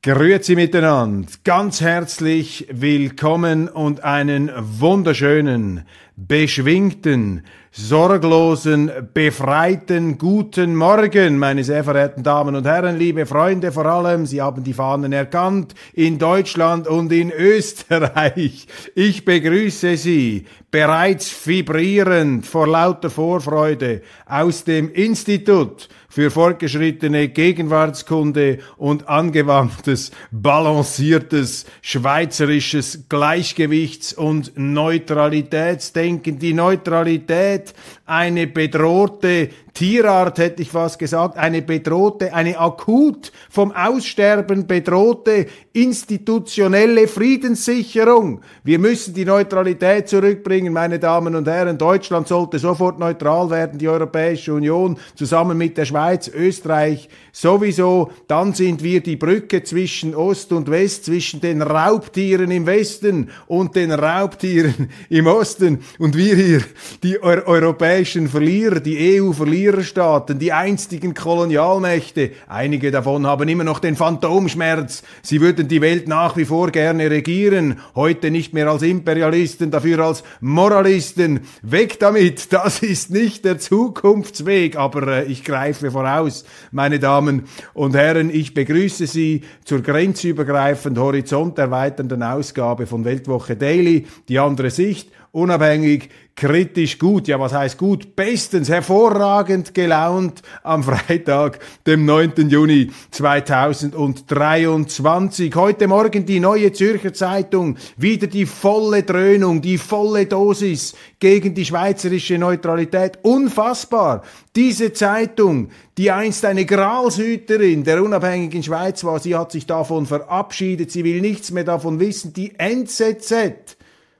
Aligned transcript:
Grüezi 0.00 0.54
miteinander, 0.54 1.26
ganz 1.42 1.80
herzlich 1.80 2.68
willkommen 2.70 3.66
und 3.66 4.04
einen 4.04 4.48
wunderschönen, 4.56 5.86
beschwingten, 6.14 7.42
sorglosen, 7.72 8.92
befreiten 9.12 10.16
guten 10.16 10.76
Morgen, 10.76 11.36
meine 11.38 11.64
sehr 11.64 11.82
verehrten 11.82 12.22
Damen 12.22 12.54
und 12.54 12.64
Herren, 12.64 12.96
liebe 12.96 13.26
Freunde 13.26 13.72
vor 13.72 13.86
allem, 13.86 14.24
Sie 14.24 14.40
haben 14.40 14.62
die 14.62 14.72
Fahnen 14.72 15.12
erkannt, 15.12 15.74
in 15.94 16.20
Deutschland 16.20 16.86
und 16.86 17.10
in 17.10 17.32
Österreich. 17.32 18.68
Ich 18.94 19.24
begrüße 19.24 19.96
Sie 19.96 20.46
bereits 20.70 21.44
vibrierend 21.44 22.46
vor 22.46 22.68
lauter 22.68 23.10
Vorfreude 23.10 24.02
aus 24.26 24.62
dem 24.62 24.92
Institut 24.92 25.88
für 26.10 26.30
fortgeschrittene 26.30 27.28
Gegenwartskunde 27.28 28.58
und 28.78 29.08
angewandtes, 29.08 30.10
balanciertes, 30.30 31.66
schweizerisches 31.82 33.08
Gleichgewichts- 33.10 34.14
und 34.14 34.52
Neutralitätsdenken. 34.56 36.38
Die 36.38 36.54
Neutralität 36.54 37.74
eine 38.06 38.46
bedrohte 38.46 39.50
Tierart, 39.74 40.38
hätte 40.38 40.62
ich 40.62 40.70
fast 40.70 40.98
gesagt, 40.98 41.36
eine 41.36 41.62
bedrohte, 41.62 42.34
eine 42.34 42.58
akut 42.58 43.30
vom 43.48 43.70
Aussterben 43.70 44.66
bedrohte 44.66 45.46
institutionelle 45.72 47.06
Friedenssicherung. 47.06 48.40
Wir 48.64 48.80
müssen 48.80 49.14
die 49.14 49.24
Neutralität 49.24 50.08
zurückbringen, 50.08 50.72
meine 50.72 50.98
Damen 50.98 51.36
und 51.36 51.46
Herren. 51.46 51.78
Deutschland 51.78 52.26
sollte 52.26 52.58
sofort 52.58 52.98
neutral 52.98 53.50
werden, 53.50 53.78
die 53.78 53.88
Europäische 53.88 54.52
Union 54.52 54.98
zusammen 55.14 55.56
mit 55.56 55.76
der 55.76 55.84
Schweiz, 55.84 55.98
Österreich 56.34 57.08
sowieso. 57.32 58.10
Dann 58.26 58.54
sind 58.54 58.82
wir 58.82 59.02
die 59.02 59.16
Brücke 59.16 59.62
zwischen 59.62 60.14
Ost 60.14 60.52
und 60.52 60.70
West, 60.70 61.04
zwischen 61.04 61.40
den 61.40 61.60
Raubtieren 61.60 62.50
im 62.50 62.64
Westen 62.66 63.30
und 63.46 63.76
den 63.76 63.92
Raubtieren 63.92 64.88
im 65.10 65.26
Osten. 65.26 65.80
Und 65.98 66.16
wir 66.16 66.34
hier, 66.34 66.62
die 67.02 67.22
europäischen 67.22 68.28
Verlierer, 68.28 68.80
die 68.80 69.20
EU-Verlierer, 69.20 69.58
Verliererstaaten, 69.58 70.38
die 70.38 70.52
einstigen 70.52 71.14
Kolonialmächte. 71.14 72.30
Einige 72.46 72.90
davon 72.90 73.26
haben 73.26 73.48
immer 73.48 73.64
noch 73.64 73.80
den 73.80 73.96
Phantomschmerz. 73.96 75.02
Sie 75.22 75.40
würden 75.40 75.68
die 75.68 75.80
Welt 75.80 76.06
nach 76.06 76.36
wie 76.36 76.44
vor 76.44 76.70
gerne 76.70 77.10
regieren. 77.10 77.80
Heute 77.94 78.30
nicht 78.30 78.54
mehr 78.54 78.68
als 78.68 78.82
Imperialisten, 78.82 79.70
dafür 79.70 80.00
als 80.00 80.22
Moralisten. 80.40 81.40
Weg 81.62 81.98
damit. 81.98 82.48
Das 82.58 82.82
ist 82.82 83.10
nicht 83.10 83.44
der 83.44 83.58
Zukunftsweg. 83.58 84.76
Aber 84.76 85.06
äh, 85.06 85.24
ich 85.24 85.44
greife 85.44 85.87
voraus, 85.90 86.44
meine 86.70 86.98
Damen 86.98 87.44
und 87.74 87.94
Herren. 87.94 88.30
Ich 88.30 88.54
begrüße 88.54 89.06
Sie 89.06 89.42
zur 89.64 89.82
grenzübergreifend 89.82 90.98
horizonterweiternden 90.98 92.22
Ausgabe 92.22 92.86
von 92.86 93.04
Weltwoche 93.04 93.56
Daily. 93.56 94.06
Die 94.28 94.38
andere 94.38 94.70
Sicht 94.70 95.10
unabhängig, 95.32 96.10
kritisch 96.38 96.98
gut. 96.98 97.28
Ja, 97.28 97.38
was 97.40 97.52
heißt 97.52 97.76
gut? 97.78 98.14
Bestens, 98.14 98.68
hervorragend 98.68 99.74
gelaunt 99.74 100.42
am 100.62 100.84
Freitag, 100.84 101.58
dem 101.86 102.04
9. 102.04 102.48
Juni 102.48 102.92
2023. 103.10 105.56
Heute 105.56 105.88
Morgen 105.88 106.26
die 106.26 106.38
neue 106.38 106.70
Zürcher 106.72 107.12
Zeitung, 107.12 107.76
wieder 107.96 108.28
die 108.28 108.46
volle 108.46 109.02
Dröhnung, 109.02 109.60
die 109.60 109.78
volle 109.78 110.26
Dosis 110.26 110.94
gegen 111.18 111.54
die 111.54 111.64
schweizerische 111.64 112.38
Neutralität. 112.38 113.18
Unfassbar. 113.22 114.22
Diese 114.54 114.92
Zeitung, 114.92 115.70
die 115.96 116.12
einst 116.12 116.44
eine 116.44 116.64
Gralshüterin 116.64 117.82
der 117.82 118.00
unabhängigen 118.02 118.62
Schweiz 118.62 119.02
war, 119.02 119.18
sie 119.18 119.34
hat 119.34 119.50
sich 119.50 119.66
davon 119.66 120.06
verabschiedet, 120.06 120.92
sie 120.92 121.02
will 121.02 121.20
nichts 121.20 121.50
mehr 121.50 121.64
davon 121.64 121.98
wissen. 121.98 122.32
Die 122.32 122.56
NZZ, 122.58 123.77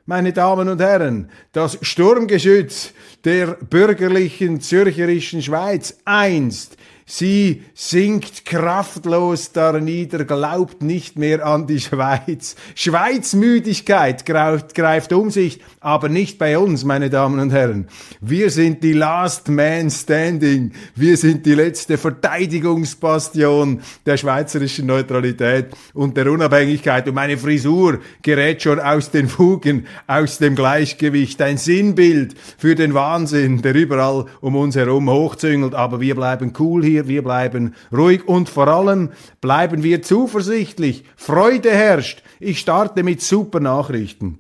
meine 0.09 0.33
Damen 0.33 0.71
und 0.71 0.81
Herren, 0.81 1.29
das 1.53 1.79
Sturmgeschütz 1.83 2.95
der 3.25 3.49
bürgerlichen 3.49 4.59
zürcherischen 4.63 5.43
Schweiz 5.43 5.99
einst 6.07 6.79
Sie 7.11 7.63
sinkt 7.73 8.45
kraftlos 8.45 9.53
darnieder, 9.53 10.27
glaubt 10.27 10.83
nicht 10.83 11.19
mehr 11.19 11.47
an 11.47 11.67
die 11.67 11.81
Schweiz. 11.81 12.55
Schweizmüdigkeit 12.75 14.27
greift, 14.27 14.75
greift 14.75 15.15
um 15.15 15.31
sich, 15.31 15.61
aber 15.81 16.11
nicht 16.11 16.37
bei 16.37 16.59
uns, 16.59 16.85
meine 16.85 17.09
Damen 17.09 17.41
und 17.41 17.51
Herren. 17.51 17.89
Wir 18.21 18.51
sind 18.51 18.85
die 18.85 18.93
Last 18.93 19.49
Man 19.49 19.89
Standing. 19.91 20.73
Wir 20.95 21.17
sind 21.17 21.47
die 21.47 21.55
letzte 21.55 21.97
Verteidigungsbastion 21.97 23.81
der 24.05 24.19
schweizerischen 24.19 24.85
Neutralität 24.85 25.69
und 25.95 26.15
der 26.15 26.31
Unabhängigkeit. 26.31 27.09
Und 27.09 27.15
meine 27.15 27.39
Frisur 27.39 28.01
gerät 28.21 28.63
schon 28.63 28.81
aus 28.81 29.11
den 29.11 29.29
Fugen, 29.29 29.87
aus 30.07 30.37
dem 30.37 30.55
Gleichgewicht. 30.55 31.41
Ein 31.41 31.57
Sinnbild 31.57 32.35
für 32.59 32.75
den 32.75 32.93
Wahnsinn, 32.93 33.63
der 33.63 33.75
überall 33.75 34.27
um 34.43 34.57
uns 34.57 34.77
herum 34.77 35.09
hochzüngelt. 35.09 35.75
Aber 35.75 36.03
wir 36.03 36.15
bleiben 36.15 36.53
cool 36.59 36.85
hier 36.85 36.98
wir, 36.99 37.09
wir 37.09 37.23
bleiben 37.23 37.75
ruhig 37.93 38.27
und 38.27 38.49
vor 38.49 38.67
allem 38.69 39.11
bleiben 39.41 39.83
wir 39.83 40.03
zuversichtlich. 40.03 41.05
Freude 41.17 41.71
herrscht. 41.71 42.23
Ich 42.41 42.59
starte 42.59 43.03
mit 43.05 43.23
super 43.23 43.61
Nachrichten. 43.61 44.39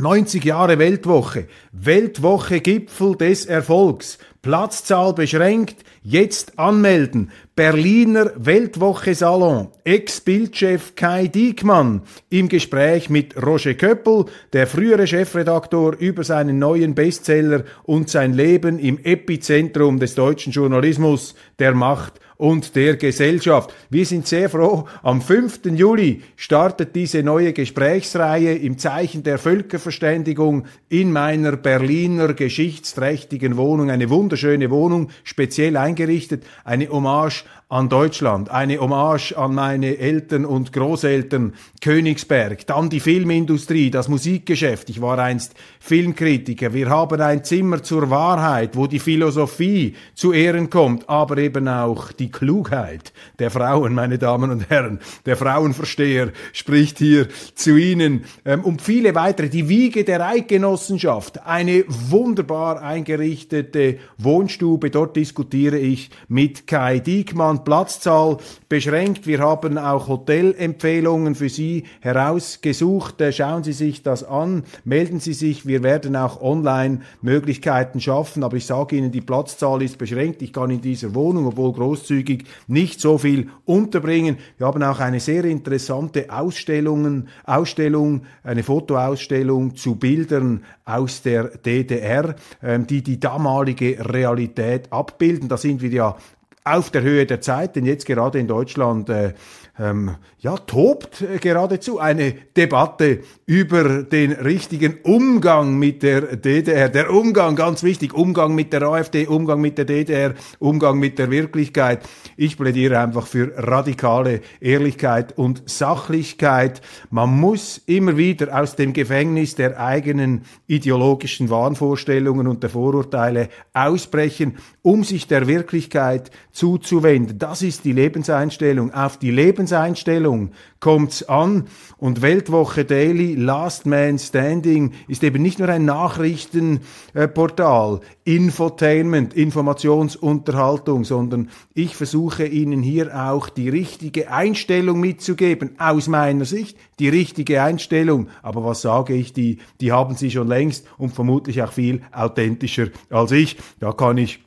90 0.00 0.44
Jahre 0.44 0.78
Weltwoche, 0.78 1.46
Weltwoche 1.72 2.60
Gipfel 2.60 3.16
des 3.16 3.44
Erfolgs, 3.44 4.18
Platzzahl 4.42 5.12
beschränkt, 5.12 5.84
jetzt 6.02 6.58
anmelden. 6.58 7.30
Berliner 7.54 8.32
Weltwoche 8.36 9.14
Salon, 9.14 9.68
Ex-Bildchef 9.84 10.94
Kai 10.94 11.26
Diekmann 11.26 12.02
im 12.30 12.48
Gespräch 12.48 13.10
mit 13.10 13.36
Roger 13.36 13.74
Köppel, 13.74 14.24
der 14.54 14.66
frühere 14.66 15.06
Chefredaktor 15.06 15.94
über 15.98 16.24
seinen 16.24 16.58
neuen 16.58 16.94
Bestseller 16.94 17.64
und 17.82 18.08
sein 18.08 18.32
Leben 18.32 18.78
im 18.78 18.98
Epizentrum 19.04 19.98
des 19.98 20.14
deutschen 20.14 20.52
Journalismus, 20.52 21.34
der 21.58 21.74
Macht 21.74 22.18
und 22.40 22.74
der 22.74 22.96
Gesellschaft. 22.96 23.74
Wir 23.90 24.06
sind 24.06 24.26
sehr 24.26 24.48
froh, 24.48 24.86
am 25.02 25.20
5. 25.20 25.60
Juli 25.74 26.22
startet 26.36 26.96
diese 26.96 27.22
neue 27.22 27.52
Gesprächsreihe 27.52 28.54
im 28.54 28.78
Zeichen 28.78 29.22
der 29.22 29.36
Völkerverständigung 29.36 30.64
in 30.88 31.12
meiner 31.12 31.58
Berliner 31.58 32.32
geschichtsträchtigen 32.32 33.58
Wohnung. 33.58 33.90
Eine 33.90 34.08
wunderschöne 34.08 34.70
Wohnung, 34.70 35.10
speziell 35.22 35.76
eingerichtet, 35.76 36.44
eine 36.64 36.88
Hommage 36.88 37.44
an 37.70 37.88
Deutschland, 37.88 38.50
eine 38.50 38.80
Hommage 38.80 39.32
an 39.36 39.54
meine 39.54 39.96
Eltern 39.96 40.44
und 40.44 40.72
Großeltern, 40.72 41.54
Königsberg, 41.80 42.66
dann 42.66 42.90
die 42.90 42.98
Filmindustrie, 42.98 43.92
das 43.92 44.08
Musikgeschäft. 44.08 44.90
Ich 44.90 45.00
war 45.00 45.20
einst 45.20 45.54
Filmkritiker. 45.78 46.74
Wir 46.74 46.90
haben 46.90 47.20
ein 47.20 47.44
Zimmer 47.44 47.80
zur 47.84 48.10
Wahrheit, 48.10 48.76
wo 48.76 48.88
die 48.88 48.98
Philosophie 48.98 49.94
zu 50.14 50.32
Ehren 50.32 50.68
kommt, 50.68 51.08
aber 51.08 51.38
eben 51.38 51.68
auch 51.68 52.10
die 52.10 52.32
Klugheit 52.32 53.12
der 53.38 53.52
Frauen, 53.52 53.94
meine 53.94 54.18
Damen 54.18 54.50
und 54.50 54.68
Herren. 54.68 54.98
Der 55.24 55.36
Frauenversteher 55.36 56.32
spricht 56.52 56.98
hier 56.98 57.28
zu 57.54 57.76
Ihnen 57.76 58.24
ähm, 58.44 58.64
und 58.64 58.82
viele 58.82 59.14
weitere. 59.14 59.48
Die 59.48 59.68
Wiege 59.68 60.02
der 60.02 60.26
Eidgenossenschaft, 60.26 61.46
eine 61.46 61.84
wunderbar 61.86 62.82
eingerichtete 62.82 63.98
Wohnstube. 64.18 64.90
Dort 64.90 65.14
diskutiere 65.14 65.78
ich 65.78 66.10
mit 66.26 66.66
Kai 66.66 66.98
Diekmann 66.98 67.59
Platzzahl 67.64 68.38
beschränkt. 68.68 69.26
Wir 69.26 69.40
haben 69.40 69.78
auch 69.78 70.08
Hotelempfehlungen 70.08 71.34
für 71.34 71.48
Sie 71.48 71.84
herausgesucht. 72.00 73.20
Äh, 73.20 73.32
schauen 73.32 73.64
Sie 73.64 73.72
sich 73.72 74.02
das 74.02 74.24
an, 74.24 74.64
melden 74.84 75.20
Sie 75.20 75.32
sich. 75.32 75.66
Wir 75.66 75.82
werden 75.82 76.16
auch 76.16 76.40
online 76.40 77.00
Möglichkeiten 77.22 78.00
schaffen. 78.00 78.42
Aber 78.42 78.56
ich 78.56 78.66
sage 78.66 78.96
Ihnen, 78.96 79.12
die 79.12 79.20
Platzzahl 79.20 79.82
ist 79.82 79.98
beschränkt. 79.98 80.42
Ich 80.42 80.52
kann 80.52 80.70
in 80.70 80.80
dieser 80.80 81.14
Wohnung, 81.14 81.46
obwohl 81.46 81.72
großzügig, 81.72 82.44
nicht 82.66 83.00
so 83.00 83.18
viel 83.18 83.48
unterbringen. 83.64 84.38
Wir 84.58 84.66
haben 84.66 84.82
auch 84.82 85.00
eine 85.00 85.20
sehr 85.20 85.44
interessante 85.44 86.30
Ausstellungen, 86.30 87.28
Ausstellung, 87.44 88.22
eine 88.42 88.62
Fotoausstellung 88.62 89.76
zu 89.76 89.96
Bildern 89.96 90.64
aus 90.84 91.22
der 91.22 91.58
DDR, 91.58 92.34
ähm, 92.62 92.86
die 92.86 93.02
die 93.02 93.20
damalige 93.20 93.98
Realität 94.12 94.92
abbilden. 94.92 95.48
Da 95.48 95.56
sind 95.56 95.82
wir 95.82 95.90
ja 95.90 96.16
auf 96.64 96.90
der 96.90 97.02
Höhe 97.02 97.26
der 97.26 97.40
Zeit, 97.40 97.76
denn 97.76 97.86
jetzt 97.86 98.06
gerade 98.06 98.38
in 98.38 98.46
Deutschland 98.46 99.08
äh, 99.08 99.34
ähm, 99.78 100.16
ja, 100.38 100.56
tobt 100.56 101.22
äh, 101.22 101.38
geradezu 101.38 101.98
eine 101.98 102.32
Debatte 102.56 103.20
über 103.50 104.04
den 104.04 104.30
richtigen 104.30 104.98
Umgang 105.02 105.76
mit 105.76 106.04
der 106.04 106.36
DDR. 106.36 106.88
Der 106.88 107.12
Umgang, 107.12 107.56
ganz 107.56 107.82
wichtig, 107.82 108.14
Umgang 108.14 108.54
mit 108.54 108.72
der 108.72 108.82
AfD, 108.82 109.26
Umgang 109.26 109.60
mit 109.60 109.76
der 109.76 109.86
DDR, 109.86 110.34
Umgang 110.60 111.00
mit 111.00 111.18
der 111.18 111.32
Wirklichkeit. 111.32 112.08
Ich 112.36 112.56
plädiere 112.56 113.00
einfach 113.00 113.26
für 113.26 113.52
radikale 113.56 114.40
Ehrlichkeit 114.60 115.36
und 115.36 115.68
Sachlichkeit. 115.68 116.80
Man 117.10 117.40
muss 117.40 117.82
immer 117.86 118.16
wieder 118.16 118.56
aus 118.56 118.76
dem 118.76 118.92
Gefängnis 118.92 119.56
der 119.56 119.80
eigenen 119.80 120.42
ideologischen 120.68 121.50
Wahnvorstellungen 121.50 122.46
und 122.46 122.62
der 122.62 122.70
Vorurteile 122.70 123.48
ausbrechen, 123.72 124.58
um 124.82 125.02
sich 125.02 125.26
der 125.26 125.48
Wirklichkeit 125.48 126.30
zuzuwenden. 126.52 127.40
Das 127.40 127.62
ist 127.62 127.84
die 127.84 127.94
Lebenseinstellung. 127.94 128.94
Auf 128.94 129.18
die 129.18 129.32
Lebenseinstellung 129.32 130.52
kommt's 130.80 131.22
an. 131.22 131.68
Und 131.98 132.22
Weltwoche 132.22 132.84
Daily, 132.84 133.34
Last 133.34 133.86
Man 133.86 134.18
Standing, 134.18 134.92
ist 135.06 135.22
eben 135.22 135.42
nicht 135.42 135.58
nur 135.58 135.68
ein 135.68 135.84
Nachrichtenportal, 135.84 138.00
Infotainment, 138.24 139.34
Informationsunterhaltung, 139.34 141.04
sondern 141.04 141.50
ich 141.74 141.94
versuche 141.94 142.46
Ihnen 142.46 142.82
hier 142.82 143.30
auch 143.30 143.50
die 143.50 143.68
richtige 143.68 144.32
Einstellung 144.32 144.98
mitzugeben, 145.00 145.72
aus 145.78 146.08
meiner 146.08 146.46
Sicht, 146.46 146.78
die 146.98 147.10
richtige 147.10 147.62
Einstellung. 147.62 148.28
Aber 148.42 148.64
was 148.64 148.82
sage 148.82 149.14
ich, 149.14 149.32
die, 149.32 149.58
die 149.80 149.92
haben 149.92 150.16
Sie 150.16 150.30
schon 150.30 150.48
längst 150.48 150.86
und 150.98 151.14
vermutlich 151.14 151.62
auch 151.62 151.72
viel 151.72 152.02
authentischer 152.12 152.88
als 153.10 153.32
ich. 153.32 153.56
Da 153.78 153.92
kann 153.92 154.16
ich 154.16 154.40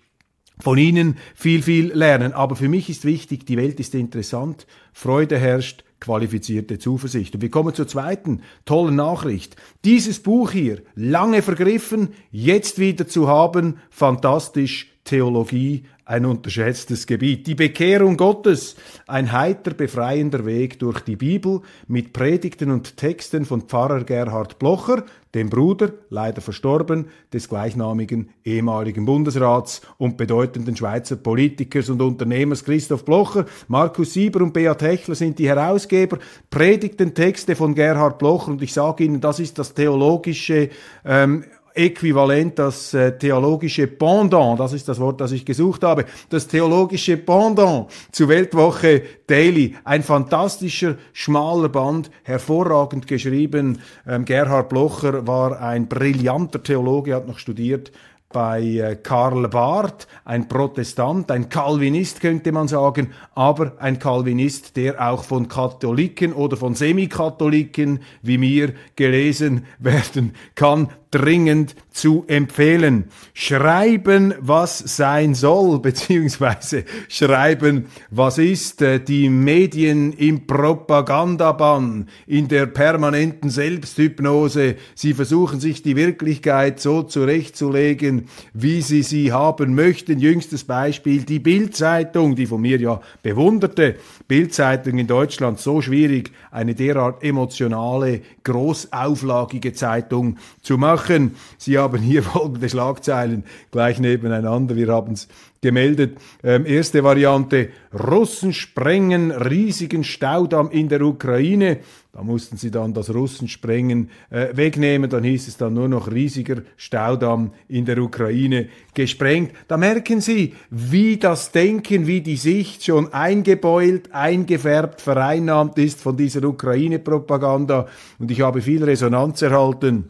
von 0.60 0.78
Ihnen 0.78 1.18
viel, 1.36 1.62
viel 1.62 1.92
lernen. 1.94 2.34
Aber 2.34 2.56
für 2.56 2.70
mich 2.70 2.90
ist 2.90 3.06
wichtig, 3.06 3.46
die 3.46 3.58
Welt 3.58 3.80
ist 3.80 3.94
interessant, 3.96 4.66
Freude 4.94 5.38
herrscht, 5.38 5.84
qualifizierte 6.04 6.80
Zuversicht. 6.80 7.34
Und 7.36 7.42
wir 7.42 7.50
kommen 7.50 7.74
zur 7.74 7.88
zweiten 7.88 8.42
tollen 8.66 8.98
Nachricht. 8.98 9.56
Dieses 9.86 10.20
Buch 10.20 10.52
hier, 10.52 10.82
lange 10.96 11.42
vergriffen, 11.42 12.10
jetzt 12.30 12.78
wieder 12.78 13.08
zu 13.08 13.28
haben, 13.28 13.78
fantastisch, 13.90 14.90
Theologie, 15.06 15.84
ein 16.06 16.26
unterschätztes 16.26 17.08
Gebiet. 17.08 17.48
Die 17.48 17.56
Bekehrung 17.56 18.18
Gottes, 18.18 18.76
ein 19.08 19.32
heiter 19.32 19.74
befreiender 19.74 20.46
Weg 20.46 20.80
durch 20.80 21.02
die 21.02 21.16
Bibel 21.16 21.62
mit 21.88 22.14
Predigten 22.14 22.72
und 22.72 22.98
Texten 22.98 23.46
von 23.46 23.64
Pfarrer 23.64 24.04
Gerhard 24.04 24.60
Blocher, 24.60 25.04
dem 25.34 25.50
Bruder, 25.50 25.94
leider 26.10 26.42
verstorben, 26.42 27.08
des 27.32 27.50
gleichnamigen 27.50 28.30
ehemaligen 28.44 29.06
Bundesrats 29.06 29.82
und 29.98 30.18
bedeutenden 30.18 30.76
Schweizer 30.76 31.16
Politikers 31.16 31.90
und 31.90 32.02
Unternehmers 32.02 32.64
Christoph 32.64 33.04
Blocher. 33.04 33.46
Markus 33.68 34.14
Sieber 34.14 34.42
und 34.42 34.54
Beat 34.54 34.82
Hechler 34.82 35.16
sind 35.16 35.40
die 35.40 35.48
Herausgeber, 35.48 36.20
predigten 36.50 37.14
Texte 37.14 37.56
von 37.56 37.74
Gerhard 37.74 38.20
Blocher 38.20 38.52
und 38.52 38.62
ich 38.62 38.74
sage 38.74 39.04
Ihnen, 39.04 39.22
das 39.22 39.40
ist 39.40 39.58
das 39.58 39.74
theologische 39.74 40.70
ähm, 41.04 41.44
Äquivalent, 41.76 42.60
das 42.60 42.94
äh, 42.94 43.18
theologische 43.18 43.88
Pendant, 43.88 44.60
das 44.60 44.74
ist 44.74 44.88
das 44.88 45.00
Wort, 45.00 45.22
das 45.22 45.32
ich 45.32 45.46
gesucht 45.46 45.84
habe, 45.84 46.06
das 46.30 46.48
theologische 46.48 47.18
Pendant 47.18 47.88
zu 48.12 48.28
Weltwoche 48.28 49.02
Daily. 49.28 49.76
Ein 49.84 50.04
fantastischer, 50.04 50.96
schmaler 51.14 51.70
Band, 51.70 52.12
hervorragend 52.24 53.08
geschrieben. 53.08 53.80
Ähm, 54.08 54.26
Gerhard 54.26 54.70
Blocher 54.70 55.26
war 55.28 55.60
ein 55.62 55.88
brillanter 55.88 56.62
Theologe, 56.62 57.16
hat 57.16 57.28
noch 57.28 57.40
studiert 57.40 57.92
bei 58.34 58.62
äh, 58.62 58.96
Karl 58.98 59.48
Barth, 59.48 60.08
ein 60.26 60.50
Protestant, 60.50 61.32
ein 61.32 61.48
Calvinist 61.48 62.20
könnte 62.20 62.52
man 62.52 62.68
sagen, 62.68 63.12
aber 63.36 63.74
ein 63.80 64.00
Calvinist, 64.00 64.76
der 64.76 65.08
auch 65.08 65.24
von 65.24 65.48
Katholiken 65.48 66.34
oder 66.34 66.58
von 66.58 66.76
Semikatholiken 66.76 68.00
wie 68.24 68.40
mir 68.40 68.74
gelesen 68.96 69.66
werden 69.80 70.34
kann 70.56 70.90
dringend 71.14 71.76
zu 71.92 72.26
empfehlen. 72.28 73.06
Schreiben, 73.34 74.34
was 74.40 74.80
sein 74.80 75.36
soll, 75.36 75.80
beziehungsweise 75.82 76.86
schreiben, 77.08 77.86
was 78.10 78.38
ist. 78.38 78.82
Äh, 78.82 79.00
die 79.00 79.30
Medien 79.30 80.14
im 80.14 80.48
Propagandabann, 80.48 82.08
in 82.26 82.48
der 82.48 82.66
permanenten 82.66 83.50
Selbsthypnose. 83.50 84.76
Sie 84.96 85.14
versuchen 85.14 85.60
sich 85.60 85.84
die 85.84 85.96
Wirklichkeit 85.96 86.80
so 86.80 87.04
zurechtzulegen, 87.04 88.28
wie 88.54 88.82
sie 88.82 89.04
sie 89.04 89.32
haben 89.32 89.76
möchten. 89.76 90.20
Jüngstes 90.20 90.64
Beispiel, 90.64 91.24
die 91.24 91.40
Bildzeitung, 91.40 92.36
die 92.36 92.48
von 92.48 92.62
mir 92.62 92.80
ja 92.80 93.02
bewunderte 93.22 93.96
Bildzeitung 94.34 94.98
in 94.98 95.06
Deutschland, 95.06 95.60
so 95.60 95.80
schwierig, 95.80 96.32
eine 96.50 96.74
derart 96.74 97.24
emotionale, 97.24 98.22
großauflagige 98.44 99.74
Zeitung 99.74 100.38
zu 100.64 100.80
machen. 100.80 101.36
Sie 101.60 101.78
haben 101.78 102.02
hier 102.02 102.24
folgende 102.24 102.68
Schlagzeilen 102.68 103.44
gleich 103.70 104.00
nebeneinander. 104.00 104.76
Wir 104.76 104.88
haben 104.88 105.14
es 105.14 105.28
gemeldet. 105.64 106.20
Ähm, 106.44 106.68
erste 106.68 107.04
Variante, 107.04 107.70
Russen 107.92 108.54
sprengen 108.54 109.32
riesigen 109.32 110.04
Staudamm 110.04 110.70
in 110.70 110.90
der 110.90 111.02
Ukraine. 111.02 111.80
Da 112.12 112.22
mussten 112.22 112.58
sie 112.58 112.70
dann 112.70 112.94
das 112.94 113.12
Russensprengen 113.12 114.12
äh, 114.30 114.50
wegnehmen. 114.56 115.10
Dann 115.10 115.24
hieß 115.24 115.48
es 115.48 115.58
dann 115.58 115.74
nur 115.74 115.88
noch 115.88 116.12
riesiger 116.12 116.62
Staudamm 116.78 117.54
in 117.68 117.86
der 117.86 117.98
Ukraine 117.98 118.68
gesprengt. 118.94 119.54
Da 119.68 119.78
merken 119.78 120.22
Sie, 120.22 120.54
wie 120.70 121.18
das 121.18 121.52
Denken, 121.52 122.06
wie 122.06 122.22
die 122.22 122.38
Sicht 122.38 122.86
schon 122.86 123.12
eingebeult, 123.14 124.14
eingefärbt, 124.14 125.02
vereinnahmt 125.02 125.80
ist 125.80 126.02
von 126.02 126.16
dieser 126.16 126.44
Ukraine-Propaganda. 126.44 127.88
Und 128.20 128.30
ich 128.30 128.42
habe 128.42 128.62
viel 128.62 128.84
Resonanz 128.84 129.42
erhalten 129.42 130.10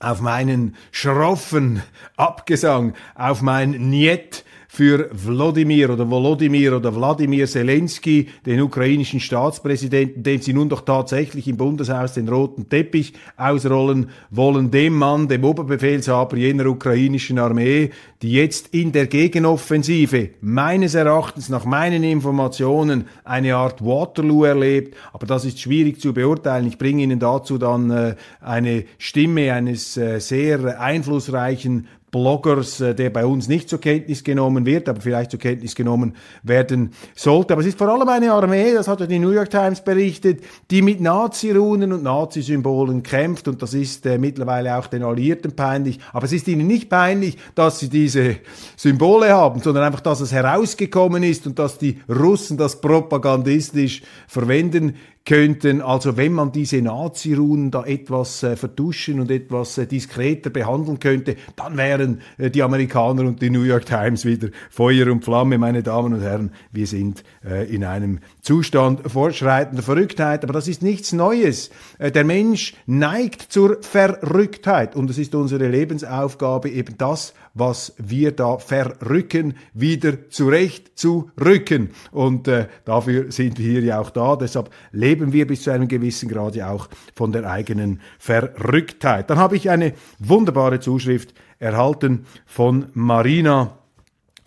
auf 0.00 0.20
meinen 0.20 0.76
schroffen 0.92 1.82
Abgesang, 2.16 2.94
auf 3.14 3.42
mein 3.42 3.70
Niet 3.90 4.44
für 4.70 5.08
Wladimir 5.12 5.90
oder 5.90 6.08
Volodymyr 6.08 6.76
oder 6.76 6.94
Wladimir 6.94 7.46
Zelensky, 7.46 8.28
den 8.44 8.60
ukrainischen 8.60 9.18
Staatspräsidenten, 9.18 10.22
dem 10.22 10.42
sie 10.42 10.52
nun 10.52 10.68
doch 10.68 10.82
tatsächlich 10.82 11.48
im 11.48 11.56
Bundeshaus 11.56 12.12
den 12.12 12.28
roten 12.28 12.68
Teppich 12.68 13.14
ausrollen 13.38 14.10
wollen, 14.30 14.70
dem 14.70 14.94
Mann, 14.94 15.26
dem 15.26 15.42
Oberbefehlshaber 15.42 16.36
jener 16.36 16.66
ukrainischen 16.66 17.38
Armee, 17.38 17.90
die 18.20 18.32
jetzt 18.32 18.74
in 18.74 18.92
der 18.92 19.06
Gegenoffensive 19.06 20.30
meines 20.42 20.94
Erachtens 20.94 21.48
nach 21.48 21.64
meinen 21.64 22.04
Informationen 22.04 23.06
eine 23.24 23.56
Art 23.56 23.82
Waterloo 23.82 24.44
erlebt, 24.44 24.94
aber 25.14 25.26
das 25.26 25.46
ist 25.46 25.60
schwierig 25.60 25.98
zu 25.98 26.12
beurteilen. 26.12 26.66
Ich 26.66 26.76
bringe 26.76 27.02
Ihnen 27.02 27.18
dazu 27.18 27.56
dann 27.56 27.90
äh, 27.90 28.16
eine 28.40 28.84
Stimme 28.98 29.54
eines 29.54 29.96
äh, 29.96 30.18
sehr 30.20 30.78
einflussreichen 30.78 31.86
Bloggers, 32.10 32.80
äh, 32.80 32.94
der 32.94 33.10
bei 33.10 33.24
uns 33.24 33.48
nicht 33.48 33.68
zur 33.68 33.80
Kenntnis 33.80 34.24
genommen 34.24 34.66
wird, 34.66 34.88
aber 34.88 35.00
vielleicht 35.00 35.30
zur 35.30 35.40
Kenntnis 35.40 35.74
genommen 35.74 36.14
werden 36.42 36.92
sollte. 37.14 37.52
Aber 37.52 37.62
es 37.62 37.68
ist 37.68 37.78
vor 37.78 37.88
allem 37.88 38.08
eine 38.08 38.32
Armee, 38.32 38.72
das 38.72 38.88
hat 38.88 39.00
ja 39.00 39.06
die 39.06 39.18
New 39.18 39.30
York 39.30 39.50
Times 39.50 39.82
berichtet, 39.82 40.42
die 40.70 40.82
mit 40.82 41.00
Nazi-Runen 41.00 41.92
und 41.92 42.02
Nazi-Symbolen 42.02 43.02
kämpft 43.02 43.48
und 43.48 43.62
das 43.62 43.74
ist 43.74 44.06
äh, 44.06 44.18
mittlerweile 44.18 44.76
auch 44.76 44.86
den 44.86 45.02
Alliierten 45.02 45.54
peinlich. 45.54 45.98
Aber 46.12 46.24
es 46.24 46.32
ist 46.32 46.48
ihnen 46.48 46.66
nicht 46.66 46.88
peinlich, 46.88 47.36
dass 47.54 47.78
sie 47.78 47.88
diese 47.88 48.36
Symbole 48.76 49.30
haben, 49.30 49.60
sondern 49.60 49.84
einfach, 49.84 50.00
dass 50.00 50.20
es 50.20 50.32
herausgekommen 50.32 51.22
ist 51.22 51.46
und 51.46 51.58
dass 51.58 51.78
die 51.78 52.00
Russen 52.08 52.56
das 52.56 52.80
propagandistisch 52.80 54.02
verwenden 54.26 54.94
könnten, 55.28 55.82
also 55.82 56.16
wenn 56.16 56.32
man 56.32 56.52
diese 56.52 56.80
Nazi-Runen 56.80 57.70
da 57.70 57.84
etwas 57.84 58.42
äh, 58.42 58.56
vertuschen 58.56 59.20
und 59.20 59.30
etwas 59.30 59.76
äh, 59.76 59.86
diskreter 59.86 60.48
behandeln 60.48 61.00
könnte, 61.00 61.36
dann 61.54 61.76
wären 61.76 62.22
äh, 62.38 62.50
die 62.50 62.62
Amerikaner 62.62 63.26
und 63.26 63.42
die 63.42 63.50
New 63.50 63.62
York 63.62 63.84
Times 63.84 64.24
wieder 64.24 64.48
Feuer 64.70 65.12
und 65.12 65.26
Flamme, 65.26 65.58
meine 65.58 65.82
Damen 65.82 66.14
und 66.14 66.22
Herren. 66.22 66.52
Wir 66.72 66.86
sind 66.86 67.24
äh, 67.44 67.70
in 67.70 67.84
einem 67.84 68.20
Zustand 68.40 69.02
fortschreitender 69.10 69.82
Verrücktheit, 69.82 70.44
aber 70.44 70.54
das 70.54 70.66
ist 70.66 70.82
nichts 70.82 71.12
Neues. 71.12 71.68
Äh, 71.98 72.10
der 72.10 72.24
Mensch 72.24 72.72
neigt 72.86 73.42
zur 73.42 73.82
Verrücktheit 73.82 74.96
und 74.96 75.10
es 75.10 75.18
ist 75.18 75.34
unsere 75.34 75.68
Lebensaufgabe, 75.68 76.70
eben 76.70 76.96
das 76.96 77.34
was 77.58 77.94
wir 77.98 78.32
da 78.32 78.58
verrücken, 78.58 79.54
wieder 79.74 80.30
zurecht 80.30 80.98
zu 80.98 81.30
rücken. 81.40 81.90
Und 82.12 82.48
äh, 82.48 82.66
dafür 82.84 83.30
sind 83.32 83.58
wir 83.58 83.70
hier 83.70 83.82
ja 83.82 84.00
auch 84.00 84.10
da. 84.10 84.36
Deshalb 84.36 84.70
leben 84.92 85.32
wir 85.32 85.46
bis 85.46 85.62
zu 85.62 85.70
einem 85.70 85.88
gewissen 85.88 86.28
Grad 86.28 86.54
ja 86.54 86.70
auch 86.70 86.88
von 87.14 87.32
der 87.32 87.50
eigenen 87.50 88.00
Verrücktheit. 88.18 89.30
Dann 89.30 89.38
habe 89.38 89.56
ich 89.56 89.70
eine 89.70 89.94
wunderbare 90.18 90.80
Zuschrift 90.80 91.34
erhalten 91.58 92.26
von 92.46 92.86
Marina 92.94 93.77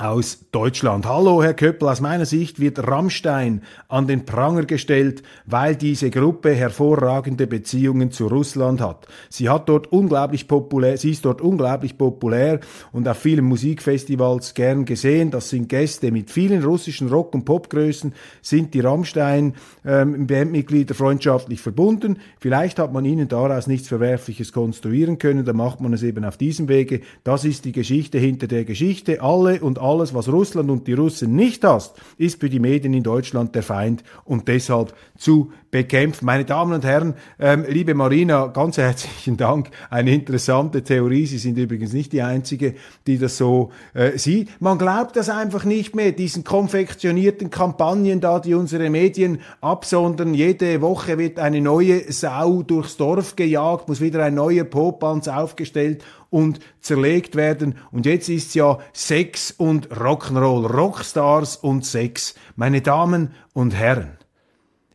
aus 0.01 0.45
Deutschland. 0.51 1.05
Hallo, 1.05 1.43
Herr 1.43 1.53
Köppel, 1.53 1.87
aus 1.87 2.01
meiner 2.01 2.25
Sicht 2.25 2.59
wird 2.59 2.87
Rammstein 2.87 3.61
an 3.87 4.07
den 4.07 4.25
Pranger 4.25 4.65
gestellt, 4.65 5.21
weil 5.45 5.75
diese 5.75 6.09
Gruppe 6.09 6.53
hervorragende 6.53 7.45
Beziehungen 7.45 8.11
zu 8.11 8.25
Russland 8.27 8.81
hat. 8.81 9.07
Sie 9.29 9.47
hat 9.47 9.69
dort 9.69 9.91
unglaublich 9.91 10.47
populär, 10.47 10.97
sie 10.97 11.11
ist 11.11 11.23
dort 11.23 11.41
unglaublich 11.41 11.99
populär 11.99 12.61
und 12.91 13.07
auf 13.07 13.17
vielen 13.17 13.45
Musikfestivals 13.45 14.55
gern 14.55 14.85
gesehen. 14.85 15.29
Das 15.29 15.49
sind 15.49 15.69
Gäste 15.69 16.11
mit 16.11 16.31
vielen 16.31 16.63
russischen 16.63 17.07
Rock- 17.09 17.35
und 17.35 17.45
Popgrößen, 17.45 18.13
sind 18.41 18.73
die 18.73 18.79
Rammstein 18.79 19.53
ähm, 19.85 20.25
Bandmitglieder 20.25 20.95
freundschaftlich 20.95 21.61
verbunden. 21.61 22.17
Vielleicht 22.39 22.79
hat 22.79 22.91
man 22.91 23.05
ihnen 23.05 23.27
daraus 23.27 23.67
nichts 23.67 23.87
Verwerfliches 23.87 24.51
konstruieren 24.51 25.19
können, 25.19 25.45
dann 25.45 25.57
macht 25.57 25.79
man 25.79 25.93
es 25.93 26.01
eben 26.01 26.25
auf 26.25 26.37
diesem 26.37 26.69
Wege. 26.69 27.01
Das 27.23 27.45
ist 27.45 27.65
die 27.65 27.71
Geschichte 27.71 28.17
hinter 28.17 28.47
der 28.47 28.65
Geschichte. 28.65 29.21
Alle 29.21 29.61
und 29.61 29.77
alle 29.77 29.90
alles, 29.91 30.13
was 30.13 30.29
Russland 30.29 30.69
und 30.69 30.87
die 30.87 30.93
Russen 30.93 31.35
nicht 31.35 31.63
hasst, 31.63 31.99
ist 32.17 32.39
für 32.39 32.49
die 32.49 32.59
Medien 32.59 32.93
in 32.93 33.03
Deutschland 33.03 33.53
der 33.55 33.63
Feind 33.63 34.03
und 34.23 34.47
deshalb 34.47 34.93
zu 35.17 35.51
bekämpfen. 35.71 36.25
Meine 36.25 36.45
Damen 36.45 36.73
und 36.73 36.85
Herren, 36.85 37.15
ähm, 37.39 37.65
liebe 37.67 37.95
Marina, 37.95 38.47
ganz 38.47 38.77
herzlichen 38.77 39.37
Dank. 39.37 39.69
Eine 39.89 40.13
interessante 40.13 40.83
Theorie. 40.83 41.25
Sie 41.25 41.37
sind 41.37 41.57
übrigens 41.57 41.93
nicht 41.93 42.11
die 42.11 42.21
Einzige, 42.21 42.75
die 43.07 43.17
das 43.17 43.37
so 43.37 43.71
äh, 43.93 44.17
sieht. 44.17 44.49
Man 44.61 44.77
glaubt 44.77 45.15
das 45.15 45.29
einfach 45.29 45.63
nicht 45.63 45.95
mehr, 45.95 46.11
diesen 46.11 46.43
konfektionierten 46.43 47.49
Kampagnen 47.49 48.19
da, 48.19 48.39
die 48.39 48.53
unsere 48.53 48.89
Medien 48.89 49.39
absondern. 49.61 50.33
Jede 50.33 50.81
Woche 50.81 51.17
wird 51.17 51.39
eine 51.39 51.61
neue 51.61 52.11
Sau 52.11 52.61
durchs 52.61 52.97
Dorf 52.97 53.35
gejagt, 53.35 53.87
muss 53.87 54.01
wieder 54.01 54.23
ein 54.23 54.35
neuer 54.35 54.65
Popanz 54.65 55.27
aufgestellt 55.29 56.03
und 56.29 56.59
zerlegt 56.81 57.35
werden. 57.35 57.75
Und 57.91 58.05
jetzt 58.05 58.29
ist 58.29 58.55
ja 58.55 58.79
Sex 58.93 59.51
und 59.51 59.89
Rock'n'Roll, 59.89 60.65
Rockstars 60.65 61.57
und 61.57 61.85
Sex. 61.85 62.35
Meine 62.55 62.81
Damen 62.81 63.31
und 63.53 63.75
Herren, 63.75 64.17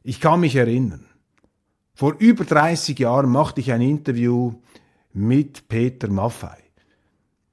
ich 0.07 0.21
kann 0.21 0.39
mich 0.39 0.55
erinnern. 0.55 1.05
Vor 1.93 2.15
über 2.19 2.45
30 2.45 2.97
Jahren 2.97 3.29
machte 3.29 3.61
ich 3.61 3.73
ein 3.73 3.81
Interview 3.81 4.53
mit 5.13 5.67
Peter 5.67 6.09
Maffei. 6.09 6.59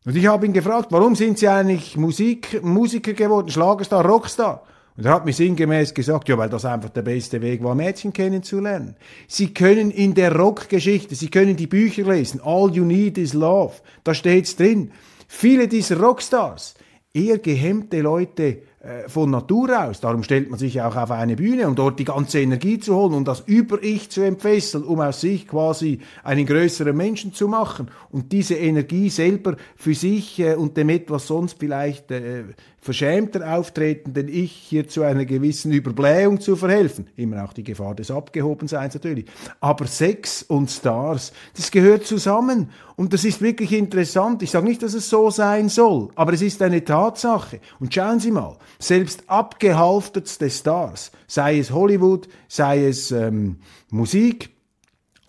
Und 0.06 0.16
ich 0.16 0.28
habe 0.28 0.46
ihn 0.46 0.54
gefragt, 0.54 0.92
warum 0.92 1.16
sind 1.16 1.40
Sie 1.40 1.48
eigentlich 1.48 1.98
Musik, 1.98 2.62
Musiker 2.64 3.14
geworden, 3.14 3.50
Schlagerstar, 3.50 4.06
Rockstar? 4.06 4.64
Und 4.96 5.06
er 5.06 5.14
hat 5.14 5.26
mir 5.26 5.34
sinngemäß 5.34 5.96
gesagt, 5.96 6.30
ja, 6.30 6.38
weil 6.38 6.50
das 6.50 6.66
einfach 6.66 6.90
der 6.90 7.02
beste 7.02 7.42
Weg 7.42 7.64
war, 7.64 7.74
Mädchen 7.74 8.14
kennenzulernen. 8.14 8.98
Sie 9.28 9.52
können 9.52 9.90
in 9.90 10.14
der 10.14 10.36
Rockgeschichte, 10.36 11.16
Sie 11.16 11.30
können 11.30 11.56
die 11.56 11.66
Bücher 11.66 12.04
lesen, 12.04 12.40
All 12.44 12.70
You 12.72 12.86
Need 12.86 13.18
Is 13.18 13.34
Love, 13.34 13.74
da 14.04 14.14
steht's 14.14 14.56
drin. 14.56 14.92
Viele 15.28 15.68
dieser 15.68 16.00
Rockstars, 16.00 16.76
eher 17.14 17.40
gehemmte 17.40 18.02
Leute, 18.02 18.62
von 19.08 19.32
Natur 19.32 19.88
aus. 19.88 20.02
Darum 20.02 20.24
stellt 20.24 20.50
man 20.50 20.60
sich 20.60 20.82
auch 20.82 20.98
auf 20.98 21.10
eine 21.12 21.38
Bühne, 21.38 21.70
um 21.70 21.76
dort 21.76 22.00
die 22.00 22.06
ganze 22.06 22.42
Energie 22.42 22.80
zu 22.80 22.96
holen 22.96 23.14
und 23.14 23.28
das 23.28 23.42
Über-Ich 23.46 24.10
zu 24.10 24.22
entfesseln, 24.22 24.84
um 24.84 25.00
aus 25.00 25.22
sich 25.22 25.48
quasi 25.48 26.00
einen 26.24 26.46
größeren 26.46 26.96
Menschen 26.96 27.34
zu 27.34 27.48
machen 27.48 27.88
und 28.12 28.32
diese 28.34 28.56
Energie 28.56 29.10
selber 29.10 29.56
für 29.78 29.94
sich 29.94 30.40
äh, 30.40 30.56
und 30.56 30.76
dem 30.76 30.90
etwas 30.90 31.28
sonst 31.28 31.58
vielleicht 31.60 32.12
äh, 32.12 32.44
verschämter 32.84 33.58
auftretenden 33.58 34.28
Ich 34.28 34.52
hier 34.52 34.88
zu 34.88 35.04
einer 35.04 35.24
gewissen 35.24 35.72
Überblähung 35.72 36.42
zu 36.42 36.58
verhelfen. 36.58 37.08
Immer 37.16 37.46
auch 37.46 37.54
die 37.54 37.64
Gefahr 37.64 37.96
des 37.96 38.12
Abgehobenseins 38.12 38.94
natürlich. 38.94 39.26
Aber 39.62 39.88
Sex 39.88 40.44
und 40.44 40.70
Stars, 40.70 41.32
das 41.56 41.72
gehört 41.72 42.06
zusammen. 42.06 42.70
Und 42.96 43.14
das 43.14 43.24
ist 43.24 43.42
wirklich 43.42 43.72
interessant. 43.72 44.44
Ich 44.44 44.52
sage 44.52 44.68
nicht, 44.68 44.84
dass 44.84 44.94
es 44.94 45.10
so 45.10 45.32
sein 45.32 45.70
soll, 45.70 46.10
aber 46.16 46.34
es 46.34 46.42
ist 46.42 46.62
eine 46.62 46.84
Tatsache. 46.84 47.60
Und 47.80 47.94
schauen 47.94 48.20
Sie 48.20 48.32
mal, 48.32 48.58
selbst 48.80 49.30
abgehalftertste 49.30 50.50
Stars, 50.50 51.12
sei 51.28 51.60
es 51.60 51.72
Hollywood, 51.72 52.28
sei 52.48 52.86
es 52.86 53.12
ähm, 53.12 53.60
Musik, 53.90 54.53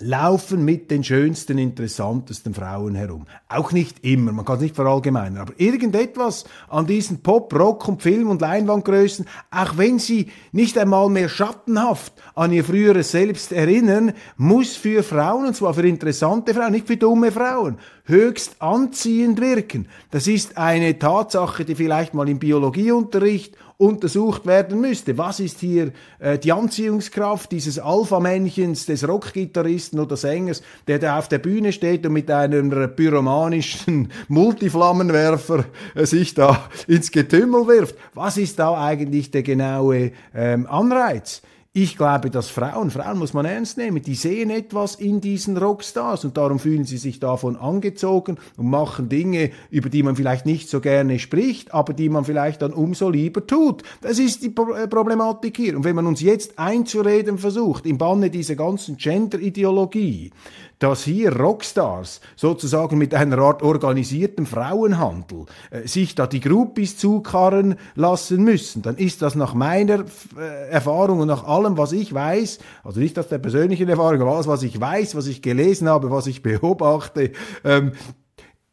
laufen 0.01 0.65
mit 0.65 0.91
den 0.91 1.05
schönsten, 1.05 1.57
interessantesten 1.57 2.53
Frauen 2.53 2.97
herum. 2.97 3.27
Auch 3.49 3.71
nicht 3.71 4.05
immer, 4.05 4.33
man 4.33 4.45
kann 4.45 4.57
es 4.57 4.63
nicht 4.63 4.75
verallgemeinern, 4.75 5.39
aber 5.39 5.53
irgendetwas 5.57 6.45
an 6.69 6.87
diesen 6.87 7.23
Pop, 7.23 7.55
Rock 7.55 7.87
und 7.87 8.03
Film 8.03 8.29
und 8.29 8.41
Leinwandgrößen, 8.41 9.27
auch 9.53 9.77
wenn 9.79 10.01
sie 10.01 10.31
nicht 10.51 10.77
einmal 10.77 11.09
mehr 11.11 11.29
schattenhaft 11.29 12.13
an 12.35 12.53
ihr 12.53 12.65
früheres 12.65 13.13
Selbst 13.13 13.53
erinnern, 13.53 14.13
muss 14.37 14.75
für 14.77 15.05
Frauen, 15.05 15.47
und 15.47 15.57
zwar 15.57 15.75
für 15.75 15.87
interessante 15.87 16.55
Frauen, 16.55 16.73
nicht 16.73 16.89
für 16.89 16.97
dumme 16.97 17.31
Frauen, 17.31 17.79
höchst 18.05 18.61
anziehend 18.61 19.41
wirken. 19.41 19.87
Das 20.11 20.27
ist 20.27 20.59
eine 20.59 20.99
Tatsache, 20.99 21.65
die 21.65 21.77
vielleicht 21.77 22.15
mal 22.15 22.29
im 22.29 22.41
Biologieunterricht 22.41 23.57
untersucht 23.85 24.47
werden 24.47 24.81
müsste. 24.81 25.17
Was 25.19 25.41
ist 25.41 25.61
hier 25.61 25.93
äh, 26.19 26.39
die 26.39 26.53
Anziehungskraft 26.53 27.53
dieses 27.53 27.79
Alpha-Männchens, 27.79 28.87
des 28.87 29.07
Rockgitarristen 29.07 30.01
oder 30.01 30.17
Sängers, 30.17 30.63
der 30.87 30.99
da 30.99 31.19
auf 31.19 31.29
der 31.29 31.39
Bühne 31.39 31.73
steht 31.73 32.07
und 32.07 32.15
mit 32.15 32.31
einem 32.31 32.71
pyromanischen 32.97 34.11
Multiflammenwerfer 34.29 35.65
äh, 35.95 36.07
sich 36.07 36.35
da 36.35 36.69
ins 36.87 37.11
Getümmel 37.11 37.67
wirft? 37.67 37.97
Was 38.15 38.37
ist 38.39 38.59
da 38.59 38.83
eigentlich 38.83 39.31
der 39.31 39.43
genaue 39.43 40.13
ähm, 40.35 40.67
Anreiz? 40.67 41.43
Ich 41.77 41.97
glaube, 41.97 42.31
dass 42.31 42.51
Frauen, 42.51 42.93
Frauen 42.93 43.19
muss 43.19 43.33
man 43.33 43.47
ernst 43.47 43.79
nehmen, 43.79 44.01
die 44.01 44.15
sehen 44.15 44.51
etwas 44.51 44.95
in 44.95 45.21
diesen 45.21 45.57
Rockstars 45.57 46.25
und 46.25 46.37
darum 46.37 46.61
fühlen 46.61 46.85
sie 46.85 46.99
sich 46.99 47.19
davon 47.19 47.57
angezogen 47.57 48.39
und 48.57 48.71
machen 48.71 49.09
Dinge, 49.09 49.51
über 49.71 49.89
die 49.89 50.05
man 50.05 50.15
vielleicht 50.15 50.47
nicht 50.47 50.69
so 50.69 50.81
gerne 50.81 51.19
spricht, 51.19 51.75
aber 51.75 51.93
die 51.93 52.09
man 52.09 52.25
vielleicht 52.25 52.63
dann 52.63 52.73
umso 52.73 53.11
lieber 53.11 53.45
tut. 53.45 53.83
Das 54.03 54.21
ist 54.21 54.45
die 54.45 54.55
äh, 54.55 54.87
Problematik 54.87 55.57
hier. 55.57 55.77
Und 55.77 55.83
wenn 55.83 55.97
man 55.97 56.07
uns 56.07 56.21
jetzt 56.21 56.61
einzureden 56.61 57.39
versucht, 57.39 57.87
im 57.87 57.99
Banne 57.99 58.31
dieser 58.31 58.55
ganzen 58.55 58.97
Gender-Ideologie, 58.97 60.31
dass 60.79 61.05
hier 61.05 61.35
Rockstars 61.35 62.21
sozusagen 62.37 62.99
mit 62.99 63.15
einer 63.15 63.39
Art 63.39 63.63
organisierten 63.63 64.45
Frauenhandel 64.47 65.47
äh, 65.71 65.87
sich 65.87 66.15
da 66.15 66.27
die 66.27 66.41
Groupies 66.41 66.99
zukarren 66.99 67.77
lassen 67.95 68.45
müssen, 68.45 68.83
dann 68.83 68.97
ist 68.97 69.23
das 69.23 69.35
nach 69.35 69.55
meiner 69.55 70.05
äh, 70.39 70.69
Erfahrung 70.71 71.21
und 71.21 71.29
nach 71.29 71.45
allem, 71.45 71.79
was 71.79 71.93
ich 71.93 72.13
weiß, 72.13 72.59
also 72.83 73.01
nicht 73.01 73.19
aus 73.19 73.29
der 73.29 73.39
persönlichen 73.39 73.89
Erfahrung, 73.89 74.21
aber 74.23 74.35
alles, 74.35 74.47
was 74.47 74.63
ich 74.63 74.81
weiß, 74.81 75.15
was 75.15 75.27
ich 75.27 75.43
gelesen 75.43 75.89
habe, 75.89 76.11
was 76.11 76.27
ich 76.27 76.43
beobachte, 76.43 77.33
ähm, 77.65 77.93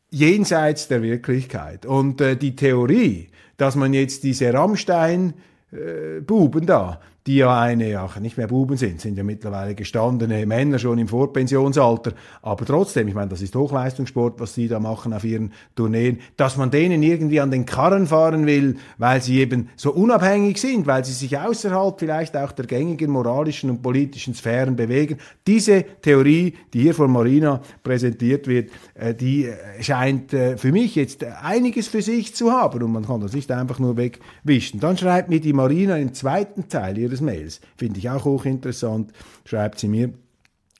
jenseits 0.09 0.87
der 0.87 1.01
Wirklichkeit. 1.01 1.85
Und 1.85 2.21
äh, 2.21 2.35
die 2.35 2.55
Theorie, 2.55 3.29
dass 3.57 3.75
man 3.75 3.93
jetzt 3.93 4.23
diese 4.23 4.53
Rammstein-Buben 4.53 6.63
äh, 6.63 6.65
da 6.65 6.99
die 7.27 7.37
ja 7.37 7.59
eine, 7.61 7.89
ja 7.89 8.09
nicht 8.19 8.37
mehr 8.37 8.47
Buben 8.47 8.77
sind, 8.77 8.99
sind 8.99 9.17
ja 9.17 9.23
mittlerweile 9.23 9.75
gestandene 9.75 10.45
Männer 10.45 10.79
schon 10.79 10.97
im 10.97 11.07
Vorpensionsalter, 11.07 12.13
aber 12.41 12.65
trotzdem, 12.65 13.07
ich 13.07 13.13
meine, 13.13 13.29
das 13.29 13.41
ist 13.41 13.55
Hochleistungssport, 13.55 14.39
was 14.39 14.55
sie 14.55 14.67
da 14.67 14.79
machen 14.79 15.13
auf 15.13 15.23
ihren 15.23 15.53
Tourneen, 15.75 16.19
dass 16.37 16.57
man 16.57 16.71
denen 16.71 17.03
irgendwie 17.03 17.39
an 17.39 17.51
den 17.51 17.65
Karren 17.65 18.07
fahren 18.07 18.47
will, 18.47 18.77
weil 18.97 19.21
sie 19.21 19.39
eben 19.39 19.69
so 19.75 19.91
unabhängig 19.91 20.59
sind, 20.59 20.87
weil 20.87 21.05
sie 21.05 21.13
sich 21.13 21.37
außerhalb 21.37 21.99
vielleicht 21.99 22.35
auch 22.35 22.51
der 22.53 22.65
gängigen 22.65 23.11
moralischen 23.11 23.69
und 23.69 23.83
politischen 23.83 24.33
Sphären 24.33 24.75
bewegen. 24.75 25.17
Diese 25.45 25.83
Theorie, 26.01 26.55
die 26.73 26.81
hier 26.81 26.95
von 26.95 27.11
Marina 27.11 27.61
präsentiert 27.83 28.47
wird, 28.47 28.71
äh, 28.95 29.13
die 29.13 29.45
äh, 29.45 29.83
scheint 29.83 30.33
äh, 30.33 30.57
für 30.57 30.71
mich 30.71 30.95
jetzt 30.95 31.23
einiges 31.23 31.87
für 31.87 32.01
sich 32.01 32.33
zu 32.33 32.51
haben 32.51 32.81
und 32.81 32.91
man 32.91 33.05
kann 33.05 33.21
das 33.21 33.33
nicht 33.33 33.51
einfach 33.51 33.77
nur 33.77 33.95
wegwischen. 33.97 34.79
Dann 34.79 34.97
schreibt 34.97 35.29
mir 35.29 35.39
die 35.39 35.53
Marina 35.53 35.97
im 35.97 36.13
zweiten 36.13 36.67
Teil 36.67 36.97
ihres 37.11 37.21
Mails. 37.21 37.61
Finde 37.75 37.99
ich 37.99 38.09
auch 38.09 38.25
hochinteressant, 38.25 39.11
schreibt 39.45 39.79
sie 39.79 39.87
mir. 39.87 40.13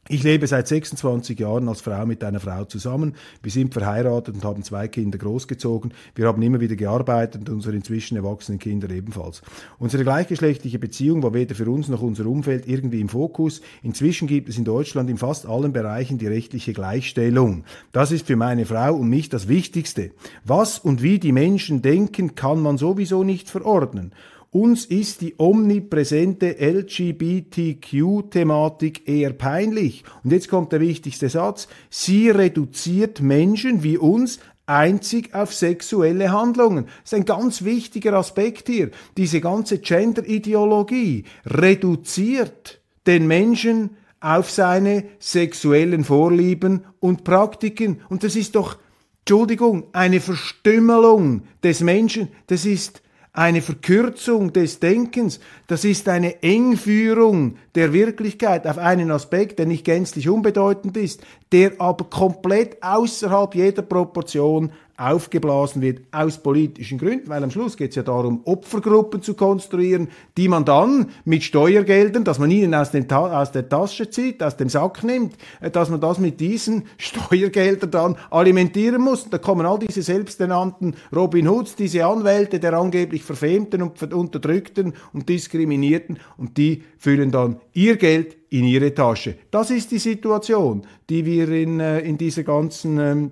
Ich 0.09 0.23
lebe 0.23 0.47
seit 0.47 0.67
26 0.67 1.39
Jahren 1.39 1.69
als 1.69 1.81
Frau 1.81 2.05
mit 2.07 2.23
einer 2.23 2.39
Frau 2.39 2.65
zusammen. 2.65 3.15
Wir 3.43 3.51
sind 3.51 3.71
verheiratet 3.71 4.33
und 4.33 4.43
haben 4.43 4.63
zwei 4.63 4.87
Kinder 4.87 5.19
großgezogen. 5.19 5.93
Wir 6.15 6.25
haben 6.25 6.41
immer 6.41 6.59
wieder 6.59 6.75
gearbeitet 6.75 7.41
und 7.41 7.49
unsere 7.49 7.75
inzwischen 7.75 8.17
erwachsenen 8.17 8.57
Kinder 8.57 8.89
ebenfalls. 8.89 9.43
Unsere 9.77 10.03
gleichgeschlechtliche 10.03 10.79
Beziehung 10.79 11.21
war 11.21 11.35
weder 11.35 11.53
für 11.53 11.69
uns 11.69 11.87
noch 11.87 12.01
unser 12.01 12.25
Umfeld 12.25 12.67
irgendwie 12.67 12.99
im 12.99 13.09
Fokus. 13.09 13.61
Inzwischen 13.83 14.27
gibt 14.27 14.49
es 14.49 14.57
in 14.57 14.65
Deutschland 14.65 15.09
in 15.09 15.17
fast 15.17 15.45
allen 15.45 15.71
Bereichen 15.71 16.17
die 16.17 16.27
rechtliche 16.27 16.73
Gleichstellung. 16.73 17.63
Das 17.91 18.11
ist 18.11 18.25
für 18.25 18.35
meine 18.35 18.65
Frau 18.65 18.95
und 18.95 19.07
mich 19.07 19.29
das 19.29 19.47
Wichtigste. 19.47 20.11
Was 20.43 20.79
und 20.79 21.03
wie 21.03 21.19
die 21.19 21.31
Menschen 21.31 21.83
denken, 21.83 22.33
kann 22.33 22.59
man 22.59 22.79
sowieso 22.79 23.23
nicht 23.23 23.51
verordnen. 23.51 24.13
Uns 24.53 24.83
ist 24.83 25.21
die 25.21 25.35
omnipräsente 25.37 26.57
LGBTQ-Thematik 26.59 29.07
eher 29.07 29.31
peinlich. 29.31 30.03
Und 30.25 30.33
jetzt 30.33 30.49
kommt 30.49 30.73
der 30.73 30.81
wichtigste 30.81 31.29
Satz. 31.29 31.69
Sie 31.89 32.29
reduziert 32.29 33.21
Menschen 33.21 33.81
wie 33.81 33.97
uns 33.97 34.39
einzig 34.65 35.33
auf 35.33 35.53
sexuelle 35.53 36.33
Handlungen. 36.33 36.87
Das 37.03 37.13
ist 37.13 37.15
ein 37.17 37.23
ganz 37.23 37.63
wichtiger 37.63 38.11
Aspekt 38.13 38.67
hier. 38.67 38.91
Diese 39.15 39.39
ganze 39.39 39.79
Gender-Ideologie 39.79 41.23
reduziert 41.45 42.81
den 43.07 43.27
Menschen 43.27 43.91
auf 44.19 44.51
seine 44.51 45.05
sexuellen 45.19 46.03
Vorlieben 46.03 46.83
und 46.99 47.23
Praktiken. 47.23 48.01
Und 48.09 48.25
das 48.25 48.35
ist 48.35 48.55
doch, 48.55 48.77
Entschuldigung, 49.19 49.85
eine 49.93 50.19
Verstümmelung 50.19 51.43
des 51.63 51.79
Menschen. 51.79 52.27
Das 52.47 52.65
ist 52.65 53.01
eine 53.33 53.61
Verkürzung 53.61 54.51
des 54.51 54.79
Denkens, 54.79 55.39
das 55.67 55.85
ist 55.85 56.09
eine 56.09 56.43
Engführung 56.43 57.55
der 57.75 57.93
Wirklichkeit 57.93 58.67
auf 58.67 58.77
einen 58.77 59.09
Aspekt, 59.09 59.59
der 59.59 59.67
nicht 59.67 59.85
gänzlich 59.85 60.27
unbedeutend 60.27 60.97
ist, 60.97 61.21
der 61.51 61.79
aber 61.79 62.05
komplett 62.05 62.83
außerhalb 62.83 63.55
jeder 63.55 63.83
Proportion 63.83 64.71
aufgeblasen 65.01 65.81
wird 65.81 66.01
aus 66.11 66.37
politischen 66.37 66.99
Gründen, 66.99 67.27
weil 67.29 67.43
am 67.43 67.49
Schluss 67.49 67.75
geht 67.75 67.89
es 67.89 67.95
ja 67.95 68.03
darum, 68.03 68.41
Opfergruppen 68.45 69.21
zu 69.21 69.33
konstruieren, 69.33 70.09
die 70.37 70.47
man 70.47 70.63
dann 70.63 71.09
mit 71.25 71.43
Steuergeldern, 71.43 72.23
dass 72.23 72.37
man 72.37 72.51
ihnen 72.51 72.75
aus, 72.75 72.91
aus 72.93 73.51
der 73.51 73.67
Tasche 73.67 74.09
zieht, 74.09 74.43
aus 74.43 74.57
dem 74.57 74.69
Sack 74.69 75.03
nimmt, 75.03 75.35
äh, 75.59 75.71
dass 75.71 75.89
man 75.89 75.99
das 75.99 76.19
mit 76.19 76.39
diesen 76.39 76.83
Steuergeldern 76.97 77.91
dann 77.91 78.17
alimentieren 78.29 79.01
muss. 79.01 79.29
Da 79.29 79.39
kommen 79.39 79.65
all 79.65 79.79
diese 79.79 80.03
selbsternannten 80.03 80.95
Robin 81.15 81.49
Hoods, 81.49 81.75
diese 81.75 82.05
Anwälte 82.05 82.59
der 82.59 82.73
angeblich 82.73 83.23
Verfemten 83.23 83.81
und 83.81 84.13
Unterdrückten 84.13 84.93
und 85.13 85.27
Diskriminierten 85.27 86.19
und 86.37 86.57
die 86.57 86.83
füllen 86.97 87.31
dann 87.31 87.59
ihr 87.73 87.97
Geld 87.97 88.37
in 88.49 88.65
ihre 88.65 88.93
Tasche. 88.93 89.35
Das 89.49 89.71
ist 89.71 89.91
die 89.91 89.97
Situation, 89.97 90.83
die 91.09 91.25
wir 91.25 91.49
in, 91.49 91.79
äh, 91.79 92.01
in 92.01 92.17
dieser 92.17 92.43
ganzen 92.43 92.99
ähm, 92.99 93.31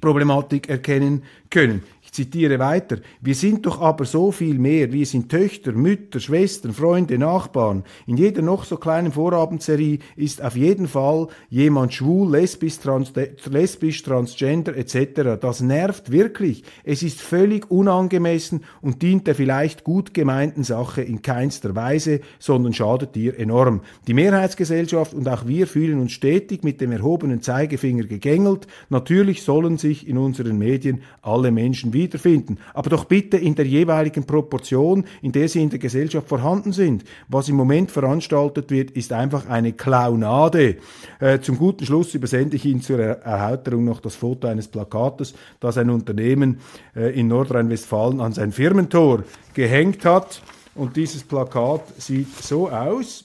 Problematik 0.00 0.68
erkennen 0.68 1.22
können 1.50 1.82
zitiere 2.16 2.58
weiter, 2.58 2.96
wir 3.20 3.34
sind 3.34 3.66
doch 3.66 3.80
aber 3.80 4.06
so 4.06 4.32
viel 4.32 4.58
mehr, 4.58 4.90
wir 4.90 5.04
sind 5.04 5.30
Töchter, 5.30 5.72
Mütter, 5.72 6.18
Schwestern, 6.18 6.72
Freunde, 6.72 7.18
Nachbarn. 7.18 7.84
In 8.06 8.16
jeder 8.16 8.40
noch 8.40 8.64
so 8.64 8.78
kleinen 8.78 9.12
Vorabendserie 9.12 9.98
ist 10.16 10.42
auf 10.42 10.56
jeden 10.56 10.88
Fall 10.88 11.28
jemand 11.50 11.92
schwul, 11.92 12.32
lesbisch, 12.32 12.78
trans, 12.78 13.12
lesbisch 13.44 14.02
transgender 14.02 14.74
etc. 14.76 15.38
Das 15.40 15.60
nervt 15.60 16.10
wirklich. 16.10 16.64
Es 16.84 17.02
ist 17.02 17.20
völlig 17.20 17.70
unangemessen 17.70 18.64
und 18.80 19.02
dient 19.02 19.26
der 19.26 19.34
vielleicht 19.34 19.84
gut 19.84 20.14
gemeinten 20.14 20.64
Sache 20.64 21.02
in 21.02 21.20
keinster 21.20 21.76
Weise, 21.76 22.20
sondern 22.38 22.72
schadet 22.72 23.14
ihr 23.16 23.38
enorm. 23.38 23.82
Die 24.06 24.14
Mehrheitsgesellschaft 24.14 25.12
und 25.12 25.28
auch 25.28 25.46
wir 25.46 25.66
fühlen 25.66 26.00
uns 26.00 26.12
stetig 26.12 26.64
mit 26.64 26.80
dem 26.80 26.92
erhobenen 26.92 27.42
Zeigefinger 27.42 28.04
gegängelt. 28.04 28.66
Natürlich 28.88 29.42
sollen 29.42 29.76
sich 29.76 30.08
in 30.08 30.16
unseren 30.16 30.56
Medien 30.56 31.02
alle 31.20 31.50
Menschen 31.50 31.92
wieder 31.92 32.05
wiederfinden, 32.06 32.58
aber 32.72 32.90
doch 32.90 33.04
bitte 33.04 33.36
in 33.36 33.54
der 33.54 33.66
jeweiligen 33.66 34.24
Proportion, 34.24 35.04
in 35.22 35.32
der 35.32 35.48
sie 35.48 35.62
in 35.62 35.70
der 35.70 35.78
Gesellschaft 35.78 36.28
vorhanden 36.28 36.72
sind. 36.72 37.04
Was 37.28 37.48
im 37.48 37.56
Moment 37.56 37.90
veranstaltet 37.90 38.70
wird, 38.70 38.92
ist 38.92 39.12
einfach 39.12 39.48
eine 39.48 39.72
Clownade. 39.72 40.76
Äh, 41.18 41.40
zum 41.40 41.58
guten 41.58 41.84
Schluss 41.84 42.14
übersende 42.14 42.56
ich 42.56 42.64
Ihnen 42.64 42.80
zur 42.80 43.00
Erhauterung 43.00 43.84
noch 43.84 44.00
das 44.00 44.14
Foto 44.14 44.46
eines 44.46 44.68
Plakates, 44.68 45.34
das 45.60 45.78
ein 45.78 45.90
Unternehmen 45.90 46.60
äh, 46.94 47.18
in 47.18 47.28
Nordrhein-Westfalen 47.28 48.20
an 48.20 48.32
sein 48.32 48.52
Firmentor 48.52 49.24
gehängt 49.54 50.04
hat. 50.04 50.42
Und 50.74 50.96
dieses 50.96 51.24
Plakat 51.24 51.82
sieht 51.98 52.34
so 52.36 52.68
aus. 52.68 53.24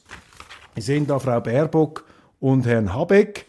Sie 0.75 0.81
sehen 0.81 1.05
da 1.05 1.19
Frau 1.19 1.39
Baerbock 1.39 2.05
und 2.39 2.65
Herrn 2.65 2.93
Habeck. 2.93 3.45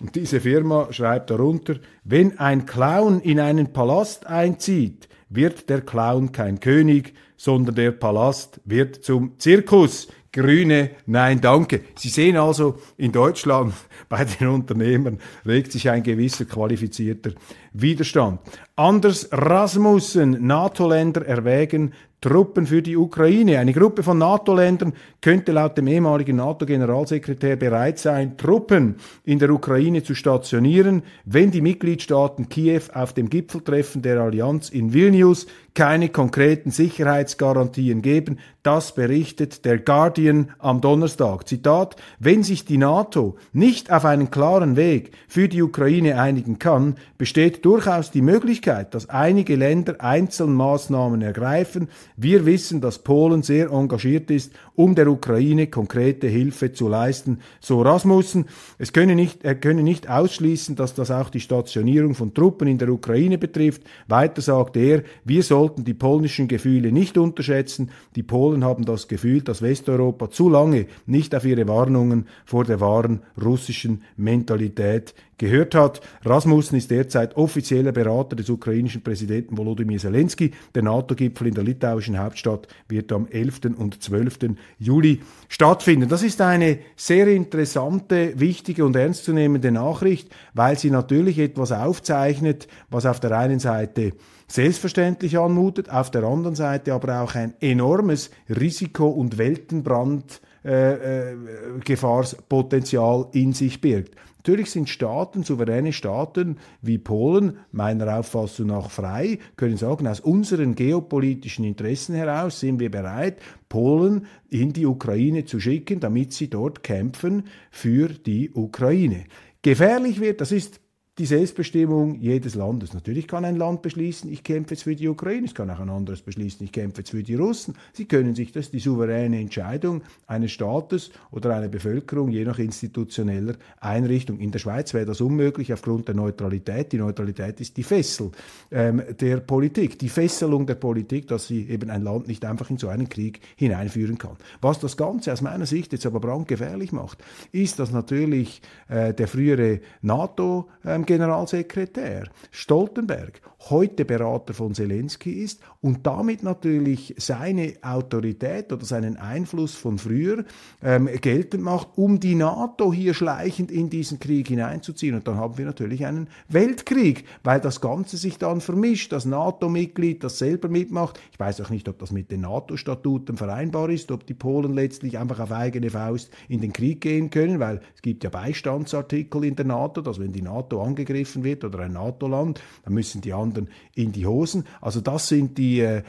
Und 0.00 0.14
diese 0.14 0.40
Firma 0.40 0.92
schreibt 0.92 1.30
darunter, 1.30 1.76
wenn 2.04 2.38
ein 2.38 2.66
Clown 2.66 3.20
in 3.20 3.40
einen 3.40 3.72
Palast 3.72 4.26
einzieht, 4.26 5.08
wird 5.30 5.70
der 5.70 5.80
Clown 5.80 6.32
kein 6.32 6.60
König, 6.60 7.14
sondern 7.36 7.74
der 7.74 7.92
Palast 7.92 8.60
wird 8.64 9.02
zum 9.02 9.38
Zirkus. 9.38 10.08
Grüne, 10.32 10.90
nein, 11.06 11.40
danke. 11.40 11.80
Sie 11.96 12.10
sehen 12.10 12.36
also, 12.36 12.78
in 12.98 13.10
Deutschland 13.10 13.72
bei 14.10 14.26
den 14.26 14.48
Unternehmern 14.48 15.18
regt 15.46 15.72
sich 15.72 15.88
ein 15.88 16.02
gewisser 16.02 16.44
qualifizierter 16.44 17.30
Widerstand. 17.80 18.40
Anders 18.74 19.28
Rasmussen, 19.32 20.46
NATO-Länder 20.46 21.26
erwägen 21.26 21.92
Truppen 22.22 22.66
für 22.66 22.80
die 22.82 22.96
Ukraine. 22.96 23.58
Eine 23.58 23.74
Gruppe 23.74 24.02
von 24.02 24.18
NATO-Ländern 24.18 24.94
könnte 25.20 25.52
laut 25.52 25.76
dem 25.76 25.86
ehemaligen 25.86 26.36
NATO-Generalsekretär 26.36 27.56
bereit 27.56 27.98
sein, 27.98 28.38
Truppen 28.38 28.96
in 29.24 29.38
der 29.38 29.50
Ukraine 29.50 30.02
zu 30.02 30.14
stationieren, 30.14 31.02
wenn 31.24 31.50
die 31.50 31.60
Mitgliedstaaten 31.60 32.48
Kiew 32.48 32.82
auf 32.94 33.12
dem 33.12 33.28
Gipfeltreffen 33.28 34.00
der 34.00 34.20
Allianz 34.20 34.70
in 34.70 34.94
Vilnius 34.94 35.46
keine 35.74 36.08
konkreten 36.08 36.70
Sicherheitsgarantien 36.70 38.00
geben. 38.00 38.38
Das 38.62 38.94
berichtet 38.94 39.66
der 39.66 39.78
Guardian 39.78 40.52
am 40.58 40.80
Donnerstag. 40.80 41.46
Zitat, 41.46 41.96
wenn 42.18 42.42
sich 42.42 42.64
die 42.64 42.78
NATO 42.78 43.36
nicht 43.52 43.92
auf 43.92 44.06
einen 44.06 44.30
klaren 44.30 44.74
Weg 44.74 45.12
für 45.28 45.48
die 45.48 45.62
Ukraine 45.62 46.18
einigen 46.18 46.58
kann, 46.58 46.96
besteht 47.18 47.65
durchaus 47.66 48.12
die 48.12 48.22
Möglichkeit, 48.22 48.94
dass 48.94 49.10
einige 49.10 49.56
Länder 49.56 50.00
einzeln 50.00 50.54
Maßnahmen 50.54 51.20
ergreifen. 51.20 51.88
Wir 52.16 52.46
wissen, 52.46 52.80
dass 52.80 53.00
Polen 53.00 53.42
sehr 53.42 53.70
engagiert 53.70 54.30
ist, 54.30 54.52
um 54.76 54.94
der 54.94 55.08
Ukraine 55.08 55.66
konkrete 55.66 56.28
Hilfe 56.28 56.72
zu 56.72 56.86
leisten. 56.86 57.40
So 57.58 57.82
Rasmussen, 57.82 58.44
es 58.78 58.92
könne 58.92 59.16
nicht, 59.16 59.44
er 59.44 59.56
könne 59.56 59.82
nicht 59.82 60.08
ausschließen, 60.08 60.76
dass 60.76 60.94
das 60.94 61.10
auch 61.10 61.28
die 61.28 61.40
Stationierung 61.40 62.14
von 62.14 62.32
Truppen 62.34 62.68
in 62.68 62.78
der 62.78 62.88
Ukraine 62.88 63.36
betrifft. 63.36 63.82
Weiter 64.06 64.42
sagt 64.42 64.76
er, 64.76 65.02
wir 65.24 65.42
sollten 65.42 65.82
die 65.82 65.94
polnischen 65.94 66.46
Gefühle 66.46 66.92
nicht 66.92 67.18
unterschätzen. 67.18 67.90
Die 68.14 68.22
Polen 68.22 68.62
haben 68.62 68.84
das 68.84 69.08
Gefühl, 69.08 69.42
dass 69.42 69.60
Westeuropa 69.60 70.30
zu 70.30 70.48
lange 70.48 70.86
nicht 71.06 71.34
auf 71.34 71.44
ihre 71.44 71.66
Warnungen 71.66 72.28
vor 72.44 72.64
der 72.64 72.80
wahren 72.80 73.22
russischen 73.42 74.04
Mentalität 74.16 75.14
gehört 75.38 75.74
hat. 75.74 76.00
Rasmussen 76.24 76.76
ist 76.76 76.90
derzeit 76.90 77.36
offizieller 77.36 77.92
Berater 77.92 78.36
des 78.36 78.48
ukrainischen 78.48 79.02
Präsidenten 79.02 79.56
Volodymyr 79.56 79.98
Zelensky. 79.98 80.52
Der 80.74 80.82
NATO-Gipfel 80.82 81.48
in 81.48 81.54
der 81.54 81.64
litauischen 81.64 82.18
Hauptstadt 82.18 82.68
wird 82.88 83.12
am 83.12 83.26
11. 83.28 83.60
und 83.76 84.02
12. 84.02 84.38
Juli 84.78 85.20
stattfinden. 85.48 86.08
Das 86.08 86.22
ist 86.22 86.40
eine 86.40 86.78
sehr 86.96 87.28
interessante, 87.28 88.38
wichtige 88.38 88.84
und 88.84 88.96
ernstzunehmende 88.96 89.70
Nachricht, 89.70 90.30
weil 90.54 90.78
sie 90.78 90.90
natürlich 90.90 91.38
etwas 91.38 91.72
aufzeichnet, 91.72 92.68
was 92.90 93.06
auf 93.06 93.20
der 93.20 93.32
einen 93.32 93.58
Seite 93.58 94.12
selbstverständlich 94.48 95.38
anmutet, 95.38 95.90
auf 95.90 96.10
der 96.10 96.22
anderen 96.22 96.54
Seite 96.54 96.94
aber 96.94 97.20
auch 97.20 97.34
ein 97.34 97.54
enormes 97.60 98.30
Risiko- 98.48 99.08
und 99.08 99.38
Weltenbrand 99.38 100.40
äh, 100.64 101.30
äh, 101.30 101.36
Gefahrspotenzial 101.84 103.28
in 103.32 103.52
sich 103.52 103.80
birgt. 103.80 104.16
Natürlich 104.46 104.70
sind 104.70 104.88
Staaten, 104.88 105.42
souveräne 105.42 105.92
Staaten 105.92 106.58
wie 106.80 106.98
Polen, 106.98 107.58
meiner 107.72 108.16
Auffassung 108.16 108.68
nach 108.68 108.92
frei, 108.92 109.40
können 109.56 109.76
sagen, 109.76 110.06
aus 110.06 110.20
unseren 110.20 110.76
geopolitischen 110.76 111.64
Interessen 111.64 112.14
heraus 112.14 112.60
sind 112.60 112.78
wir 112.78 112.92
bereit, 112.92 113.40
Polen 113.68 114.26
in 114.48 114.72
die 114.72 114.86
Ukraine 114.86 115.46
zu 115.46 115.58
schicken, 115.58 115.98
damit 115.98 116.32
sie 116.32 116.48
dort 116.48 116.84
kämpfen 116.84 117.48
für 117.72 118.06
die 118.06 118.52
Ukraine. 118.52 119.24
Gefährlich 119.62 120.20
wird, 120.20 120.40
das 120.40 120.52
ist 120.52 120.78
die 121.18 121.24
Selbstbestimmung 121.24 122.20
jedes 122.20 122.54
Landes. 122.54 122.92
Natürlich 122.92 123.26
kann 123.26 123.46
ein 123.46 123.56
Land 123.56 123.80
beschließen, 123.80 124.30
ich 124.30 124.42
kämpfe 124.42 124.74
jetzt 124.74 124.82
für 124.82 124.94
die 124.94 125.08
Ukraine, 125.08 125.46
es 125.46 125.54
kann 125.54 125.70
auch 125.70 125.80
ein 125.80 125.88
anderes 125.88 126.20
beschließen, 126.20 126.62
ich 126.62 126.72
kämpfe 126.72 127.00
jetzt 127.00 127.10
für 127.10 127.22
die 127.22 127.36
Russen. 127.36 127.74
Sie 127.94 128.04
können 128.04 128.34
sich 128.34 128.52
das, 128.52 128.70
die 128.70 128.80
souveräne 128.80 129.40
Entscheidung 129.40 130.02
eines 130.26 130.52
Staates 130.52 131.10
oder 131.30 131.56
einer 131.56 131.68
Bevölkerung, 131.68 132.28
je 132.28 132.44
nach 132.44 132.58
institutioneller 132.58 133.54
Einrichtung. 133.80 134.38
In 134.40 134.50
der 134.50 134.58
Schweiz 134.58 134.92
wäre 134.92 135.06
das 135.06 135.22
unmöglich 135.22 135.72
aufgrund 135.72 136.08
der 136.08 136.14
Neutralität. 136.14 136.92
Die 136.92 136.98
Neutralität 136.98 137.60
ist 137.60 137.78
die 137.78 137.82
Fessel 137.82 138.30
ähm, 138.70 139.02
der 139.18 139.38
Politik, 139.38 139.98
die 139.98 140.10
Fesselung 140.10 140.66
der 140.66 140.74
Politik, 140.74 141.28
dass 141.28 141.46
sie 141.46 141.66
eben 141.70 141.88
ein 141.88 142.02
Land 142.02 142.28
nicht 142.28 142.44
einfach 142.44 142.68
in 142.68 142.76
so 142.76 142.88
einen 142.88 143.08
Krieg 143.08 143.40
hineinführen 143.56 144.18
kann. 144.18 144.36
Was 144.60 144.80
das 144.80 144.98
Ganze 144.98 145.32
aus 145.32 145.40
meiner 145.40 145.64
Sicht 145.64 145.94
jetzt 145.94 146.04
aber 146.04 146.20
brandgefährlich 146.20 146.92
macht, 146.92 147.24
ist, 147.52 147.78
dass 147.78 147.90
natürlich 147.90 148.60
äh, 148.88 149.14
der 149.14 149.28
frühere 149.28 149.80
NATO 150.02 150.68
ähm, 150.84 151.05
Generalsekretär 151.06 152.28
Stoltenberg 152.50 153.40
heute 153.70 154.04
Berater 154.04 154.54
von 154.54 154.74
Zelensky 154.74 155.32
ist 155.42 155.60
und 155.80 156.06
damit 156.06 156.42
natürlich 156.42 157.14
seine 157.18 157.74
Autorität 157.82 158.72
oder 158.72 158.84
seinen 158.84 159.16
Einfluss 159.16 159.74
von 159.74 159.98
früher 159.98 160.44
ähm, 160.82 161.08
geltend 161.20 161.62
macht, 161.62 161.88
um 161.96 162.20
die 162.20 162.34
NATO 162.34 162.92
hier 162.92 163.14
schleichend 163.14 163.70
in 163.70 163.90
diesen 163.90 164.18
Krieg 164.18 164.48
hineinzuziehen. 164.48 165.14
Und 165.14 165.26
dann 165.26 165.36
haben 165.36 165.58
wir 165.58 165.64
natürlich 165.64 166.06
einen 166.06 166.28
Weltkrieg, 166.48 167.24
weil 167.42 167.60
das 167.60 167.80
Ganze 167.80 168.16
sich 168.16 168.38
dann 168.38 168.60
vermischt. 168.60 169.12
Das 169.12 169.24
NATO-Mitglied, 169.24 170.22
das 170.22 170.38
selber 170.38 170.68
mitmacht. 170.68 171.20
Ich 171.32 171.40
weiß 171.40 171.60
auch 171.60 171.70
nicht, 171.70 171.88
ob 171.88 171.98
das 171.98 172.12
mit 172.12 172.30
den 172.30 172.42
NATO-Statuten 172.42 173.36
vereinbar 173.36 173.90
ist, 173.90 174.10
ob 174.10 174.26
die 174.26 174.34
Polen 174.34 174.74
letztlich 174.74 175.18
einfach 175.18 175.40
auf 175.40 175.52
eigene 175.52 175.90
Faust 175.90 176.30
in 176.48 176.60
den 176.60 176.72
Krieg 176.72 177.00
gehen 177.00 177.30
können, 177.30 177.60
weil 177.60 177.80
es 177.94 178.02
gibt 178.02 178.24
ja 178.24 178.30
Beistandsartikel 178.30 179.44
in 179.44 179.56
der 179.56 179.66
NATO, 179.66 180.00
dass 180.00 180.18
wenn 180.18 180.32
die 180.32 180.42
NATO 180.42 180.80
angegriffen 180.96 181.44
wird 181.44 181.64
oder 181.64 181.80
ein 181.80 181.92
NATO-Land, 181.92 182.62
dann 182.84 182.94
müssen 182.94 183.20
die 183.20 183.32
anderen 183.32 183.68
in 183.94 184.12
die 184.12 184.26
Hosen. 184.26 184.64
Also 184.80 185.00
das 185.00 185.28
sind 185.28 185.58
die 185.58 185.80
äh, 185.80 186.02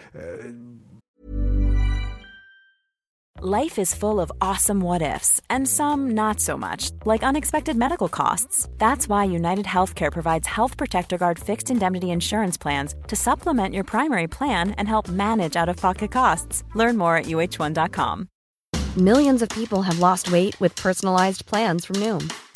Life 3.39 3.78
is 3.78 3.93
full 3.93 4.19
of 4.19 4.32
awesome 4.41 4.82
what 4.82 5.04
ifs, 5.04 5.39
and 5.47 5.67
some 5.67 6.15
not 6.15 6.39
so 6.39 6.58
much, 6.58 6.89
like 7.06 7.21
unexpected 7.21 7.78
medical 7.78 8.10
costs. 8.10 8.67
That's 8.80 9.08
why 9.08 9.26
United 9.26 9.67
Healthcare 9.67 10.12
provides 10.12 10.47
Health 10.47 10.76
Protector 10.76 11.19
Guard 11.19 11.38
fixed 11.38 11.69
indemnity 11.69 12.10
insurance 12.10 12.58
plans 12.58 12.95
to 13.10 13.15
supplement 13.15 13.76
your 13.76 13.84
primary 13.84 14.26
plan 14.28 14.71
and 14.71 14.88
help 14.88 15.08
manage 15.08 15.56
out 15.56 15.69
of 15.69 15.78
pocket 15.78 16.10
costs. 16.10 16.63
Learn 16.73 16.97
more 16.97 17.15
at 17.15 17.26
uh1.com. 17.26 18.28
Millions 18.97 19.43
of 19.43 19.50
people 19.50 19.84
have 19.84 20.00
lost 20.00 20.32
weight 20.32 20.60
with 20.60 20.76
personalized 20.76 21.45
plans 21.45 21.86
from 21.86 21.97
Noom, 21.97 22.34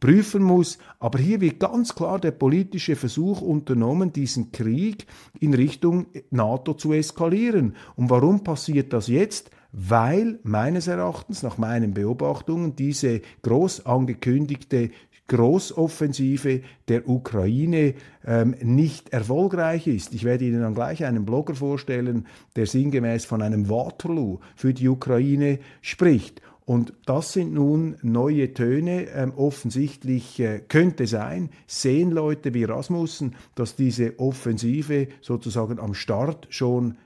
prüfen 0.00 0.42
muss. 0.42 0.78
Aber 0.98 1.18
hier 1.18 1.40
wird 1.40 1.60
ganz 1.60 1.94
klar 1.94 2.18
der 2.18 2.32
politische 2.32 2.96
Versuch 2.96 3.40
unternommen, 3.40 4.12
diesen 4.12 4.52
Krieg 4.52 5.06
in 5.40 5.54
Richtung 5.54 6.06
NATO 6.30 6.74
zu 6.74 6.92
eskalieren. 6.92 7.76
Und 7.96 8.10
warum 8.10 8.44
passiert 8.44 8.92
das 8.92 9.08
jetzt? 9.08 9.50
Weil 9.72 10.38
meines 10.44 10.86
Erachtens, 10.86 11.42
nach 11.42 11.58
meinen 11.58 11.94
Beobachtungen, 11.94 12.76
diese 12.76 13.22
groß 13.42 13.86
angekündigte 13.86 14.90
Großoffensive 15.26 16.60
der 16.88 17.08
Ukraine 17.08 17.94
ähm, 18.26 18.54
nicht 18.62 19.08
erfolgreich 19.12 19.86
ist. 19.86 20.12
Ich 20.14 20.24
werde 20.24 20.44
Ihnen 20.44 20.60
dann 20.60 20.74
gleich 20.74 21.04
einen 21.04 21.24
Blogger 21.24 21.54
vorstellen, 21.54 22.26
der 22.56 22.66
sinngemäß 22.66 23.24
von 23.24 23.40
einem 23.40 23.70
Waterloo 23.70 24.40
für 24.54 24.74
die 24.74 24.88
Ukraine 24.88 25.60
spricht. 25.80 26.42
Und 26.66 26.94
das 27.04 27.32
sind 27.34 27.52
nun 27.52 27.96
neue 28.02 28.54
Töne. 28.54 29.08
Ähm, 29.10 29.32
offensichtlich 29.36 30.40
äh, 30.40 30.60
könnte 30.60 31.06
sein, 31.06 31.50
sehen 31.66 32.10
Leute 32.10 32.54
wie 32.54 32.64
Rasmussen, 32.64 33.36
dass 33.54 33.76
diese 33.76 34.18
Offensive 34.18 35.08
sozusagen 35.20 35.78
am 35.78 35.92
Start 35.92 36.46
schon 36.48 36.96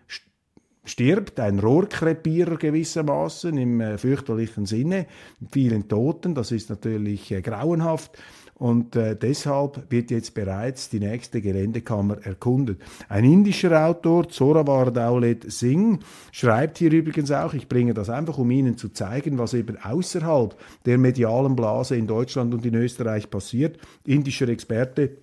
stirbt, 0.85 1.39
ein 1.41 1.59
Rohrkrepierer 1.59 2.57
gewissermaßen 2.57 3.57
im 3.59 3.81
äh, 3.81 3.99
fürchterlichen 3.99 4.67
Sinne, 4.67 5.07
vielen 5.51 5.89
Toten, 5.89 6.35
das 6.35 6.53
ist 6.53 6.71
natürlich 6.71 7.31
äh, 7.31 7.43
grauenhaft. 7.43 8.17
Und 8.59 8.97
äh, 8.97 9.15
deshalb 9.15 9.89
wird 9.89 10.11
jetzt 10.11 10.35
bereits 10.35 10.91
die 10.91 10.99
nächste 10.99 11.41
Geländekammer 11.41 12.19
erkundet. 12.25 12.81
Ein 13.09 13.25
indischer 13.25 13.87
Autor, 13.87 14.29
Zorawar 14.29 14.91
Daulet 14.91 15.51
Singh, 15.51 16.01
schreibt 16.33 16.79
hier 16.79 16.93
übrigens 16.93 17.31
auch, 17.31 17.55
ich 17.55 17.69
bringe 17.69 17.95
das 17.95 18.11
einfach, 18.11 18.37
um 18.37 18.51
Ihnen 18.51 18.77
zu 18.77 18.89
zeigen, 18.89 19.39
was 19.39 19.55
eben 19.55 19.77
außerhalb 19.81 20.57
der 20.87 20.99
medialen 20.99 21.55
Blase 21.55 21.95
in 21.97 22.09
Deutschland 22.09 22.53
und 22.53 22.67
in 22.67 22.75
Österreich 22.75 23.31
passiert. 23.31 23.79
Indischer 24.05 24.49
Experte, 24.49 25.19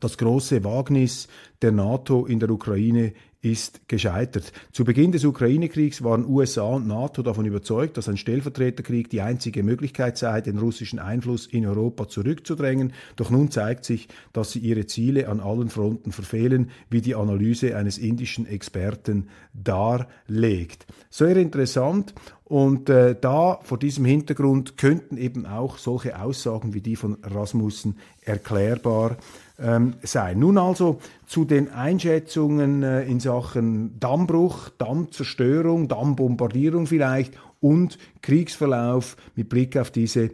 das 0.00 0.18
große 0.18 0.64
Wagnis 0.64 1.28
der 1.62 1.70
NATO 1.70 2.26
in 2.26 2.40
der 2.40 2.50
Ukraine 2.50 3.12
ist 3.44 3.88
gescheitert. 3.88 4.52
Zu 4.72 4.84
Beginn 4.84 5.12
des 5.12 5.24
Ukraine-Kriegs 5.24 6.02
waren 6.02 6.26
USA 6.26 6.62
und 6.62 6.86
NATO 6.86 7.22
davon 7.22 7.44
überzeugt, 7.44 7.96
dass 7.96 8.08
ein 8.08 8.16
Stellvertreterkrieg 8.16 9.10
die 9.10 9.20
einzige 9.20 9.62
Möglichkeit 9.62 10.16
sei, 10.16 10.40
den 10.40 10.58
russischen 10.58 10.98
Einfluss 10.98 11.46
in 11.46 11.66
Europa 11.66 12.08
zurückzudrängen. 12.08 12.94
Doch 13.16 13.30
nun 13.30 13.50
zeigt 13.50 13.84
sich, 13.84 14.08
dass 14.32 14.52
sie 14.52 14.60
ihre 14.60 14.86
Ziele 14.86 15.28
an 15.28 15.40
allen 15.40 15.68
Fronten 15.68 16.10
verfehlen, 16.10 16.70
wie 16.88 17.02
die 17.02 17.14
Analyse 17.14 17.76
eines 17.76 17.98
indischen 17.98 18.46
Experten 18.46 19.28
darlegt. 19.52 20.86
Sehr 21.10 21.36
interessant. 21.36 22.14
Und 22.44 22.88
äh, 22.90 23.16
da 23.18 23.58
vor 23.62 23.78
diesem 23.78 24.04
Hintergrund 24.04 24.76
könnten 24.76 25.16
eben 25.16 25.46
auch 25.46 25.78
solche 25.78 26.20
Aussagen 26.20 26.74
wie 26.74 26.82
die 26.82 26.96
von 26.96 27.16
Rasmussen 27.22 27.98
erklärbar 28.22 29.16
ähm, 29.58 29.94
sein. 30.02 30.38
Nun 30.38 30.58
also 30.58 30.98
zu 31.26 31.44
den 31.44 31.70
Einschätzungen 31.70 32.82
äh, 32.82 33.04
in 33.04 33.20
Sachen 33.20 33.98
Dammbruch, 34.00 34.70
Dammzerstörung, 34.78 35.88
Dammbombardierung 35.88 36.86
vielleicht 36.86 37.34
und 37.60 37.98
Kriegsverlauf 38.22 39.16
mit 39.36 39.48
Blick 39.48 39.76
auf 39.76 39.90
diese 39.90 40.30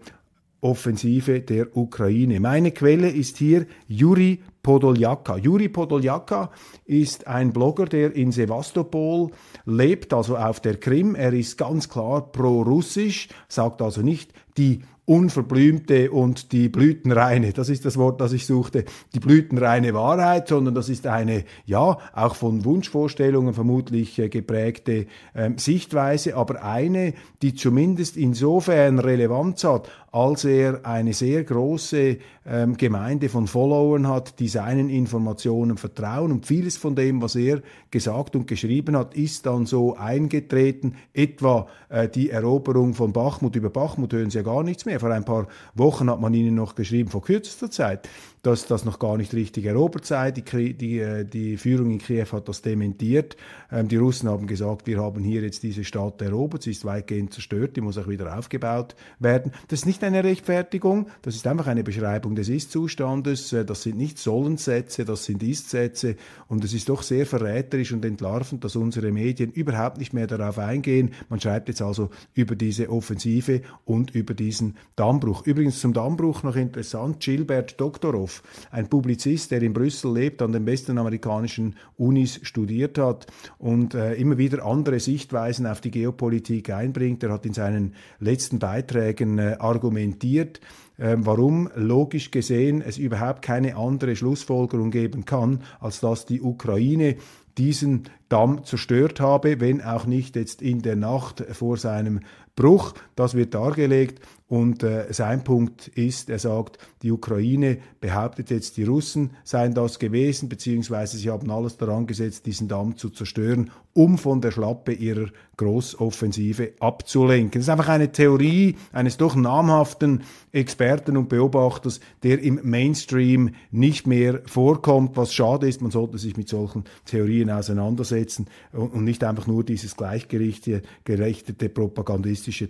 Offensive 0.61 1.41
der 1.41 1.77
Ukraine. 1.77 2.41
Meine 2.41 2.71
Quelle 2.71 3.09
ist 3.09 3.39
hier 3.39 3.67
Juri 3.89 4.41
Podoljaka. 4.63 5.37
Juri 5.37 5.69
Podoljaka 5.69 6.51
ist 6.85 7.27
ein 7.27 7.53
Blogger, 7.53 7.87
der 7.87 8.15
in 8.15 8.33
Sevastopol 8.33 9.31
lebt, 9.65 10.13
also 10.13 10.37
auf 10.37 10.61
der 10.61 10.77
Krim. 10.77 11.15
Er 11.15 11.33
ist 11.33 11.57
ganz 11.59 11.89
klar 11.89 12.31
pro-russisch, 12.33 13.29
sagt 13.49 13.83
also 13.83 14.03
nicht 14.03 14.33
die 14.57 14.81
unverblümte 15.11 16.13
und 16.13 16.53
die 16.53 16.69
blütenreine, 16.69 17.53
das 17.53 17.69
ist 17.69 17.85
das 17.85 17.97
Wort, 17.97 18.21
das 18.21 18.33
ich 18.33 18.47
suchte, 18.47 18.85
die 19.13 19.19
blütenreine 19.19 19.93
Wahrheit, 19.93 20.47
sondern 20.47 20.73
das 20.73 20.89
ist 20.89 21.05
eine, 21.09 21.43
ja, 21.67 21.99
auch 22.13 22.37
von 22.37 22.65
Wunschvorstellungen 22.65 23.53
vermutlich 23.53 24.21
äh, 24.21 24.29
geprägte 24.29 25.07
äh, 25.35 25.51
Sichtweise, 25.57 26.37
aber 26.37 26.63
eine, 26.63 27.15
die 27.43 27.55
zumindest 27.55 28.17
insofern 28.17 29.01
Relevanz 29.01 29.65
hat, 29.65 29.91
als 30.13 30.45
er 30.45 30.87
eine 30.87 31.13
sehr 31.13 31.43
große 31.43 32.19
ähm, 32.47 32.77
Gemeinde 32.77 33.29
von 33.29 33.49
Followern 33.49 34.07
hat, 34.07 34.39
die 34.39 34.47
seinen 34.51 34.91
Informationen 34.91 35.79
vertrauen 35.79 36.31
und 36.31 36.45
vieles 36.45 36.77
von 36.77 36.95
dem, 36.95 37.23
was 37.23 37.35
er 37.35 37.63
gesagt 37.91 38.37
und 38.37 38.47
geschrieben 38.47 38.97
hat, 38.97 39.15
ist 39.15 39.47
dann 39.47 39.65
so 39.65 39.97
eingetreten, 39.97 40.97
etwa 41.15 41.67
äh, 41.89 42.09
die 42.09 42.29
Eroberung 42.29 42.93
von 42.93 43.15
Bachmut. 43.15 43.57
Über 43.57 43.71
Bachmut 43.71 44.13
hören 44.13 44.29
Sie 44.29 44.37
ja 44.37 44.45
gar 44.45 44.63
nichts 44.63 44.85
mehr. 44.85 45.01
Vor 45.01 45.11
ein 45.11 45.25
paar 45.25 45.49
Wochen 45.75 46.11
hat 46.11 46.21
man 46.21 46.35
Ihnen 46.35 46.55
noch 46.55 46.75
geschrieben, 46.75 47.09
vor 47.09 47.23
kürzester 47.23 47.71
Zeit, 47.71 48.07
dass 48.43 48.67
das 48.67 48.85
noch 48.85 48.99
gar 48.99 49.17
nicht 49.17 49.35
richtig 49.35 49.67
erobert 49.67 50.07
sei. 50.07 50.31
Die, 50.31 50.75
die, 50.75 50.99
äh, 50.99 51.25
die 51.25 51.57
Führung 51.57 51.91
in 51.91 51.99
Kiew 51.99 52.27
hat 52.33 52.49
das 52.49 52.63
dementiert. 52.63 53.37
Ähm, 53.71 53.89
die 53.89 53.97
Russen 53.97 54.29
haben 54.29 54.47
gesagt, 54.47 54.87
wir 54.87 54.99
haben 54.99 55.23
hier 55.23 55.43
jetzt 55.43 55.63
diese 55.63 55.85
Stadt 55.85 56.23
erobert, 56.23 56.63
sie 56.63 56.71
ist 56.71 56.85
weitgehend 56.85 57.35
zerstört, 57.35 57.77
die 57.77 57.81
muss 57.81 57.99
auch 57.99 58.09
wieder 58.09 58.37
aufgebaut 58.37 58.95
werden. 59.19 59.53
Das 59.69 59.81
ist 59.81 59.87
nicht 59.87 60.03
eine 60.05 60.25
Rechtfertigung, 60.25 61.09
das 61.23 61.35
ist 61.35 61.47
einfach 61.47 61.67
eine 61.67 61.85
Beschreibung 61.85 62.35
des 62.35 62.49
Ist-Zustandes. 62.49 63.53
Äh, 63.53 63.65
das 63.65 63.83
sind 63.83 63.99
nicht 63.99 64.19
Sollensätze, 64.19 65.05
das 65.05 65.25
sind 65.25 65.43
Ist-Sätze 65.43 66.17
und 66.49 66.65
es 66.65 66.73
ist 66.73 66.89
doch 66.89 67.03
sehr 67.03 67.27
verräterisch 67.27 67.93
und 67.93 68.05
entlarvend, 68.05 68.65
dass 68.65 68.77
unsere 68.77 69.13
Medien 69.13 69.53
überhaupt 69.53 69.99
nicht 69.99 70.15
mehr 70.15 70.27
darauf 70.27 70.59
eingehen. 70.59 71.13
Man 71.29 71.41
schreibt 71.41 71.69
jetzt 71.69 71.83
also 71.83 72.09
über 72.35 72.57
diese 72.57 72.89
Offensive 72.91 73.61
und 73.85 74.15
über 74.15 74.33
diesen 74.33 74.77
Dammbruch. 74.97 75.47
Übrigens 75.47 75.81
zum 75.81 75.93
Dammbruch 75.93 76.43
noch 76.43 76.57
interessant, 76.57 77.21
Gilbert 77.21 77.79
Doktorov 77.81 78.30
Bischof, 78.31 78.43
ein 78.71 78.89
Publizist, 78.89 79.51
der 79.51 79.63
in 79.63 79.73
Brüssel 79.73 80.13
lebt, 80.15 80.43
an 80.43 80.53
den 80.53 80.65
besten 80.65 80.99
amerikanischen 80.99 81.77
Unis 81.97 82.41
studiert 82.43 82.99
hat 82.99 83.27
und 83.59 83.95
äh, 83.95 84.15
immer 84.15 84.39
wieder 84.39 84.65
andere 84.65 85.01
Sichtweisen 85.01 85.67
auf 85.67 85.81
die 85.81 85.91
Geopolitik 85.91 86.71
einbringt. 86.71 87.23
Er 87.23 87.33
hat 87.33 87.47
in 87.47 87.55
seinen 87.55 87.95
letzten 88.19 88.59
Beiträgen 88.59 89.39
äh, 89.39 89.57
argumentiert, 89.59 90.61
warum 91.01 91.71
logisch 91.75 92.31
gesehen 92.31 92.83
es 92.83 92.99
überhaupt 92.99 93.43
keine 93.43 93.77
andere 93.77 94.17
Schlussfolgerung 94.17 94.91
geben 94.91 95.25
kann, 95.25 95.63
als 95.81 96.01
dass 96.01 96.27
die 96.27 96.43
Ukraine 96.43 97.17
diesen 97.59 98.05
Damm 98.29 98.65
zerstört 98.65 99.21
habe, 99.21 99.61
wenn 99.61 99.83
auch 99.83 100.07
nicht 100.07 100.37
jetzt 100.37 100.63
in 100.63 100.83
der 100.83 100.97
Nacht 100.97 101.45
vor 101.53 101.77
seinem 101.77 102.21
Bruch. 102.57 102.95
Das 103.17 103.35
wird 103.35 103.55
dargelegt 103.55 104.21
und 104.49 104.83
äh, 104.83 105.13
sein 105.13 105.45
Punkt 105.45 105.89
ist, 105.89 106.31
er 106.31 106.39
sagt, 106.39 106.79
die 107.03 107.11
Ukraine 107.11 107.79
behauptet 108.01 108.51
jetzt, 108.51 108.77
die 108.77 108.85
Russen 108.85 109.31
seien 109.45 109.75
das 109.75 109.99
gewesen, 109.99 110.49
beziehungsweise 110.49 111.17
sie 111.17 111.31
haben 111.31 111.51
alles 111.51 111.77
daran 111.77 112.07
gesetzt, 112.07 112.47
diesen 112.47 112.69
Damm 112.69 112.97
zu 112.97 113.11
zerstören, 113.11 113.71
um 113.93 114.19
von 114.19 114.41
der 114.41 114.51
Schlappe 114.51 114.93
ihrer 114.93 115.27
Großoffensive 115.57 116.73
abzulenken. 116.81 117.61
Das 117.61 117.63
ist 117.63 117.69
einfach 117.69 117.89
eine 117.89 118.13
Theorie 118.13 118.77
eines 118.93 119.17
doch 119.17 119.35
namhaften 119.37 120.23
Experten 120.53 121.17
und 121.17 121.29
Beobachters, 121.29 122.01
der 122.23 122.41
im 122.43 122.61
Mainstream 122.63 123.55
nicht 123.71 124.07
mehr 124.07 124.41
vorkommt, 124.47 125.17
was 125.17 125.35
schade 125.35 125.69
ist. 125.69 125.83
Man 125.83 125.91
sollte 125.91 126.19
sich 126.19 126.37
mit 126.37 126.49
solchen 126.49 126.85
Theorien 127.05 127.51
auseinandersetzen 127.51 128.47
und 128.73 129.05
nicht 129.05 129.25
einfach 129.25 129.47
nur 129.47 129.65
dieses 129.65 129.97
gleichgerichtete 129.97 131.69
propagandistische 131.69 132.69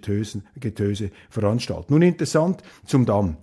Getöse 0.59 1.11
veranstalten. 1.29 1.93
Nun 1.93 2.03
interessant 2.03 2.63
zum 2.87 3.07
Damm. 3.07 3.37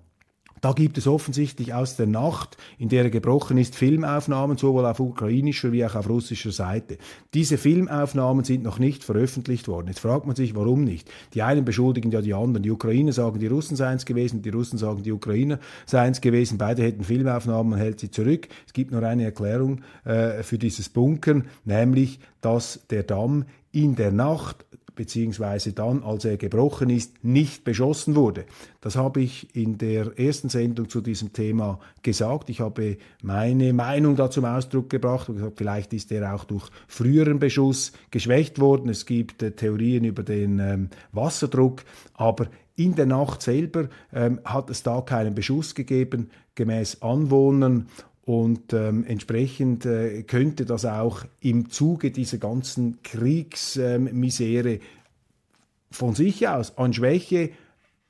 Da 0.61 0.73
gibt 0.73 0.97
es 0.97 1.07
offensichtlich 1.07 1.73
aus 1.73 1.95
der 1.95 2.07
Nacht, 2.07 2.57
in 2.77 2.89
der 2.89 3.03
er 3.03 3.09
gebrochen 3.09 3.57
ist, 3.57 3.75
Filmaufnahmen, 3.75 4.57
sowohl 4.57 4.85
auf 4.85 4.99
ukrainischer 4.99 5.71
wie 5.71 5.85
auch 5.85 5.95
auf 5.95 6.09
russischer 6.09 6.51
Seite. 6.51 6.97
Diese 7.33 7.57
Filmaufnahmen 7.57 8.43
sind 8.43 8.63
noch 8.63 8.79
nicht 8.79 9.03
veröffentlicht 9.03 9.67
worden. 9.67 9.87
Jetzt 9.87 9.99
fragt 9.99 10.25
man 10.25 10.35
sich, 10.35 10.55
warum 10.55 10.83
nicht. 10.83 11.09
Die 11.33 11.43
einen 11.43 11.65
beschuldigen 11.65 12.11
ja 12.11 12.21
die 12.21 12.33
anderen. 12.33 12.63
Die 12.63 12.71
Ukrainer 12.71 13.13
sagen, 13.13 13.39
die 13.39 13.47
Russen 13.47 13.75
seien 13.75 13.97
es 13.97 14.05
gewesen, 14.05 14.41
die 14.41 14.49
Russen 14.49 14.77
sagen, 14.77 15.03
die 15.03 15.11
Ukrainer 15.11 15.59
seien 15.85 16.11
es 16.11 16.21
gewesen. 16.21 16.57
Beide 16.57 16.83
hätten 16.83 17.03
Filmaufnahmen, 17.03 17.71
man 17.71 17.79
hält 17.79 17.99
sie 17.99 18.11
zurück. 18.11 18.47
Es 18.65 18.73
gibt 18.73 18.91
nur 18.91 19.03
eine 19.03 19.25
Erklärung 19.25 19.81
äh, 20.05 20.43
für 20.43 20.57
dieses 20.57 20.89
Bunkern, 20.89 21.45
nämlich, 21.65 22.19
dass 22.41 22.81
der 22.89 23.03
Damm 23.03 23.45
in 23.71 23.95
der 23.95 24.11
Nacht 24.11 24.65
beziehungsweise 24.97 25.71
dann, 25.71 26.03
als 26.03 26.25
er 26.25 26.35
gebrochen 26.35 26.89
ist, 26.89 27.23
nicht 27.23 27.63
beschossen 27.63 28.15
wurde. 28.15 28.45
Das 28.81 28.97
habe 28.97 29.21
ich 29.21 29.55
in 29.55 29.77
der 29.77 30.19
ersten 30.19 30.49
Sendung 30.49 30.89
zu 30.89 30.99
diesem 30.99 31.31
Thema 31.31 31.79
gesagt. 32.03 32.49
Ich 32.49 32.59
habe 32.59 32.97
meine 33.23 33.71
Meinung 33.71 34.17
da 34.17 34.29
zum 34.29 34.43
Ausdruck 34.43 34.89
gebracht 34.89 35.29
und 35.29 35.35
gesagt, 35.35 35.57
vielleicht 35.57 35.93
ist 35.93 36.11
er 36.11 36.35
auch 36.35 36.43
durch 36.43 36.69
früheren 36.87 37.39
Beschuss 37.39 37.93
geschwächt 38.11 38.59
worden. 38.59 38.89
Es 38.89 39.05
gibt 39.05 39.41
äh, 39.41 39.51
Theorien 39.51 40.03
über 40.03 40.23
den 40.23 40.59
ähm, 40.59 40.89
Wasserdruck, 41.13 41.85
aber 42.15 42.47
in 42.75 42.95
der 42.95 43.05
Nacht 43.05 43.41
selber 43.41 43.89
ähm, 44.13 44.39
hat 44.43 44.69
es 44.69 44.83
da 44.83 45.01
keinen 45.01 45.33
Beschuss 45.33 45.73
gegeben, 45.73 46.29
gemäß 46.55 47.01
Anwohnern. 47.01 47.87
Und 48.27 48.73
ähm, 48.73 49.05
entsprechend 49.05 49.85
äh, 49.85 50.21
könnte 50.23 50.65
das 50.65 50.83
auch 50.83 51.23
im 51.39 51.69
Zuge 51.69 52.11
dieser 52.11 52.39
ganzen 52.39 53.01
Kriegsmisere 53.01 54.69
ähm, 54.73 54.79
von 55.89 56.13
sich 56.13 56.45
aus 56.45 56.77
an 56.77 56.91
Schwäche 56.91 57.51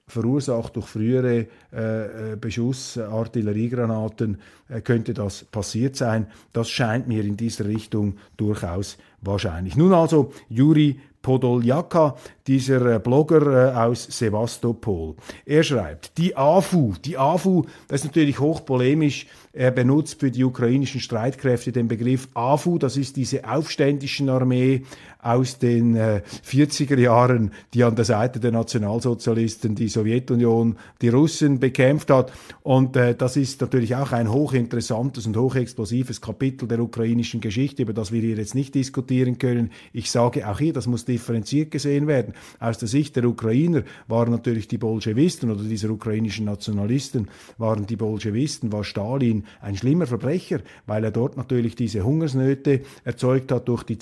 verursacht 0.07 0.75
durch 0.75 0.87
frühere 0.87 1.45
äh, 1.71 2.31
äh, 2.33 2.35
Beschuss, 2.35 2.97
Artilleriegranaten, 2.97 4.39
äh, 4.69 4.81
könnte 4.81 5.13
das 5.13 5.43
passiert 5.43 5.95
sein. 5.95 6.25
Das 6.51 6.67
scheint 6.67 7.07
mir 7.07 7.23
in 7.23 7.37
dieser 7.37 7.65
Richtung 7.65 8.17
durchaus 8.37 8.97
wahrscheinlich. 9.21 9.75
Nun 9.75 9.93
also 9.93 10.31
Juri 10.49 10.99
Podoljaka, 11.27 12.15
dieser 12.47 12.95
äh, 12.95 12.99
Blogger 12.99 13.73
äh, 13.73 13.75
aus 13.75 14.05
Sevastopol. 14.05 15.15
Er 15.45 15.61
schreibt, 15.61 16.17
die 16.17 16.37
AFU, 16.37 16.93
die 17.03 17.17
AFU, 17.17 17.65
das 17.89 18.01
ist 18.01 18.05
natürlich 18.05 18.39
hochpolemisch, 18.39 19.27
er 19.57 19.71
benutzt 19.71 20.19
für 20.19 20.29
die 20.29 20.43
ukrainischen 20.43 21.01
Streitkräfte 21.01 21.71
den 21.71 21.87
Begriff 21.87 22.29
AFU, 22.35 22.77
das 22.77 22.95
ist 22.95 23.15
diese 23.15 23.49
aufständischen 23.49 24.29
Armee 24.29 24.83
aus 25.21 25.57
den 25.57 25.95
äh, 25.95 26.21
40er 26.45 26.97
Jahren, 26.97 27.51
die 27.73 27.83
an 27.83 27.95
der 27.95 28.05
Seite 28.05 28.39
der 28.39 28.51
Nationalsozialisten 28.51 29.75
die 29.75 29.89
Sowjetunion, 29.89 30.77
die 31.01 31.09
Russen 31.09 31.59
bekämpft 31.59 32.09
hat. 32.11 32.31
Und 32.63 32.95
äh, 32.95 33.15
das 33.15 33.37
ist 33.37 33.61
natürlich 33.61 33.95
auch 33.95 34.11
ein 34.11 34.31
hochinteressantes 34.31 35.25
und 35.25 35.37
hochexplosives 35.37 36.21
Kapitel 36.21 36.67
der 36.67 36.79
ukrainischen 36.79 37.41
Geschichte, 37.41 37.83
über 37.83 37.93
das 37.93 38.11
wir 38.11 38.21
hier 38.21 38.35
jetzt 38.35 38.55
nicht 38.55 38.75
diskutieren 38.75 39.37
können. 39.37 39.71
Ich 39.93 40.11
sage 40.11 40.47
auch 40.47 40.59
hier, 40.59 40.73
das 40.73 40.87
muss 40.87 41.05
differenziert 41.05 41.71
gesehen 41.71 42.07
werden. 42.07 42.33
Aus 42.59 42.77
der 42.77 42.87
Sicht 42.87 43.15
der 43.15 43.25
Ukrainer 43.25 43.83
waren 44.07 44.31
natürlich 44.31 44.67
die 44.67 44.77
Bolschewisten 44.77 45.51
oder 45.51 45.63
dieser 45.63 45.89
ukrainischen 45.89 46.45
Nationalisten 46.45 47.27
waren 47.57 47.85
die 47.85 47.95
Bolschewisten, 47.95 48.71
war 48.71 48.83
Stalin 48.83 49.45
ein 49.61 49.75
schlimmer 49.75 50.07
Verbrecher, 50.07 50.59
weil 50.85 51.03
er 51.03 51.11
dort 51.11 51.37
natürlich 51.37 51.75
diese 51.75 52.03
Hungersnöte 52.03 52.81
erzeugt 53.03 53.51
hat 53.51 53.67
durch 53.67 53.83
die 53.83 53.97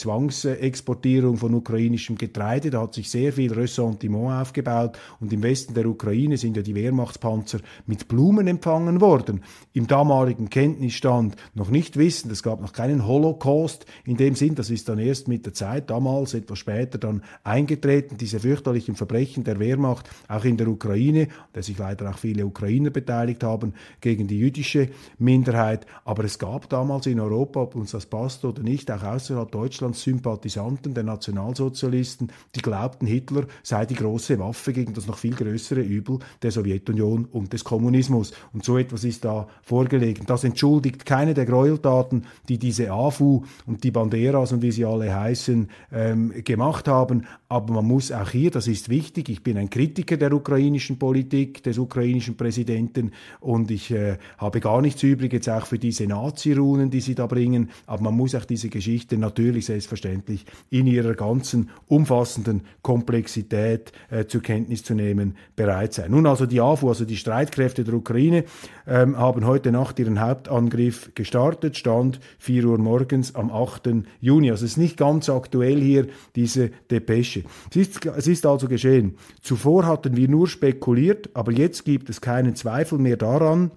Zwangsexportierung 1.06 1.38
von 1.38 1.54
ukrainischem 1.54 2.18
Getreide. 2.18 2.72
Da 2.72 2.82
hat 2.82 2.96
sich 2.96 3.10
sehr 3.10 3.32
viel 3.32 3.54
Ressentiment 3.54 4.32
aufgebaut 4.32 4.98
und 5.20 5.32
im 5.32 5.44
Westen 5.44 5.74
der 5.74 5.86
Ukraine 5.86 6.38
sind 6.38 6.58
ja 6.58 6.64
die 6.64 6.74
Wehrmachtspanzer 6.74 7.60
mit 7.86 8.08
Blumen 8.08 8.48
empfangen 8.48 9.02
worden. 9.02 9.42
Im 9.74 9.88
damaligen 9.88 10.50
Kenntnisstand 10.50 11.36
noch 11.54 11.70
nicht 11.70 11.98
wissen, 11.98 12.32
es 12.32 12.42
gab 12.42 12.62
noch 12.62 12.74
keinen 12.74 13.06
Holocaust 13.06 13.86
in 14.06 14.18
dem 14.18 14.36
Sinn, 14.36 14.56
das 14.56 14.70
ist 14.70 14.90
dann 14.90 15.00
erst 15.00 15.28
mit 15.28 15.46
der 15.46 15.54
Zeit, 15.54 15.90
damals 15.90 16.34
etwas 16.34 16.60
später 16.60 16.98
dann 16.98 17.22
eingetreten, 17.44 18.18
diese 18.18 18.40
fürchterlichen 18.40 18.96
Verbrechen 18.96 19.44
der 19.44 19.60
Wehrmacht 19.60 20.10
auch 20.28 20.44
in 20.44 20.58
der 20.58 20.68
Ukraine, 20.68 21.28
der 21.54 21.62
sich 21.62 21.78
leider 21.78 22.10
auch 22.10 22.18
viele 22.18 22.46
Ukrainer 22.46 22.90
beteiligt 22.90 23.44
haben, 23.44 23.74
gegen 24.02 24.28
die 24.28 24.40
jüdische 24.40 24.90
Minderheit. 25.20 25.86
Aber 26.04 26.24
es 26.24 26.40
gab 26.40 26.70
damals 26.70 27.06
in 27.06 27.20
Europa, 27.20 27.62
ob 27.62 27.76
uns 27.76 27.92
das 27.92 28.08
passt 28.08 28.44
oder 28.44 28.64
nicht, 28.64 28.90
auch 28.90 29.04
außerhalb 29.04 29.52
Deutschlands 29.52 30.02
Sympathisanten 30.02 30.95
der 30.96 31.04
Nationalsozialisten, 31.04 32.32
die 32.56 32.62
glaubten, 32.62 33.06
Hitler 33.06 33.46
sei 33.64 33.86
die 33.86 33.96
große 33.96 34.40
Waffe 34.40 34.74
gegen 34.74 34.94
das 34.94 35.08
noch 35.08 35.18
viel 35.18 35.36
größere 35.36 35.82
Übel 35.82 36.20
der 36.42 36.52
Sowjetunion 36.52 37.26
und 37.26 37.54
des 37.54 37.64
Kommunismus. 37.64 38.34
Und 38.54 38.64
so 38.64 38.78
etwas 38.78 39.04
ist 39.04 39.26
da 39.26 39.48
vorgelegen. 39.64 40.26
Das 40.26 40.44
entschuldigt 40.44 41.06
keine 41.06 41.34
der 41.34 41.46
Gräueltaten, 41.46 42.26
die 42.50 42.58
diese 42.58 42.92
AFU 42.92 43.44
und 43.66 43.84
die 43.84 43.92
Banderas 43.92 44.52
und 44.52 44.62
wie 44.62 44.72
sie 44.72 44.86
alle 44.86 45.14
heißen, 45.14 45.70
ähm, 45.92 46.34
gemacht 46.44 46.88
haben. 46.88 47.26
Aber 47.50 47.74
man 47.74 47.86
muss 47.86 48.12
auch 48.12 48.30
hier, 48.30 48.52
das 48.52 48.68
ist 48.68 48.90
wichtig, 48.90 49.30
ich 49.30 49.44
bin 49.44 49.58
ein 49.58 49.70
Kritiker 49.70 50.18
der 50.18 50.34
ukrainischen 50.34 50.98
Politik, 50.98 51.64
des 51.64 51.78
ukrainischen 51.78 52.38
Präsidenten 52.38 53.12
und 53.40 53.72
ich 53.72 53.92
äh, 53.92 54.18
habe 54.38 54.60
gar 54.60 54.82
nichts 54.82 55.04
übrig 55.04 55.34
jetzt 55.34 55.50
auch 55.50 55.66
für 55.66 55.80
diese 55.80 56.08
Nazi-Runen, 56.08 56.90
die 56.90 57.02
sie 57.02 57.16
da 57.16 57.28
bringen. 57.28 57.70
Aber 57.86 58.04
man 58.04 58.16
muss 58.16 58.36
auch 58.36 58.46
diese 58.46 58.70
Geschichte 58.70 59.18
natürlich 59.18 59.66
selbstverständlich 59.66 60.46
in 60.70 60.85
ihrer 60.88 61.14
ganzen 61.14 61.70
umfassenden 61.88 62.62
Komplexität 62.82 63.92
äh, 64.10 64.26
zur 64.26 64.42
Kenntnis 64.42 64.84
zu 64.84 64.94
nehmen 64.94 65.36
bereit 65.56 65.94
sein. 65.94 66.12
Nun 66.12 66.26
also 66.26 66.46
die 66.46 66.62
AFU, 66.62 66.90
also 66.90 67.06
die 67.06 67.18
Streitkräfte 67.18 67.84
der 67.84 67.94
Ukraine, 67.94 68.44
ähm, 68.88 69.18
haben 69.18 69.46
heute 69.46 69.72
Nacht 69.72 70.00
ihren 70.00 70.20
Hauptangriff 70.20 71.12
gestartet, 71.16 71.78
stand 71.78 72.20
4 72.40 72.66
Uhr 72.66 72.78
morgens 72.78 73.36
am 73.36 73.52
8. 73.52 73.90
Juni. 74.20 74.52
Also 74.52 74.66
es 74.66 74.72
ist 74.72 74.78
nicht 74.78 74.98
ganz 74.98 75.30
aktuell 75.30 75.82
hier 75.82 76.08
diese 76.36 76.70
Depesche. 76.92 77.44
Es 77.70 77.76
ist, 77.76 78.06
es 78.06 78.28
ist 78.28 78.46
also 78.46 78.68
geschehen. 78.68 79.16
Zuvor 79.42 79.86
hatten 79.86 80.16
wir 80.16 80.28
nur 80.28 80.48
spekuliert, 80.48 81.30
aber 81.34 81.52
jetzt 81.52 81.86
gibt 81.86 82.10
es 82.10 82.22
keinen 82.22 82.56
Zweifel 82.56 83.00
mehr 83.00 83.18
daran, 83.18 83.72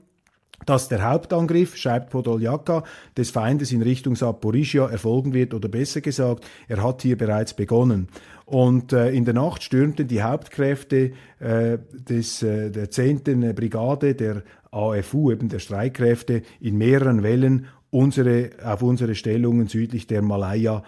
dass 0.67 0.89
der 0.89 1.09
Hauptangriff, 1.09 1.77
schreibt 1.77 2.11
Podoljaka, 2.11 2.85
des 3.17 3.31
Feindes 3.31 3.73
in 3.73 3.83
Richtung 3.83 4.17
Saporischia 4.17 4.87
erfolgen 4.87 5.33
wird 5.33 5.55
oder 5.55 5.69
besser 5.69 6.01
gesagt, 6.01 6.47
er 6.67 6.83
hat 6.83 7.03
hier 7.03 7.17
bereits 7.17 7.55
begonnen. 7.55 8.09
Und 8.45 8.93
äh, 8.93 9.11
in 9.11 9.25
der 9.25 9.35
Nacht 9.35 9.63
stürmten 9.63 10.09
die 10.09 10.23
Hauptkräfte 10.23 11.13
äh, 11.39 11.79
des, 11.93 12.43
äh, 12.43 12.71
der 12.71 12.91
10. 12.91 13.55
Brigade 13.55 14.15
der 14.15 14.43
AFU, 14.71 15.31
eben 15.31 15.49
der 15.49 15.59
Streitkräfte, 15.59 16.43
in 16.61 16.77
mehreren 16.77 17.23
Wellen 17.23 17.67
unsere, 17.91 18.51
auf 18.65 18.83
unsere 18.83 19.15
Stellungen 19.15 19.69
südlich 19.69 20.07
der 20.07 20.23
Malaya 20.23 20.83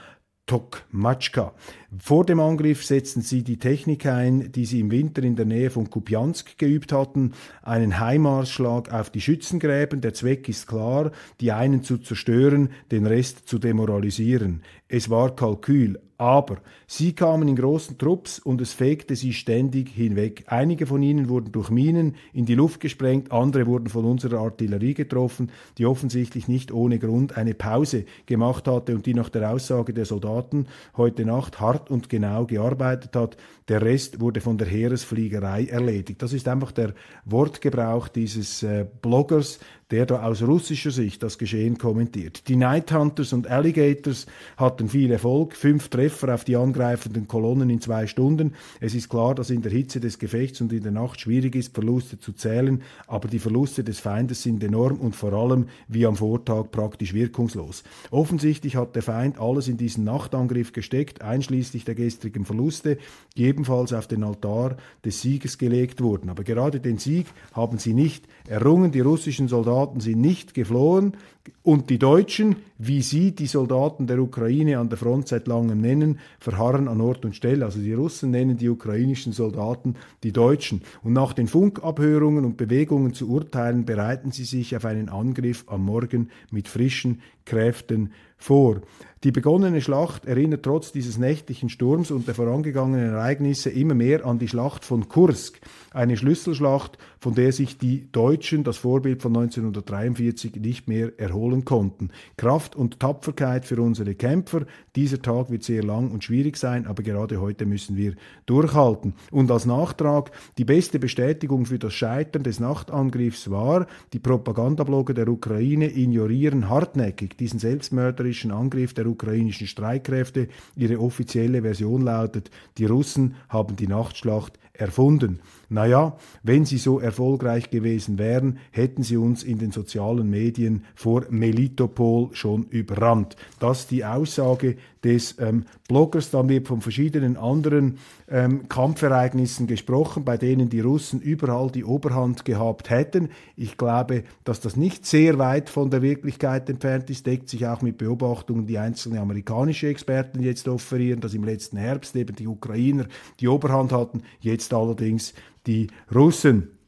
Tokmatschka. 0.47 1.53
Vor 1.99 2.25
dem 2.25 2.39
Angriff 2.39 2.85
setzten 2.85 3.21
sie 3.21 3.43
die 3.43 3.59
Technik 3.59 4.07
ein, 4.07 4.53
die 4.53 4.65
sie 4.65 4.79
im 4.79 4.93
Winter 4.93 5.25
in 5.25 5.35
der 5.35 5.45
Nähe 5.45 5.71
von 5.71 5.91
Kupiansk 5.91 6.57
geübt 6.57 6.93
hatten, 6.93 7.33
einen 7.63 7.99
Heimarsschlag 7.99 8.93
auf 8.93 9.11
die 9.11 9.21
Schützengräben. 9.21 10.01
Der 10.01 10.15
Zweck 10.15 10.49
ist 10.49 10.69
klar, 10.69 11.11
die 11.41 11.51
einen 11.51 11.83
zu 11.83 11.99
zerstören, 11.99 12.71
den 12.93 13.07
Rest 13.07 13.49
zu 13.49 13.59
demoralisieren. 13.59 14.63
Es 14.87 15.11
war 15.11 15.35
Kalkül, 15.35 15.99
aber 16.21 16.59
sie 16.87 17.15
kamen 17.15 17.49
in 17.49 17.57
großen 17.57 17.97
Trupps 17.97 18.39
und 18.39 18.61
es 18.61 18.75
fegte 18.75 19.17
sie 19.17 19.33
ständig 19.33 19.89
hinweg. 19.89 20.45
Einige 20.49 20.85
von 20.85 21.03
ihnen 21.03 21.31
wurden 21.31 21.51
durch 21.51 21.71
Minen 21.71 22.15
in 22.35 22.45
die 22.45 22.55
Luft 22.55 22.81
gesprengt, 22.81 23.33
andere 23.33 23.67
wurden 23.67 23.87
von 23.87 24.05
unserer 24.05 24.41
Artillerie 24.41 24.93
getroffen, 24.93 25.51
die 25.79 25.87
offensichtlich 25.87 26.47
nicht 26.47 26.73
ohne 26.73 26.99
Grund 26.99 27.39
eine 27.39 27.55
Pause 27.55 28.05
gemacht 28.27 28.69
hatte 28.69 28.95
und 28.95 29.07
die 29.07 29.15
nach 29.15 29.31
der 29.31 29.51
Aussage 29.51 29.95
der 29.95 30.05
Soldaten 30.05 30.67
heute 30.95 31.25
Nacht 31.25 31.59
hart 31.59 31.80
und 31.89 32.09
genau 32.09 32.45
gearbeitet 32.47 33.17
hat. 33.17 33.37
Der 33.71 33.83
Rest 33.83 34.19
wurde 34.19 34.41
von 34.41 34.59
der 34.59 34.67
Heeresfliegerei 34.67 35.67
erledigt. 35.67 36.21
Das 36.23 36.33
ist 36.33 36.49
einfach 36.49 36.73
der 36.73 36.93
Wortgebrauch 37.25 38.09
dieses 38.09 38.65
äh, 38.65 38.85
Bloggers, 39.01 39.61
der 39.91 40.07
da 40.07 40.23
aus 40.23 40.43
russischer 40.43 40.91
Sicht 40.91 41.23
das 41.23 41.39
Geschehen 41.39 41.79
kommentiert. 41.79 42.49
Die 42.49 42.57
Night 42.57 42.93
Hunters 42.93 43.33
und 43.33 43.49
Alligators 43.49 44.27
hatten 44.57 44.89
viel 44.89 45.11
Erfolg, 45.11 45.57
fünf 45.57 45.89
Treffer 45.89 46.35
auf 46.35 46.45
die 46.45 46.57
angreifenden 46.57 47.27
Kolonnen 47.27 47.71
in 47.71 47.81
zwei 47.81 48.07
Stunden. 48.07 48.55
Es 48.81 48.95
ist 48.95 49.09
klar, 49.09 49.35
dass 49.35 49.51
in 49.51 49.63
der 49.63 49.73
Hitze 49.73 50.01
des 50.01 50.19
Gefechts 50.19 50.61
und 50.61 50.73
in 50.73 50.83
der 50.83 50.93
Nacht 50.93 51.21
schwierig 51.21 51.57
ist, 51.57 51.75
Verluste 51.75 52.19
zu 52.19 52.33
zählen, 52.33 52.83
aber 53.07 53.29
die 53.29 53.39
Verluste 53.39 53.83
des 53.83 53.99
Feindes 53.99 54.43
sind 54.43 54.63
enorm 54.63 54.99
und 54.99 55.17
vor 55.17 55.33
allem 55.33 55.67
wie 55.89 56.07
am 56.07 56.17
Vortag 56.17 56.71
praktisch 56.71 57.13
wirkungslos. 57.15 57.83
Offensichtlich 58.11 58.77
hat 58.77 58.95
der 58.95 59.03
Feind 59.03 59.41
alles 59.41 59.67
in 59.69 59.77
diesen 59.77 60.05
Nachtangriff 60.05 60.73
gesteckt, 60.73 61.23
einschließlich 61.23 61.85
der 61.85 61.97
gestrigen 61.97 62.45
Verluste, 62.45 62.99
die 63.37 63.45
ebenfalls 63.61 63.93
auf 63.93 64.07
den 64.07 64.25
Altar 64.25 64.77
des 65.05 65.21
Sieges 65.21 65.59
gelegt 65.59 66.01
wurden. 66.01 66.31
Aber 66.31 66.45
gerade 66.45 66.81
den 66.81 66.97
Sieg 66.97 67.27
haben 67.53 67.79
sie 67.79 67.93
nicht 67.93 68.27
errungen. 68.49 68.91
Die 68.91 69.01
russischen 69.01 69.49
Soldaten 69.49 70.01
sind 70.01 70.21
nicht 70.21 70.55
geflohen 70.55 71.17
und 71.63 71.91
die 71.91 71.99
Deutschen, 71.99 72.57
wie 72.79 73.03
sie 73.03 73.33
die 73.35 73.47
Soldaten 73.47 74.07
der 74.07 74.19
Ukraine 74.19 74.79
an 74.79 74.89
der 74.89 74.97
Front 74.97 75.29
seit 75.29 75.47
langem 75.47 75.81
nennen, 75.81 76.19
verharren 76.39 76.89
an 76.89 77.01
Ort 77.03 77.25
und 77.25 77.37
Stelle. 77.37 77.67
Also 77.67 77.81
die 77.81 77.93
Russen 77.93 78.31
nennen 78.31 78.57
die 78.57 78.69
ukrainischen 78.69 79.33
Soldaten 79.33 79.97
die 80.23 80.33
Deutschen. 80.33 80.83
Und 81.03 81.13
nach 81.13 81.35
den 81.35 81.49
Funkabhörungen 81.49 82.47
und 82.47 82.57
Bewegungen 82.57 83.13
zu 83.13 83.29
urteilen, 83.29 83.85
bereiten 83.85 84.33
sie 84.33 84.45
sich 84.45 84.75
auf 84.75 84.87
einen 84.87 85.11
Angriff 85.11 85.65
am 85.67 85.85
Morgen 85.85 86.31
mit 86.51 86.69
frischen 86.69 87.21
Kräften 87.45 88.13
vor. 88.41 88.81
Die 89.23 89.33
begonnene 89.33 89.83
Schlacht 89.83 90.25
erinnert 90.25 90.63
trotz 90.63 90.93
dieses 90.93 91.19
nächtlichen 91.19 91.69
Sturms 91.69 92.11
und 92.11 92.27
der 92.27 92.35
vorangegangenen 92.35 93.11
Ereignisse 93.11 93.69
immer 93.69 93.95
mehr 93.95 94.25
an 94.25 94.39
die 94.39 94.49
Schlacht 94.49 94.83
von 94.83 95.11
Kursk, 95.11 95.61
eine 95.93 96.17
Schlüsselschlacht, 96.17 96.97
von 97.21 97.35
der 97.35 97.53
sich 97.53 97.77
die 97.77 98.11
Deutschen, 98.11 98.65
das 98.65 98.79
Vorbild 98.79 99.21
von 99.21 99.37
1943, 99.37 100.57
nicht 100.57 100.89
mehr 100.89 101.19
erholen 101.19 101.67
konnten. 101.67 102.11
Kraft 102.37 102.75
und 102.75 102.99
Tapferkeit 102.99 103.67
für 103.67 103.81
unsere 103.81 104.15
Kämpfer. 104.15 104.65
Dieser 104.97 105.21
Tag 105.21 105.51
wird 105.51 105.63
sehr 105.63 105.83
lang 105.83 106.11
und 106.11 106.25
schwierig 106.25 106.57
sein, 106.57 106.87
aber 106.87 107.03
gerade 107.03 107.41
heute 107.41 107.67
müssen 107.67 107.97
wir 107.97 108.15
durchhalten. 108.47 109.15
Und 109.31 109.51
als 109.51 109.67
Nachtrag, 109.67 110.33
die 110.57 110.65
beste 110.65 110.99
Bestätigung 110.99 111.67
für 111.67 111.79
das 111.79 111.93
Scheitern 111.93 112.43
des 112.43 112.59
Nachtangriffs 112.59 113.51
war, 113.51 113.87
die 114.15 114.19
Propagandablogger 114.19 115.13
der 115.13 115.29
Ukraine 115.29 115.95
ignorieren 115.95 116.71
hartnäckig 116.71 117.37
diesen 117.37 117.59
selbstmörderischen 117.59 118.51
Angriff 118.51 118.95
der 118.95 119.07
ukrainischen 119.07 119.67
Streitkräfte. 119.67 120.49
Ihre 120.75 120.99
offizielle 121.01 121.61
Version 121.61 122.01
lautet, 122.01 122.51
die 122.79 122.87
Russen 122.87 123.35
haben 123.51 123.77
die 123.77 123.89
Nachtschlacht 123.89 124.59
erfunden. 124.73 125.41
Naja, 125.73 126.17
wenn 126.43 126.65
sie 126.65 126.79
so 126.79 126.99
erfolgreich 126.99 127.71
gewesen 127.71 128.19
wären, 128.19 128.59
hätten 128.73 129.05
sie 129.05 129.17
uns 129.17 129.45
in 129.45 129.59
den 129.59 129.71
sozialen 129.71 130.29
Medien 130.29 130.85
vor 130.97 131.27
Melitopol 131.31 132.31
schon 132.33 132.65
überrannt. 132.71 133.37
Das 133.61 133.83
ist 133.83 133.93
die 133.93 134.05
Aussage 134.05 134.77
des 135.05 135.37
ähm, 135.39 135.65
Bloggers. 135.89 136.33
Dann 136.33 136.49
wird 136.49 136.67
von 136.67 136.81
verschiedenen 136.81 137.37
anderen 137.37 137.99
ähm, 138.29 138.69
Kampfereignissen 138.69 139.69
gesprochen, 139.69 140.25
bei 140.25 140.37
denen 140.37 140.71
die 140.71 140.81
Russen 140.81 141.21
überall 141.21 141.71
die 141.71 141.85
Oberhand 141.85 142.45
gehabt 142.45 142.91
hätten. 142.91 143.29
Ich 143.55 143.77
glaube, 143.77 144.25
dass 144.43 144.61
das 144.61 144.77
nicht 144.77 145.07
sehr 145.07 145.39
weit 145.39 145.71
von 145.71 145.89
der 145.89 146.03
Wirklichkeit 146.03 146.69
entfernt 146.69 147.11
ist, 147.11 147.27
deckt 147.27 147.49
sich 147.49 147.69
auch 147.69 147.81
mit 147.81 147.97
Beobachtungen, 147.97 148.67
die 148.67 148.79
einzelne 148.79 149.21
amerikanische 149.21 149.87
Experten 149.87 150.43
jetzt 150.43 150.67
offerieren, 150.67 151.21
dass 151.21 151.33
im 151.33 151.45
letzten 151.45 151.77
Herbst 151.77 152.17
eben 152.17 152.35
die 152.35 152.49
Ukrainer 152.49 153.07
die 153.39 153.47
Oberhand 153.47 153.93
hatten, 153.93 154.23
jetzt 154.41 154.75
allerdings 154.75 155.33
die 155.67 155.89
Russen. 156.15 156.81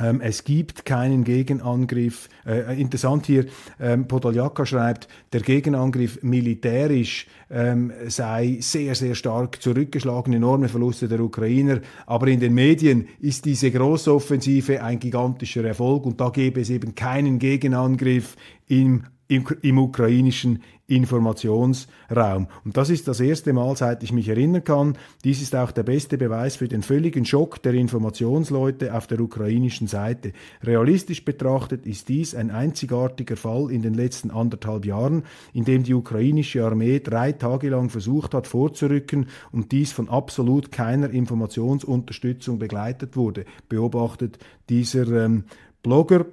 Ähm, 0.00 0.20
es 0.20 0.44
gibt 0.44 0.84
keinen 0.84 1.24
Gegenangriff. 1.24 2.28
Äh, 2.46 2.80
interessant 2.80 3.26
hier, 3.26 3.46
ähm, 3.80 4.06
Podoljaka 4.06 4.64
schreibt, 4.64 5.08
der 5.32 5.40
Gegenangriff 5.40 6.22
militärisch 6.22 7.26
ähm, 7.50 7.92
sei 8.06 8.58
sehr, 8.60 8.94
sehr 8.94 9.16
stark 9.16 9.60
zurückgeschlagen, 9.60 10.32
enorme 10.32 10.68
Verluste 10.68 11.08
der 11.08 11.20
Ukrainer. 11.20 11.80
Aber 12.06 12.28
in 12.28 12.38
den 12.38 12.54
Medien 12.54 13.08
ist 13.18 13.44
diese 13.44 13.72
Großoffensive 13.72 14.82
ein 14.82 15.00
gigantischer 15.00 15.64
Erfolg 15.64 16.06
und 16.06 16.20
da 16.20 16.30
gäbe 16.30 16.60
es 16.60 16.70
eben 16.70 16.94
keinen 16.94 17.40
Gegenangriff 17.40 18.36
im 18.68 19.04
im, 19.28 19.46
im 19.62 19.78
ukrainischen 19.78 20.62
Informationsraum. 20.86 22.48
Und 22.64 22.76
das 22.78 22.88
ist 22.88 23.06
das 23.08 23.20
erste 23.20 23.52
Mal, 23.52 23.76
seit 23.76 24.02
ich 24.02 24.10
mich 24.10 24.26
erinnern 24.30 24.64
kann. 24.64 24.96
Dies 25.22 25.42
ist 25.42 25.54
auch 25.54 25.70
der 25.70 25.82
beste 25.82 26.16
Beweis 26.16 26.56
für 26.56 26.66
den 26.66 26.82
völligen 26.82 27.26
Schock 27.26 27.62
der 27.62 27.74
Informationsleute 27.74 28.94
auf 28.94 29.06
der 29.06 29.20
ukrainischen 29.20 29.86
Seite. 29.86 30.32
Realistisch 30.62 31.26
betrachtet 31.26 31.86
ist 31.86 32.08
dies 32.08 32.34
ein 32.34 32.50
einzigartiger 32.50 33.36
Fall 33.36 33.70
in 33.70 33.82
den 33.82 33.92
letzten 33.92 34.30
anderthalb 34.30 34.86
Jahren, 34.86 35.24
in 35.52 35.64
dem 35.64 35.82
die 35.82 35.92
ukrainische 35.92 36.64
Armee 36.64 37.00
drei 37.00 37.32
Tage 37.32 37.68
lang 37.68 37.90
versucht 37.90 38.32
hat 38.32 38.46
vorzurücken 38.46 39.26
und 39.52 39.72
dies 39.72 39.92
von 39.92 40.08
absolut 40.08 40.72
keiner 40.72 41.10
Informationsunterstützung 41.10 42.58
begleitet 42.58 43.14
wurde, 43.14 43.44
beobachtet 43.68 44.38
dieser 44.70 45.06
ähm, 45.24 45.44
Blogger 45.82 46.24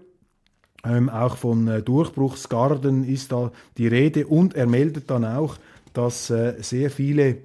ähm, 0.85 1.09
auch 1.09 1.37
von 1.37 1.67
äh, 1.67 1.81
Durchbruchsgarden 1.81 3.03
ist 3.07 3.31
da 3.31 3.51
die 3.77 3.87
Rede. 3.87 4.27
Und 4.27 4.55
er 4.55 4.67
meldet 4.67 5.09
dann 5.09 5.25
auch, 5.25 5.57
dass 5.93 6.29
äh, 6.29 6.55
sehr 6.59 6.91
viele 6.91 7.37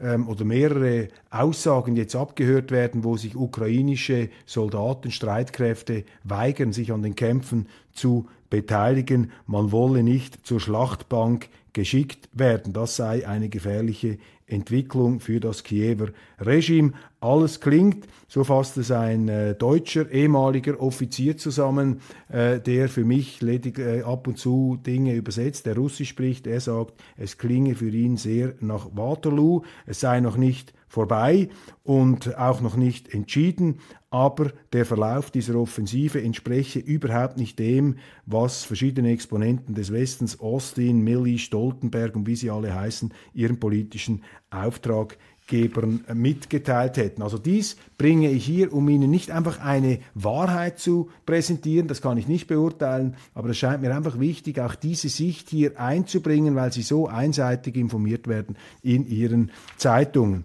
ähm, 0.00 0.28
oder 0.28 0.44
mehrere 0.44 1.08
Aussagen 1.30 1.96
jetzt 1.96 2.16
abgehört 2.16 2.70
werden, 2.70 3.04
wo 3.04 3.16
sich 3.16 3.36
ukrainische 3.36 4.30
Soldaten, 4.46 5.10
Streitkräfte 5.10 6.04
weigern, 6.24 6.72
sich 6.72 6.92
an 6.92 7.02
den 7.02 7.16
Kämpfen 7.16 7.68
zu 7.92 8.26
beteiligen. 8.50 9.30
Man 9.46 9.72
wolle 9.72 10.02
nicht 10.02 10.46
zur 10.46 10.60
Schlachtbank 10.60 11.48
geschickt 11.74 12.28
werden. 12.32 12.72
Das 12.72 12.96
sei 12.96 13.28
eine 13.28 13.48
gefährliche 13.48 14.18
Entwicklung 14.46 15.20
für 15.20 15.40
das 15.40 15.62
Kiewer 15.62 16.08
Regime. 16.40 16.92
Alles 17.20 17.60
klingt, 17.60 18.06
so 18.26 18.44
fasst 18.44 18.78
es 18.78 18.90
ein 18.90 19.28
äh, 19.28 19.54
deutscher 19.54 20.10
ehemaliger 20.10 20.80
Offizier 20.80 21.36
zusammen, 21.36 22.00
äh, 22.30 22.58
der 22.58 22.88
für 22.88 23.04
mich 23.04 23.42
ledig, 23.42 23.78
äh, 23.78 24.02
ab 24.02 24.26
und 24.26 24.38
zu 24.38 24.78
Dinge 24.84 25.14
übersetzt, 25.14 25.66
der 25.66 25.76
Russisch 25.76 26.08
spricht. 26.08 26.46
Er 26.46 26.60
sagt, 26.60 26.94
es 27.16 27.36
klinge 27.36 27.74
für 27.74 27.90
ihn 27.90 28.16
sehr 28.16 28.54
nach 28.60 28.88
Waterloo, 28.94 29.62
es 29.86 30.00
sei 30.00 30.20
noch 30.20 30.36
nicht 30.36 30.72
vorbei 30.88 31.48
und 31.82 32.36
auch 32.38 32.60
noch 32.60 32.76
nicht 32.76 33.12
entschieden, 33.14 33.80
aber 34.10 34.52
der 34.72 34.86
Verlauf 34.86 35.30
dieser 35.30 35.56
Offensive 35.56 36.22
entspreche 36.22 36.78
überhaupt 36.78 37.36
nicht 37.36 37.58
dem, 37.58 37.96
was 38.24 38.64
verschiedene 38.64 39.10
Exponenten 39.10 39.74
des 39.74 39.92
Westens, 39.92 40.40
Austin, 40.40 41.04
Milley, 41.04 41.38
Stoltenberg 41.38 42.16
und 42.16 42.26
wie 42.26 42.36
sie 42.36 42.50
alle 42.50 42.74
heißen, 42.74 43.12
ihren 43.34 43.60
politischen 43.60 44.22
Auftraggebern 44.50 46.04
mitgeteilt 46.14 46.96
hätten. 46.96 47.20
Also 47.20 47.36
dies 47.36 47.76
bringe 47.98 48.30
ich 48.30 48.46
hier, 48.46 48.72
um 48.72 48.88
Ihnen 48.88 49.10
nicht 49.10 49.30
einfach 49.30 49.60
eine 49.60 49.98
Wahrheit 50.14 50.78
zu 50.78 51.10
präsentieren, 51.26 51.86
das 51.86 52.00
kann 52.00 52.16
ich 52.16 52.28
nicht 52.28 52.46
beurteilen, 52.46 53.14
aber 53.34 53.50
es 53.50 53.58
scheint 53.58 53.82
mir 53.82 53.94
einfach 53.94 54.18
wichtig, 54.18 54.58
auch 54.58 54.74
diese 54.74 55.10
Sicht 55.10 55.50
hier 55.50 55.78
einzubringen, 55.78 56.54
weil 56.54 56.72
Sie 56.72 56.82
so 56.82 57.08
einseitig 57.08 57.76
informiert 57.76 58.26
werden 58.26 58.56
in 58.82 59.06
Ihren 59.06 59.50
Zeitungen. 59.76 60.44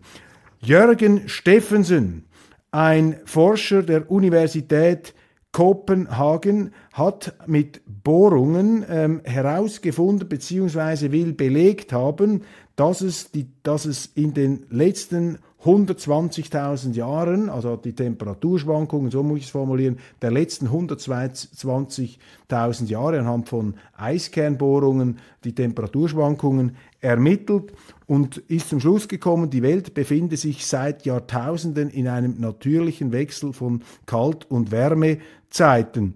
Jürgen 0.65 1.27
Steffensen, 1.27 2.23
ein 2.71 3.17
Forscher 3.25 3.83
der 3.83 4.09
Universität 4.09 5.13
Kopenhagen 5.51 6.73
hat 6.93 7.33
mit 7.47 7.81
Bohrungen 7.85 8.85
ähm, 8.89 9.21
herausgefunden 9.25 10.29
bzw. 10.29 11.11
will 11.11 11.33
belegt 11.33 11.91
haben, 11.91 12.43
dass 12.77 13.01
es, 13.01 13.29
die, 13.29 13.47
dass 13.61 13.83
es 13.83 14.05
in 14.15 14.33
den 14.33 14.65
letzten 14.69 15.37
120.000 15.65 16.93
Jahren, 16.93 17.49
also 17.49 17.77
die 17.77 17.93
Temperaturschwankungen, 17.93 19.11
so 19.11 19.23
muss 19.23 19.39
ich 19.39 19.45
es 19.45 19.51
formulieren, 19.51 19.97
der 20.21 20.31
letzten 20.31 20.67
120.000 20.67 22.87
Jahre 22.87 23.19
anhand 23.19 23.47
von 23.47 23.75
Eiskernbohrungen 23.95 25.19
die 25.45 25.55
Temperaturschwankungen 25.55 26.75
ermittelt 26.99 27.71
und 28.07 28.39
ist 28.49 28.67
zum 28.69 28.81
Schluss 28.81 29.07
gekommen, 29.07 29.49
die 29.49 29.63
Welt 29.63 29.93
befinde 29.93 30.35
sich 30.35 30.65
seit 30.65 31.05
Jahrtausenden 31.05 31.89
in 31.89 32.09
einem 32.09 32.35
natürlichen 32.39 33.13
Wechsel 33.13 33.53
von 33.53 33.83
Kalt- 34.05 34.45
und 34.49 34.71
Wärmezeiten. 34.71 36.15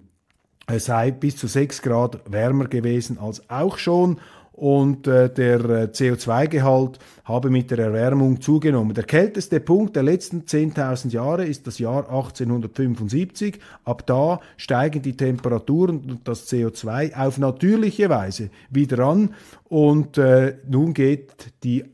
Es 0.69 0.85
sei 0.85 1.11
bis 1.11 1.37
zu 1.37 1.47
6 1.47 1.81
Grad 1.81 2.19
wärmer 2.29 2.67
gewesen 2.67 3.17
als 3.17 3.49
auch 3.49 3.77
schon 3.77 4.19
und 4.57 5.05
äh, 5.05 5.29
der 5.29 5.59
äh, 5.59 5.83
CO2-Gehalt 5.83 6.97
habe 7.25 7.51
mit 7.51 7.69
der 7.69 7.77
Erwärmung 7.77 8.41
zugenommen. 8.41 8.95
Der 8.95 9.03
kälteste 9.03 9.59
Punkt 9.59 9.95
der 9.95 10.01
letzten 10.01 10.41
10.000 10.41 11.11
Jahre 11.11 11.45
ist 11.45 11.67
das 11.67 11.77
Jahr 11.77 12.09
1875. 12.09 13.59
Ab 13.85 14.07
da 14.07 14.39
steigen 14.57 15.03
die 15.03 15.15
Temperaturen 15.15 15.99
und 16.09 16.27
das 16.27 16.51
CO2 16.51 17.15
auf 17.15 17.37
natürliche 17.37 18.09
Weise 18.09 18.49
wieder 18.71 19.05
an 19.05 19.35
und 19.65 20.17
äh, 20.17 20.55
nun 20.67 20.95
geht 20.95 21.53
die 21.63 21.85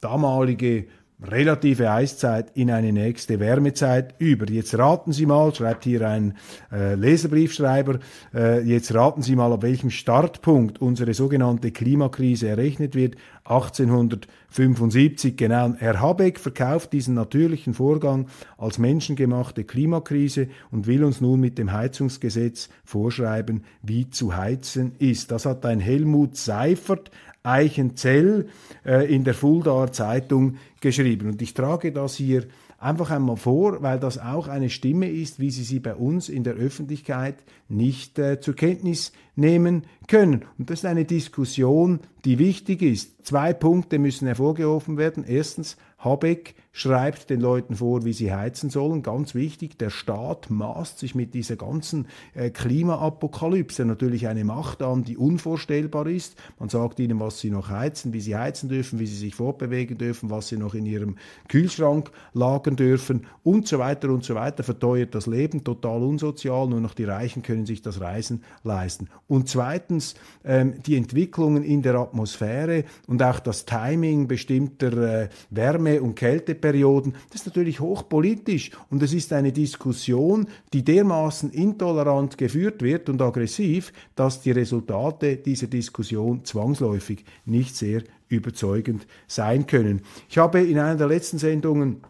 damalige 0.00 0.84
relative 1.30 1.90
Eiszeit 1.90 2.50
in 2.54 2.70
eine 2.70 2.92
nächste 2.92 3.40
Wärmezeit 3.40 4.14
über. 4.18 4.48
Jetzt 4.50 4.76
raten 4.76 5.12
Sie 5.12 5.26
mal, 5.26 5.54
schreibt 5.54 5.84
hier 5.84 6.08
ein 6.08 6.36
äh, 6.72 6.94
Leserbriefschreiber, 6.94 7.98
äh, 8.34 8.60
jetzt 8.62 8.94
raten 8.94 9.22
Sie 9.22 9.36
mal, 9.36 9.52
ab 9.52 9.62
welchem 9.62 9.90
Startpunkt 9.90 10.80
unsere 10.80 11.14
sogenannte 11.14 11.70
Klimakrise 11.70 12.48
errechnet 12.48 12.94
wird. 12.94 13.16
1875, 13.44 15.36
genau. 15.36 15.74
Herr 15.78 16.00
Habeck 16.00 16.38
verkauft 16.38 16.92
diesen 16.92 17.14
natürlichen 17.14 17.74
Vorgang 17.74 18.28
als 18.56 18.78
menschengemachte 18.78 19.64
Klimakrise 19.64 20.48
und 20.70 20.86
will 20.86 21.02
uns 21.02 21.20
nun 21.20 21.40
mit 21.40 21.58
dem 21.58 21.72
Heizungsgesetz 21.72 22.68
vorschreiben, 22.84 23.64
wie 23.82 24.10
zu 24.10 24.36
heizen 24.36 24.92
ist. 24.98 25.32
Das 25.32 25.44
hat 25.44 25.66
ein 25.66 25.80
Helmut 25.80 26.36
Seifert, 26.36 27.10
Eichenzell 27.42 28.48
äh, 28.84 29.12
in 29.12 29.24
der 29.24 29.34
Fuldaer 29.34 29.92
Zeitung 29.92 30.56
geschrieben. 30.80 31.30
Und 31.30 31.42
ich 31.42 31.54
trage 31.54 31.92
das 31.92 32.14
hier 32.14 32.44
einfach 32.78 33.10
einmal 33.10 33.36
vor, 33.36 33.82
weil 33.82 33.98
das 33.98 34.18
auch 34.18 34.48
eine 34.48 34.70
Stimme 34.70 35.08
ist, 35.08 35.38
wie 35.38 35.50
Sie 35.50 35.64
sie 35.64 35.78
bei 35.78 35.94
uns 35.94 36.28
in 36.28 36.44
der 36.44 36.54
Öffentlichkeit 36.54 37.36
nicht 37.68 38.18
äh, 38.18 38.40
zur 38.40 38.54
Kenntnis 38.54 39.12
nehmen 39.34 39.86
können. 40.08 40.44
Und 40.58 40.70
das 40.70 40.80
ist 40.80 40.86
eine 40.86 41.04
Diskussion, 41.04 42.00
die 42.24 42.38
wichtig 42.38 42.82
ist. 42.82 43.26
Zwei 43.26 43.52
Punkte 43.52 43.98
müssen 43.98 44.26
hervorgehoben 44.26 44.96
werden. 44.96 45.24
Erstens, 45.26 45.76
Habeck 45.98 46.54
schreibt 46.72 47.30
den 47.30 47.40
Leuten 47.40 47.76
vor, 47.76 48.04
wie 48.04 48.12
sie 48.12 48.32
heizen 48.32 48.70
sollen. 48.70 49.02
Ganz 49.02 49.34
wichtig, 49.34 49.78
der 49.78 49.90
Staat 49.90 50.50
maßt 50.50 50.98
sich 50.98 51.14
mit 51.14 51.34
dieser 51.34 51.56
ganzen 51.56 52.08
äh, 52.34 52.50
Klimaapokalypse 52.50 53.84
natürlich 53.84 54.26
eine 54.26 54.44
Macht 54.44 54.82
an, 54.82 55.04
die 55.04 55.16
unvorstellbar 55.16 56.06
ist. 56.06 56.36
Man 56.58 56.68
sagt 56.70 56.98
ihnen, 56.98 57.20
was 57.20 57.40
sie 57.40 57.50
noch 57.50 57.68
heizen, 57.68 58.12
wie 58.12 58.20
sie 58.20 58.36
heizen 58.36 58.68
dürfen, 58.68 58.98
wie 58.98 59.06
sie 59.06 59.16
sich 59.16 59.34
fortbewegen 59.34 59.98
dürfen, 59.98 60.30
was 60.30 60.48
sie 60.48 60.56
noch 60.56 60.74
in 60.74 60.86
ihrem 60.86 61.16
Kühlschrank 61.48 62.10
lagern 62.32 62.76
dürfen 62.76 63.26
und 63.44 63.68
so 63.68 63.78
weiter 63.78 64.08
und 64.10 64.24
so 64.24 64.34
weiter. 64.34 64.64
Verteuert 64.64 65.14
das 65.14 65.26
Leben, 65.26 65.62
total 65.62 66.02
unsozial. 66.02 66.68
Nur 66.68 66.80
noch 66.80 66.94
die 66.94 67.04
Reichen 67.04 67.42
können 67.42 67.66
sich 67.66 67.82
das 67.82 68.00
Reisen 68.00 68.42
leisten. 68.64 69.08
Und 69.28 69.48
zweitens, 69.48 70.14
ähm, 70.44 70.82
die 70.84 70.96
Entwicklungen 70.96 71.62
in 71.62 71.80
der 71.80 71.94
Atmosphäre 71.94 72.84
und 73.06 73.22
auch 73.22 73.40
das 73.40 73.64
Timing 73.64 74.28
bestimmter 74.28 75.22
äh, 75.22 75.28
Wärme- 75.50 76.02
und 76.02 76.16
Kälteperioden, 76.16 77.14
das 77.30 77.42
ist 77.42 77.46
natürlich 77.46 77.80
hochpolitisch 77.80 78.72
und 78.90 79.02
es 79.02 79.14
ist 79.14 79.32
eine 79.32 79.52
Diskussion, 79.52 80.48
die 80.72 80.84
dermaßen 80.84 81.50
intolerant 81.50 82.36
geführt 82.36 82.82
wird 82.82 83.08
und 83.08 83.22
aggressiv, 83.22 83.92
dass 84.16 84.42
die 84.42 84.50
Resultate 84.50 85.36
dieser 85.36 85.66
Diskussion 85.66 86.44
zwangsläufig 86.44 87.24
nicht 87.46 87.76
sehr 87.76 88.02
überzeugend 88.28 89.06
sein 89.26 89.66
können. 89.66 90.02
Ich 90.28 90.38
habe 90.38 90.60
in 90.60 90.78
einer 90.78 90.96
der 90.96 91.06
letzten 91.06 91.38
Sendungen 91.38 92.02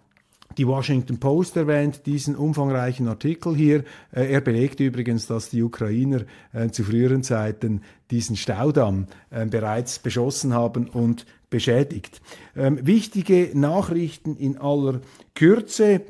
die 0.58 0.66
Washington 0.66 1.18
Post 1.18 1.56
erwähnt, 1.56 2.06
diesen 2.06 2.36
umfangreichen 2.36 3.08
Artikel 3.08 3.56
hier. 3.56 3.84
Äh, 4.12 4.32
er 4.32 4.40
belegt 4.40 4.80
übrigens, 4.80 5.26
dass 5.26 5.50
die 5.50 5.62
Ukrainer 5.62 6.22
äh, 6.52 6.68
zu 6.70 6.84
früheren 6.84 7.22
Zeiten 7.22 7.82
diesen 8.10 8.36
Staudamm 8.36 9.06
äh, 9.30 9.46
bereits 9.46 9.98
beschossen 9.98 10.54
haben 10.54 10.88
und 10.88 11.26
beschädigt. 11.50 12.20
Ähm, 12.56 12.84
wichtige 12.86 13.50
Nachrichten 13.54 14.36
in 14.36 14.58
aller 14.58 15.00
Kürze. 15.34 16.00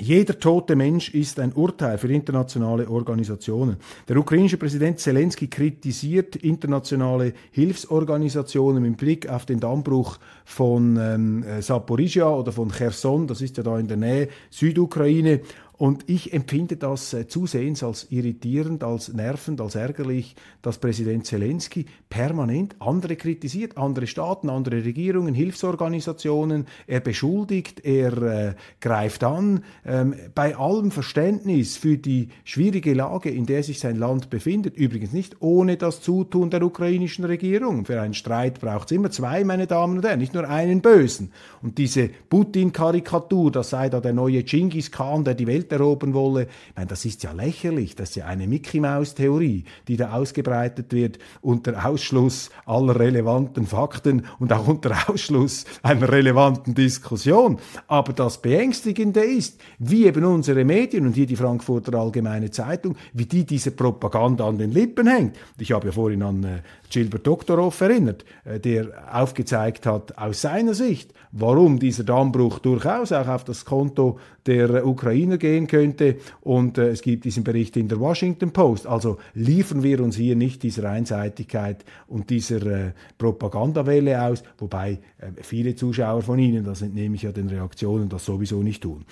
Jeder 0.00 0.38
tote 0.40 0.74
Mensch 0.74 1.14
ist 1.14 1.38
ein 1.38 1.52
Urteil 1.52 1.98
für 1.98 2.12
internationale 2.12 2.88
Organisationen. 2.88 3.76
Der 4.08 4.16
ukrainische 4.16 4.56
Präsident 4.56 4.98
Zelensky 4.98 5.46
kritisiert 5.46 6.34
internationale 6.34 7.32
Hilfsorganisationen 7.52 8.84
im 8.84 8.96
Blick 8.96 9.28
auf 9.28 9.46
den 9.46 9.60
Dammbruch 9.60 10.18
von 10.44 10.96
ähm, 11.00 11.44
Saporizhia 11.60 12.28
oder 12.28 12.50
von 12.50 12.72
Cherson, 12.72 13.28
das 13.28 13.40
ist 13.40 13.56
ja 13.56 13.62
da 13.62 13.78
in 13.78 13.86
der 13.86 13.96
Nähe 13.96 14.28
Südukraine, 14.50 15.42
und 15.76 16.08
ich 16.08 16.32
empfinde 16.32 16.76
das 16.76 17.12
äh, 17.14 17.26
zusehends 17.26 17.82
als 17.82 18.06
irritierend, 18.10 18.84
als 18.84 19.12
nervend, 19.12 19.60
als 19.60 19.74
ärgerlich, 19.74 20.36
dass 20.62 20.78
Präsident 20.78 21.26
Zelensky 21.26 21.86
permanent 22.08 22.76
andere 22.78 23.16
kritisiert, 23.16 23.76
andere 23.76 24.06
Staaten, 24.06 24.50
andere 24.50 24.84
Regierungen, 24.84 25.34
Hilfsorganisationen. 25.34 26.66
Er 26.86 27.00
beschuldigt, 27.00 27.84
er 27.84 28.22
äh, 28.22 28.54
greift 28.80 29.24
an. 29.24 29.64
Ähm, 29.84 30.14
bei 30.34 30.56
allem 30.56 30.92
Verständnis 30.92 31.76
für 31.76 31.98
die 31.98 32.28
schwierige 32.44 32.94
Lage, 32.94 33.30
in 33.30 33.46
der 33.46 33.64
sich 33.64 33.80
sein 33.80 33.96
Land 33.96 34.30
befindet, 34.30 34.76
übrigens 34.76 35.12
nicht 35.12 35.36
ohne 35.40 35.76
das 35.76 36.00
Zutun 36.02 36.50
der 36.50 36.62
ukrainischen 36.62 37.24
Regierung. 37.24 37.84
Für 37.84 38.00
einen 38.00 38.14
Streit 38.14 38.60
braucht 38.60 38.92
es 38.92 38.96
immer 38.96 39.10
zwei, 39.10 39.42
meine 39.42 39.66
Damen 39.66 39.96
und 39.96 40.04
Herren, 40.04 40.20
nicht 40.20 40.34
nur 40.34 40.48
einen 40.48 40.82
Bösen. 40.82 41.32
Und 41.62 41.78
diese 41.78 42.10
Putin-Karikatur, 42.28 43.50
das 43.50 43.70
sei 43.70 43.88
da 43.88 44.00
der 44.00 44.12
neue 44.12 44.44
Genghis 44.44 44.92
Khan, 44.92 45.24
der 45.24 45.34
die 45.34 45.48
Welt 45.48 45.63
Welt 45.64 45.72
erobern 45.72 46.14
wolle. 46.14 46.42
Ich 46.42 46.76
meine, 46.76 46.88
das 46.88 47.04
ist 47.04 47.22
ja 47.22 47.32
lächerlich, 47.32 47.94
das 47.94 48.10
ist 48.10 48.16
ja 48.16 48.26
eine 48.26 48.46
Mickey-Maus-Theorie, 48.46 49.64
die 49.88 49.96
da 49.96 50.12
ausgebreitet 50.12 50.92
wird 50.92 51.18
unter 51.40 51.84
Ausschluss 51.84 52.50
aller 52.66 52.98
relevanten 52.98 53.66
Fakten 53.66 54.26
und 54.38 54.52
auch 54.52 54.66
unter 54.66 54.92
Ausschluss 55.08 55.64
einer 55.82 56.10
relevanten 56.10 56.74
Diskussion. 56.74 57.58
Aber 57.86 58.12
das 58.12 58.40
Beängstigende 58.40 59.20
ist, 59.20 59.60
wie 59.78 60.06
eben 60.06 60.24
unsere 60.24 60.64
Medien 60.64 61.06
und 61.06 61.14
hier 61.14 61.26
die 61.26 61.36
Frankfurter 61.36 61.98
Allgemeine 61.98 62.50
Zeitung, 62.50 62.96
wie 63.12 63.26
die 63.26 63.44
diese 63.44 63.70
Propaganda 63.70 64.46
an 64.46 64.58
den 64.58 64.70
Lippen 64.70 65.06
hängt. 65.06 65.36
Ich 65.58 65.72
habe 65.72 65.86
ja 65.86 65.92
vorhin 65.92 66.22
an 66.22 66.44
äh, 66.44 66.58
Gilbert 66.94 67.26
Doktorov 67.26 67.80
erinnert, 67.80 68.24
äh, 68.44 68.60
der 68.60 68.86
aufgezeigt 69.12 69.84
hat 69.84 70.16
aus 70.16 70.42
seiner 70.42 70.74
Sicht, 70.74 71.12
warum 71.32 71.80
dieser 71.80 72.04
Dammbruch 72.04 72.60
durchaus 72.60 73.10
auch 73.10 73.26
auf 73.26 73.42
das 73.42 73.64
Konto 73.64 74.20
der 74.46 74.86
Ukrainer 74.86 75.36
gehen 75.36 75.66
könnte. 75.66 76.18
Und 76.40 76.78
äh, 76.78 76.90
es 76.90 77.02
gibt 77.02 77.24
diesen 77.24 77.42
Bericht 77.42 77.76
in 77.76 77.88
der 77.88 77.98
Washington 77.98 78.52
Post. 78.52 78.86
Also 78.86 79.18
liefern 79.34 79.82
wir 79.82 80.00
uns 80.00 80.14
hier 80.14 80.36
nicht 80.36 80.62
dieser 80.62 80.88
Einseitigkeit 80.88 81.84
und 82.06 82.30
dieser 82.30 82.64
äh, 82.64 82.92
Propagandawelle 83.18 84.22
aus, 84.22 84.44
wobei 84.58 85.00
äh, 85.18 85.42
viele 85.42 85.74
Zuschauer 85.74 86.22
von 86.22 86.38
Ihnen, 86.38 86.64
das 86.64 86.82
entnehme 86.82 87.16
ich 87.16 87.22
ja 87.22 87.32
den 87.32 87.48
Reaktionen, 87.48 88.08
das 88.08 88.24
sowieso 88.24 88.62
nicht 88.62 88.84
tun. 88.84 89.04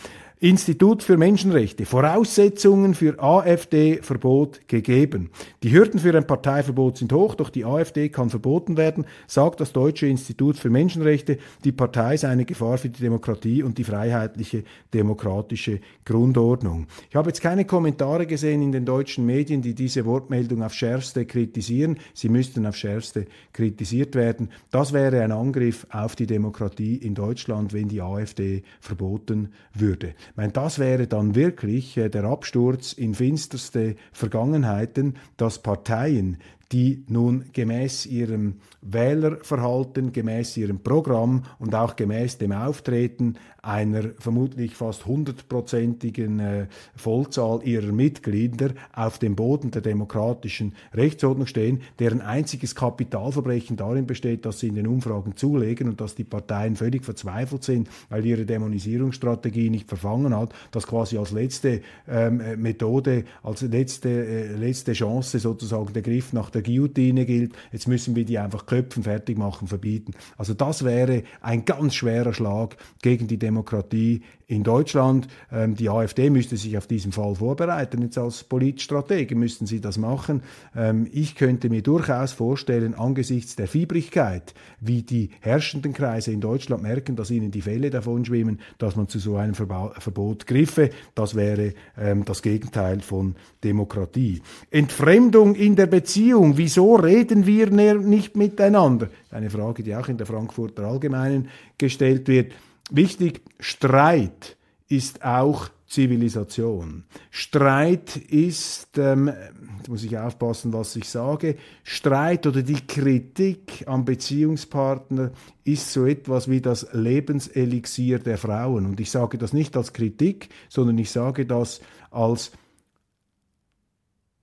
Institut 0.43 1.05
für 1.05 1.17
Menschenrechte. 1.17 1.87
Voraussetzungen 1.87 2.95
für 2.95 3.23
AfD-Verbot 3.23 4.67
gegeben. 4.67 5.31
Die 5.63 5.71
Hürden 5.71 6.01
für 6.01 6.17
ein 6.17 6.27
Parteiverbot 6.27 6.99
sind 6.99 7.13
hoch, 7.13 7.37
doch 7.37 7.49
die 7.49 7.65
AfD 7.65 8.09
kann 8.09 8.29
verboten 8.29 8.77
werden, 8.77 9.05
sagt 9.29 9.61
das 9.61 9.73
Deutsche 9.73 10.09
Institut 10.09 10.57
für 10.57 10.69
Menschenrechte. 10.69 11.39
Die 11.63 11.71
Partei 11.71 12.17
sei 12.17 12.31
eine 12.31 12.45
Gefahr 12.45 12.77
für 12.77 12.89
die 12.89 13.01
Demokratie 13.01 13.63
und 13.63 13.79
die 13.79 13.85
freiheitliche 13.85 14.65
demokratische 14.93 15.79
Grundordnung. 16.05 16.89
Ich 17.09 17.15
habe 17.15 17.31
jetzt 17.31 17.41
keine 17.41 17.65
Kommentare 17.65 18.27
gesehen 18.27 18.63
in 18.63 18.73
den 18.73 18.85
deutschen 18.85 19.25
Medien, 19.25 19.63
die 19.63 19.77
diese 19.77 20.05
Wortmeldung 20.07 20.65
auf 20.65 20.75
schärfste 20.75 21.25
kritisieren. 21.25 22.01
Sie 22.15 22.29
müssten 22.29 22.67
auf 22.67 22.75
schärfste 22.75 23.27
kritisiert 23.53 24.17
werden. 24.17 24.51
Das 24.73 24.93
wäre 24.93 25.23
ein 25.23 25.31
Angriff 25.31 25.87
auf 25.93 26.17
die 26.17 26.27
Demokratie 26.27 26.97
in 26.97 27.15
Deutschland, 27.15 27.73
wenn 27.73 27.87
die 27.87 28.01
AfD 28.03 28.65
verboten 28.81 29.53
würde. 29.73 30.17
Meine, 30.35 30.53
das 30.53 30.79
wäre 30.79 31.07
dann 31.07 31.35
wirklich 31.35 31.97
äh, 31.97 32.09
der 32.09 32.25
Absturz 32.25 32.93
in 32.93 33.15
finsterste 33.15 33.97
Vergangenheiten, 34.13 35.17
dass 35.37 35.59
Parteien, 35.59 36.39
die 36.73 37.05
nun 37.09 37.45
gemäß 37.53 38.07
ihrem 38.07 38.55
Wählerverhalten, 38.81 40.13
gemäß 40.13 40.57
ihrem 40.57 40.81
Programm 40.81 41.45
und 41.59 41.75
auch 41.75 41.97
gemäß 41.97 42.39
dem 42.39 42.53
Auftreten 42.53 43.37
einer 43.63 44.11
vermutlich 44.19 44.75
fast 44.75 45.07
hundertprozentigen 45.07 46.41
äh, 46.41 46.67
Vollzahl 46.97 47.61
ihrer 47.63 47.93
Mitglieder 47.93 48.71
auf 48.93 49.21
dem 49.21 49.37
Boden 49.37 49.71
der 49.71 49.83
demokratischen 49.83 50.75
Rechtsordnung 50.93 51.47
stehen, 51.47 51.83
deren 52.01 52.21
einziges 52.21 52.75
Kapitalverbrechen 52.75 53.77
darin 53.77 54.07
besteht, 54.07 54.45
dass 54.47 54.59
sie 54.59 54.67
in 54.67 54.75
den 54.75 54.89
Umfragen 54.89 55.37
zulegen 55.37 55.89
und 55.89 56.01
dass 56.01 56.17
die 56.17 56.25
Parteien 56.25 56.75
völlig 56.75 57.05
verzweifelt 57.05 57.63
sind, 57.63 57.89
weil 58.09 58.27
ihre 58.27 58.47
Dämonisierungsstrategie 58.47 59.71
nicht 59.71 59.89
verfangen 59.89 60.37
hat, 60.37 60.53
das 60.73 60.89
quasi 60.89 61.17
als 61.17 61.31
letzte 61.31 61.83
ähm, 62.09 62.41
äh, 62.41 62.57
Methode, 62.57 63.25
als 63.45 63.63
letzte, 63.63 64.09
äh, 64.09 64.57
letzte 64.57 64.93
Chance 64.93 65.39
sozusagen 65.39 65.93
der 65.93 66.03
Griff 66.03 66.33
nach 66.33 66.51
der 66.51 66.62
Guillotine 66.63 67.27
gilt. 67.27 67.53
Jetzt 67.73 67.89
müssen 67.89 68.17
wir 68.17 68.25
die 68.25 68.39
einfach 68.39 68.67
köpfen, 68.67 69.03
fertig 69.03 69.39
machen, 69.39 69.69
verbieten. 69.69 70.13
Also 70.37 70.55
das 70.55 70.85
wäre 70.85 71.23
ein 71.41 71.65
ganz 71.65 71.95
schwerer 71.95 72.33
Schlag 72.33 72.77
gegen 73.03 73.27
die 73.29 73.39
Demokratie 73.39 74.23
in 74.53 74.63
Deutschland. 74.63 75.29
Ähm, 75.51 75.75
die 75.75 75.89
AfD 75.89 76.31
müsste 76.31 76.57
sich 76.57 76.77
auf 76.77 76.87
diesen 76.87 77.13
Fall 77.13 77.35
vorbereiten. 77.35 78.03
Jetzt 78.03 78.19
als 78.19 78.45
Politstratege 78.45 79.35
müssten 79.35 79.67
sie 79.67 79.81
das 79.81 79.97
machen. 79.97 80.43
Ähm, 80.77 81.09
ich 81.11 81.35
könnte 81.35 81.71
mir 81.71 81.83
durchaus 81.83 82.33
vorstellen, 82.33 82.95
angesichts 82.95 83.57
der 83.57 83.67
Fiebrigkeit, 83.67 84.55
wie 84.81 85.03
die 85.03 85.31
herrschenden 85.41 85.95
Kreise 85.95 86.33
in 86.33 86.41
Deutschland 86.41 86.83
merken, 86.83 87.17
dass 87.17 87.31
ihnen 87.31 87.51
die 87.51 87.63
Fälle 87.63 87.91
davon 87.91 88.25
schwimmen, 88.25 88.61
dass 88.79 88.95
man 88.95 89.09
zu 89.09 89.19
so 89.19 89.37
einem 89.37 89.55
Verba 89.55 89.95
Verbot 89.99 90.47
griffe. 90.47 90.91
Das 91.15 91.35
wäre 91.35 91.73
ähm, 91.99 92.25
das 92.25 92.43
Gegenteil 92.43 93.01
von 93.01 93.37
Demokratie. 93.65 94.43
Entfremdung 94.71 95.55
in 95.55 95.77
der 95.77 95.87
Beziehung. 95.87 96.52
Wieso 96.57 96.97
reden 96.97 97.47
wir 97.47 97.71
nicht 97.71 98.37
miteinander? 98.37 99.09
Eine 99.31 99.51
Frage, 99.51 99.83
die 99.83 99.95
auch 99.95 100.09
in 100.09 100.19
der 100.19 100.27
Frankfurter 100.27 100.85
Allgemeinen 100.85 101.49
gestellt 101.79 102.29
wird. 102.29 102.53
Wichtig, 102.91 103.43
Streit 103.59 104.57
ist 104.89 105.25
auch 105.25 105.71
Zivilisation. 105.93 107.05
Streit 107.31 108.17
ist, 108.17 108.97
ähm, 108.97 109.31
jetzt 109.77 109.89
muss 109.89 110.05
ich 110.05 110.17
aufpassen, 110.17 110.73
was 110.73 110.97
ich 110.97 111.07
sage, 111.07 111.57
Streit 111.83 112.47
oder 112.47 112.63
die 112.63 112.87
Kritik 112.87 113.85
am 113.87 114.07
Beziehungspartner 114.07 115.33
ist 115.65 115.93
so 115.93 116.07
etwas 116.07 116.49
wie 116.49 116.63
das 116.63 116.87
Lebenselixier 116.93 118.21
der 118.21 118.39
Frauen. 118.39 118.87
Und 118.87 119.01
ich 119.01 119.11
sage 119.11 119.37
das 119.37 119.53
nicht 119.53 119.77
als 119.77 119.93
Kritik, 119.93 120.49
sondern 120.71 120.97
ich 120.97 121.11
sage 121.11 121.45
das 121.45 121.83
als 122.11 122.53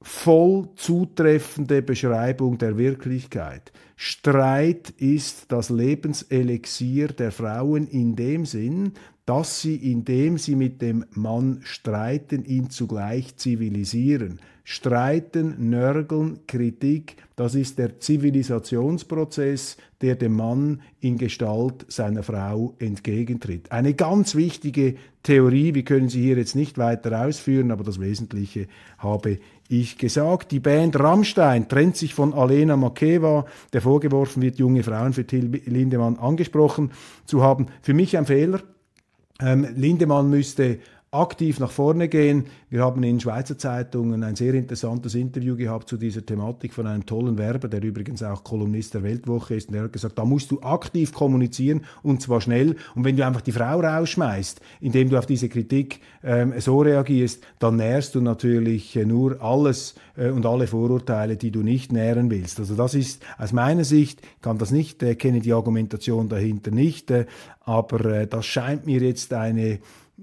voll 0.02 0.70
zutreffende 0.76 1.82
Beschreibung 1.82 2.58
der 2.58 2.78
Wirklichkeit. 2.78 3.72
Streit 3.96 4.92
ist 4.92 5.52
das 5.52 5.70
Lebenselixier 5.70 7.10
der 7.10 7.32
Frauen 7.32 7.88
in 7.88 8.16
dem 8.16 8.46
Sinn, 8.46 8.94
dass 9.26 9.62
sie, 9.62 9.76
indem 9.76 10.38
sie 10.38 10.56
mit 10.56 10.82
dem 10.82 11.06
Mann 11.12 11.60
streiten, 11.64 12.46
ihn 12.46 12.70
zugleich 12.70 13.36
zivilisieren. 13.36 14.40
Streiten, 14.64 15.70
Nörgeln, 15.70 16.40
Kritik, 16.48 17.18
das 17.36 17.56
ist 17.56 17.78
der 17.78 18.00
Zivilisationsprozess, 18.00 19.78
der 20.02 20.16
dem 20.16 20.34
Mann 20.36 20.82
in 21.00 21.18
Gestalt 21.18 21.86
seiner 21.90 22.24
Frau 22.24 22.76
entgegentritt. 22.80 23.72
Eine 23.72 23.94
ganz 23.94 24.36
wichtige 24.36 24.96
Theorie, 25.24 25.74
wir 25.74 25.84
können 25.84 26.10
sie 26.10 26.22
hier 26.22 26.38
jetzt 26.38 26.56
nicht 26.56 26.78
weiter 26.78 27.26
ausführen, 27.26 27.72
aber 27.72 27.84
das 27.84 28.00
Wesentliche 28.00 28.68
habe 28.98 29.40
ich 29.70 29.98
gesagt. 30.00 30.52
Die 30.52 30.60
Band 30.60 31.00
Rammstein 31.00 31.70
trennt 31.70 31.96
sich 31.96 32.16
von 32.16 32.34
Alena 32.34 32.76
Makeva, 32.76 33.46
der 33.72 33.82
vorgeworfen 33.82 34.42
wird, 34.42 34.58
junge 34.58 34.84
Frauen 34.84 35.14
für 35.14 35.26
Till 35.26 35.62
Lindemann 35.66 36.18
angesprochen 36.18 36.92
zu 37.26 37.44
haben. 37.44 37.68
Für 37.82 37.94
mich 37.94 38.18
ein 38.18 38.26
Fehler. 38.26 38.62
Ähm, 39.40 39.68
Lindemann 39.76 40.30
müsste 40.30 40.80
aktiv 41.12 41.60
nach 41.60 41.72
vorne 41.72 42.08
gehen. 42.08 42.46
Wir 42.70 42.84
haben 42.84 43.02
in 43.02 43.20
Schweizer 43.20 43.58
Zeitungen 43.58 44.24
ein 44.24 44.36
sehr 44.36 44.54
interessantes 44.54 45.16
Interview 45.16 45.56
gehabt 45.56 45.90
zu 45.90 45.98
dieser 45.98 46.24
Thematik 46.24 46.74
von 46.74 46.86
einem 46.86 47.06
tollen 47.06 47.38
Werber, 47.38 47.68
der 47.68 47.82
übrigens 47.82 48.22
auch 48.22 48.44
Kolumnist 48.44 48.94
der 48.94 49.02
Weltwoche 49.02 49.56
ist. 49.56 49.70
Und 49.70 49.74
der 49.74 49.84
hat 49.84 49.94
gesagt, 49.94 50.20
da 50.20 50.26
musst 50.26 50.52
du 50.52 50.62
aktiv 50.62 51.12
kommunizieren 51.12 51.82
und 52.04 52.22
zwar 52.22 52.42
schnell. 52.42 52.76
Und 52.94 53.06
wenn 53.06 53.18
du 53.18 53.26
einfach 53.26 53.42
die 53.42 53.52
Frau 53.52 53.80
rausschmeißt, 53.80 54.62
indem 54.82 55.10
du 55.10 55.18
auf 55.18 55.26
diese 55.26 55.50
Kritik 55.50 56.00
ähm, 56.24 56.54
so 56.60 56.82
reagierst, 56.82 57.44
dann 57.58 57.78
nährst 57.78 58.14
du 58.14 58.22
natürlich 58.22 58.96
äh, 58.96 59.06
nur 59.06 59.42
alles 59.42 59.96
äh, 60.16 60.30
und 60.30 60.46
alle 60.46 60.68
Vorurteile, 60.68 61.38
die 61.38 61.50
du 61.50 61.64
nicht 61.64 61.92
nähren 61.92 62.30
willst. 62.30 62.60
Also 62.60 62.76
das 62.76 62.94
ist 62.94 63.24
aus 63.40 63.52
meiner 63.52 63.84
Sicht, 63.84 64.22
kann 64.42 64.60
das 64.60 64.70
nicht, 64.70 65.02
äh, 65.02 65.16
kenne 65.16 65.40
die 65.40 65.54
Argumentation 65.54 66.30
dahinter 66.30 66.70
nicht, 66.70 67.10
äh, 67.10 67.26
aber 67.62 68.06
äh, 68.06 68.28
das 68.28 68.46
scheint 68.46 68.86
mir 68.86 69.02
jetzt 69.02 69.34
eine 69.34 69.80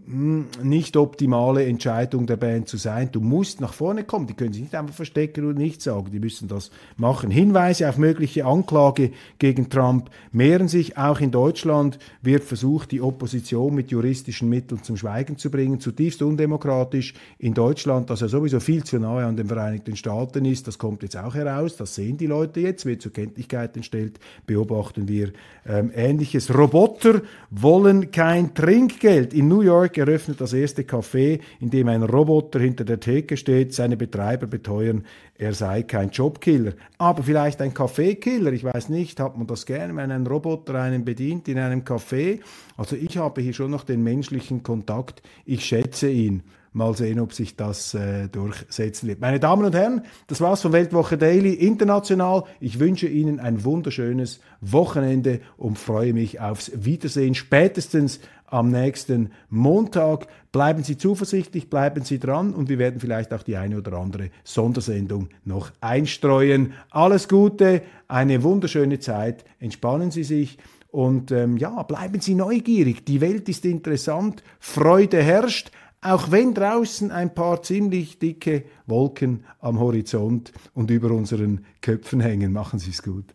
nicht 0.08 0.96
optimale 0.96 1.64
Entscheidung 1.64 2.26
der 2.26 2.36
Band 2.36 2.68
zu 2.68 2.76
sein. 2.76 3.08
Du 3.10 3.20
musst 3.20 3.60
nach 3.60 3.72
vorne 3.72 4.04
kommen. 4.04 4.28
Die 4.28 4.34
können 4.34 4.52
sich 4.52 4.62
nicht 4.62 4.74
einfach 4.76 4.94
verstecken 4.94 5.44
und 5.46 5.58
nichts 5.58 5.84
sagen. 5.84 6.12
Die 6.12 6.20
müssen 6.20 6.46
das 6.46 6.70
machen. 6.96 7.30
Hinweise 7.30 7.88
auf 7.88 7.98
mögliche 7.98 8.44
Anklage 8.44 9.10
gegen 9.40 9.68
Trump 9.68 10.10
mehren 10.30 10.68
sich. 10.68 10.96
Auch 10.96 11.20
in 11.20 11.32
Deutschland 11.32 11.98
wird 12.22 12.44
versucht, 12.44 12.92
die 12.92 13.00
Opposition 13.00 13.74
mit 13.74 13.90
juristischen 13.90 14.48
Mitteln 14.48 14.82
zum 14.84 14.96
Schweigen 14.96 15.38
zu 15.38 15.50
bringen. 15.50 15.80
Zutiefst 15.80 16.22
undemokratisch. 16.22 17.14
In 17.38 17.54
Deutschland, 17.54 18.08
das 18.08 18.20
ja 18.20 18.28
sowieso 18.28 18.60
viel 18.60 18.84
zu 18.84 19.00
nahe 19.00 19.24
an 19.24 19.36
den 19.36 19.48
Vereinigten 19.48 19.96
Staaten 19.96 20.44
ist, 20.44 20.68
das 20.68 20.78
kommt 20.78 21.02
jetzt 21.02 21.16
auch 21.16 21.34
heraus. 21.34 21.76
Das 21.76 21.96
sehen 21.96 22.16
die 22.16 22.26
Leute 22.26 22.60
jetzt, 22.60 22.86
wird 22.86 23.02
zur 23.02 23.12
Kenntlichkeit 23.12 23.74
entstellt. 23.76 24.20
Beobachten 24.46 25.08
wir 25.08 25.32
ähm, 25.66 25.90
Ähnliches. 25.92 26.54
Roboter 26.56 27.22
wollen 27.50 28.12
kein 28.12 28.54
Trinkgeld. 28.54 29.34
In 29.34 29.48
New 29.48 29.62
York 29.62 29.95
York 29.96 30.08
eröffnet 30.08 30.40
das 30.40 30.52
erste 30.52 30.82
Café, 30.82 31.40
in 31.60 31.70
dem 31.70 31.88
ein 31.88 32.02
Roboter 32.02 32.60
hinter 32.60 32.84
der 32.84 33.00
Theke 33.00 33.36
steht. 33.36 33.74
Seine 33.74 33.96
Betreiber 33.96 34.46
beteuern, 34.46 35.04
er 35.36 35.52
sei 35.54 35.82
kein 35.82 36.10
Jobkiller, 36.10 36.72
aber 36.98 37.22
vielleicht 37.22 37.60
ein 37.60 37.74
Kaffeekiller. 37.74 38.52
Ich 38.52 38.64
weiß 38.64 38.88
nicht, 38.88 39.20
hat 39.20 39.36
man 39.36 39.46
das 39.46 39.66
gerne, 39.66 39.94
wenn 39.96 40.10
ein 40.10 40.26
Roboter 40.26 40.80
einen 40.80 41.04
bedient 41.04 41.48
in 41.48 41.58
einem 41.58 41.82
Café? 41.82 42.40
Also 42.76 42.96
ich 42.96 43.16
habe 43.16 43.40
hier 43.40 43.52
schon 43.52 43.70
noch 43.70 43.84
den 43.84 44.02
menschlichen 44.02 44.62
Kontakt. 44.62 45.22
Ich 45.44 45.64
schätze 45.64 46.08
ihn. 46.08 46.42
Mal 46.72 46.92
sehen, 46.92 47.20
ob 47.20 47.32
sich 47.32 47.56
das 47.56 47.94
äh, 47.94 48.28
durchsetzen 48.28 49.08
wird. 49.08 49.18
Meine 49.18 49.40
Damen 49.40 49.64
und 49.64 49.74
Herren, 49.74 50.02
das 50.26 50.42
war's 50.42 50.60
von 50.60 50.74
Weltwoche 50.74 51.16
Daily 51.16 51.54
International. 51.54 52.44
Ich 52.60 52.78
wünsche 52.78 53.08
Ihnen 53.08 53.40
ein 53.40 53.64
wunderschönes 53.64 54.40
Wochenende 54.60 55.40
und 55.56 55.78
freue 55.78 56.12
mich 56.12 56.38
aufs 56.38 56.70
Wiedersehen 56.74 57.34
spätestens 57.34 58.20
am 58.46 58.70
nächsten 58.70 59.30
Montag. 59.48 60.26
Bleiben 60.52 60.82
Sie 60.82 60.96
zuversichtlich, 60.96 61.70
bleiben 61.70 62.04
Sie 62.04 62.18
dran 62.18 62.54
und 62.54 62.68
wir 62.68 62.78
werden 62.78 63.00
vielleicht 63.00 63.32
auch 63.32 63.42
die 63.42 63.56
eine 63.56 63.78
oder 63.78 63.94
andere 63.94 64.30
Sondersendung 64.44 65.28
noch 65.44 65.70
einstreuen. 65.80 66.72
Alles 66.90 67.28
Gute, 67.28 67.82
eine 68.08 68.42
wunderschöne 68.42 68.98
Zeit, 68.98 69.44
entspannen 69.60 70.10
Sie 70.10 70.24
sich. 70.24 70.58
Und 70.90 71.30
ähm, 71.30 71.56
ja, 71.58 71.82
bleiben 71.82 72.20
Sie 72.20 72.34
neugierig. 72.34 73.04
Die 73.04 73.20
Welt 73.20 73.48
ist 73.48 73.64
interessant. 73.66 74.42
Freude 74.60 75.22
herrscht 75.22 75.70
auch 76.02 76.30
wenn 76.30 76.54
draußen 76.54 77.10
ein 77.10 77.34
paar 77.34 77.62
ziemlich 77.62 78.18
dicke 78.20 78.64
Wolken 78.86 79.44
am 79.58 79.80
Horizont 79.80 80.52
und 80.72 80.90
über 80.90 81.10
unseren 81.10 81.64
Köpfen 81.80 82.20
hängen. 82.20 82.52
Machen 82.52 82.78
Sie 82.78 82.90
es 82.90 83.02
gut. 83.02 83.34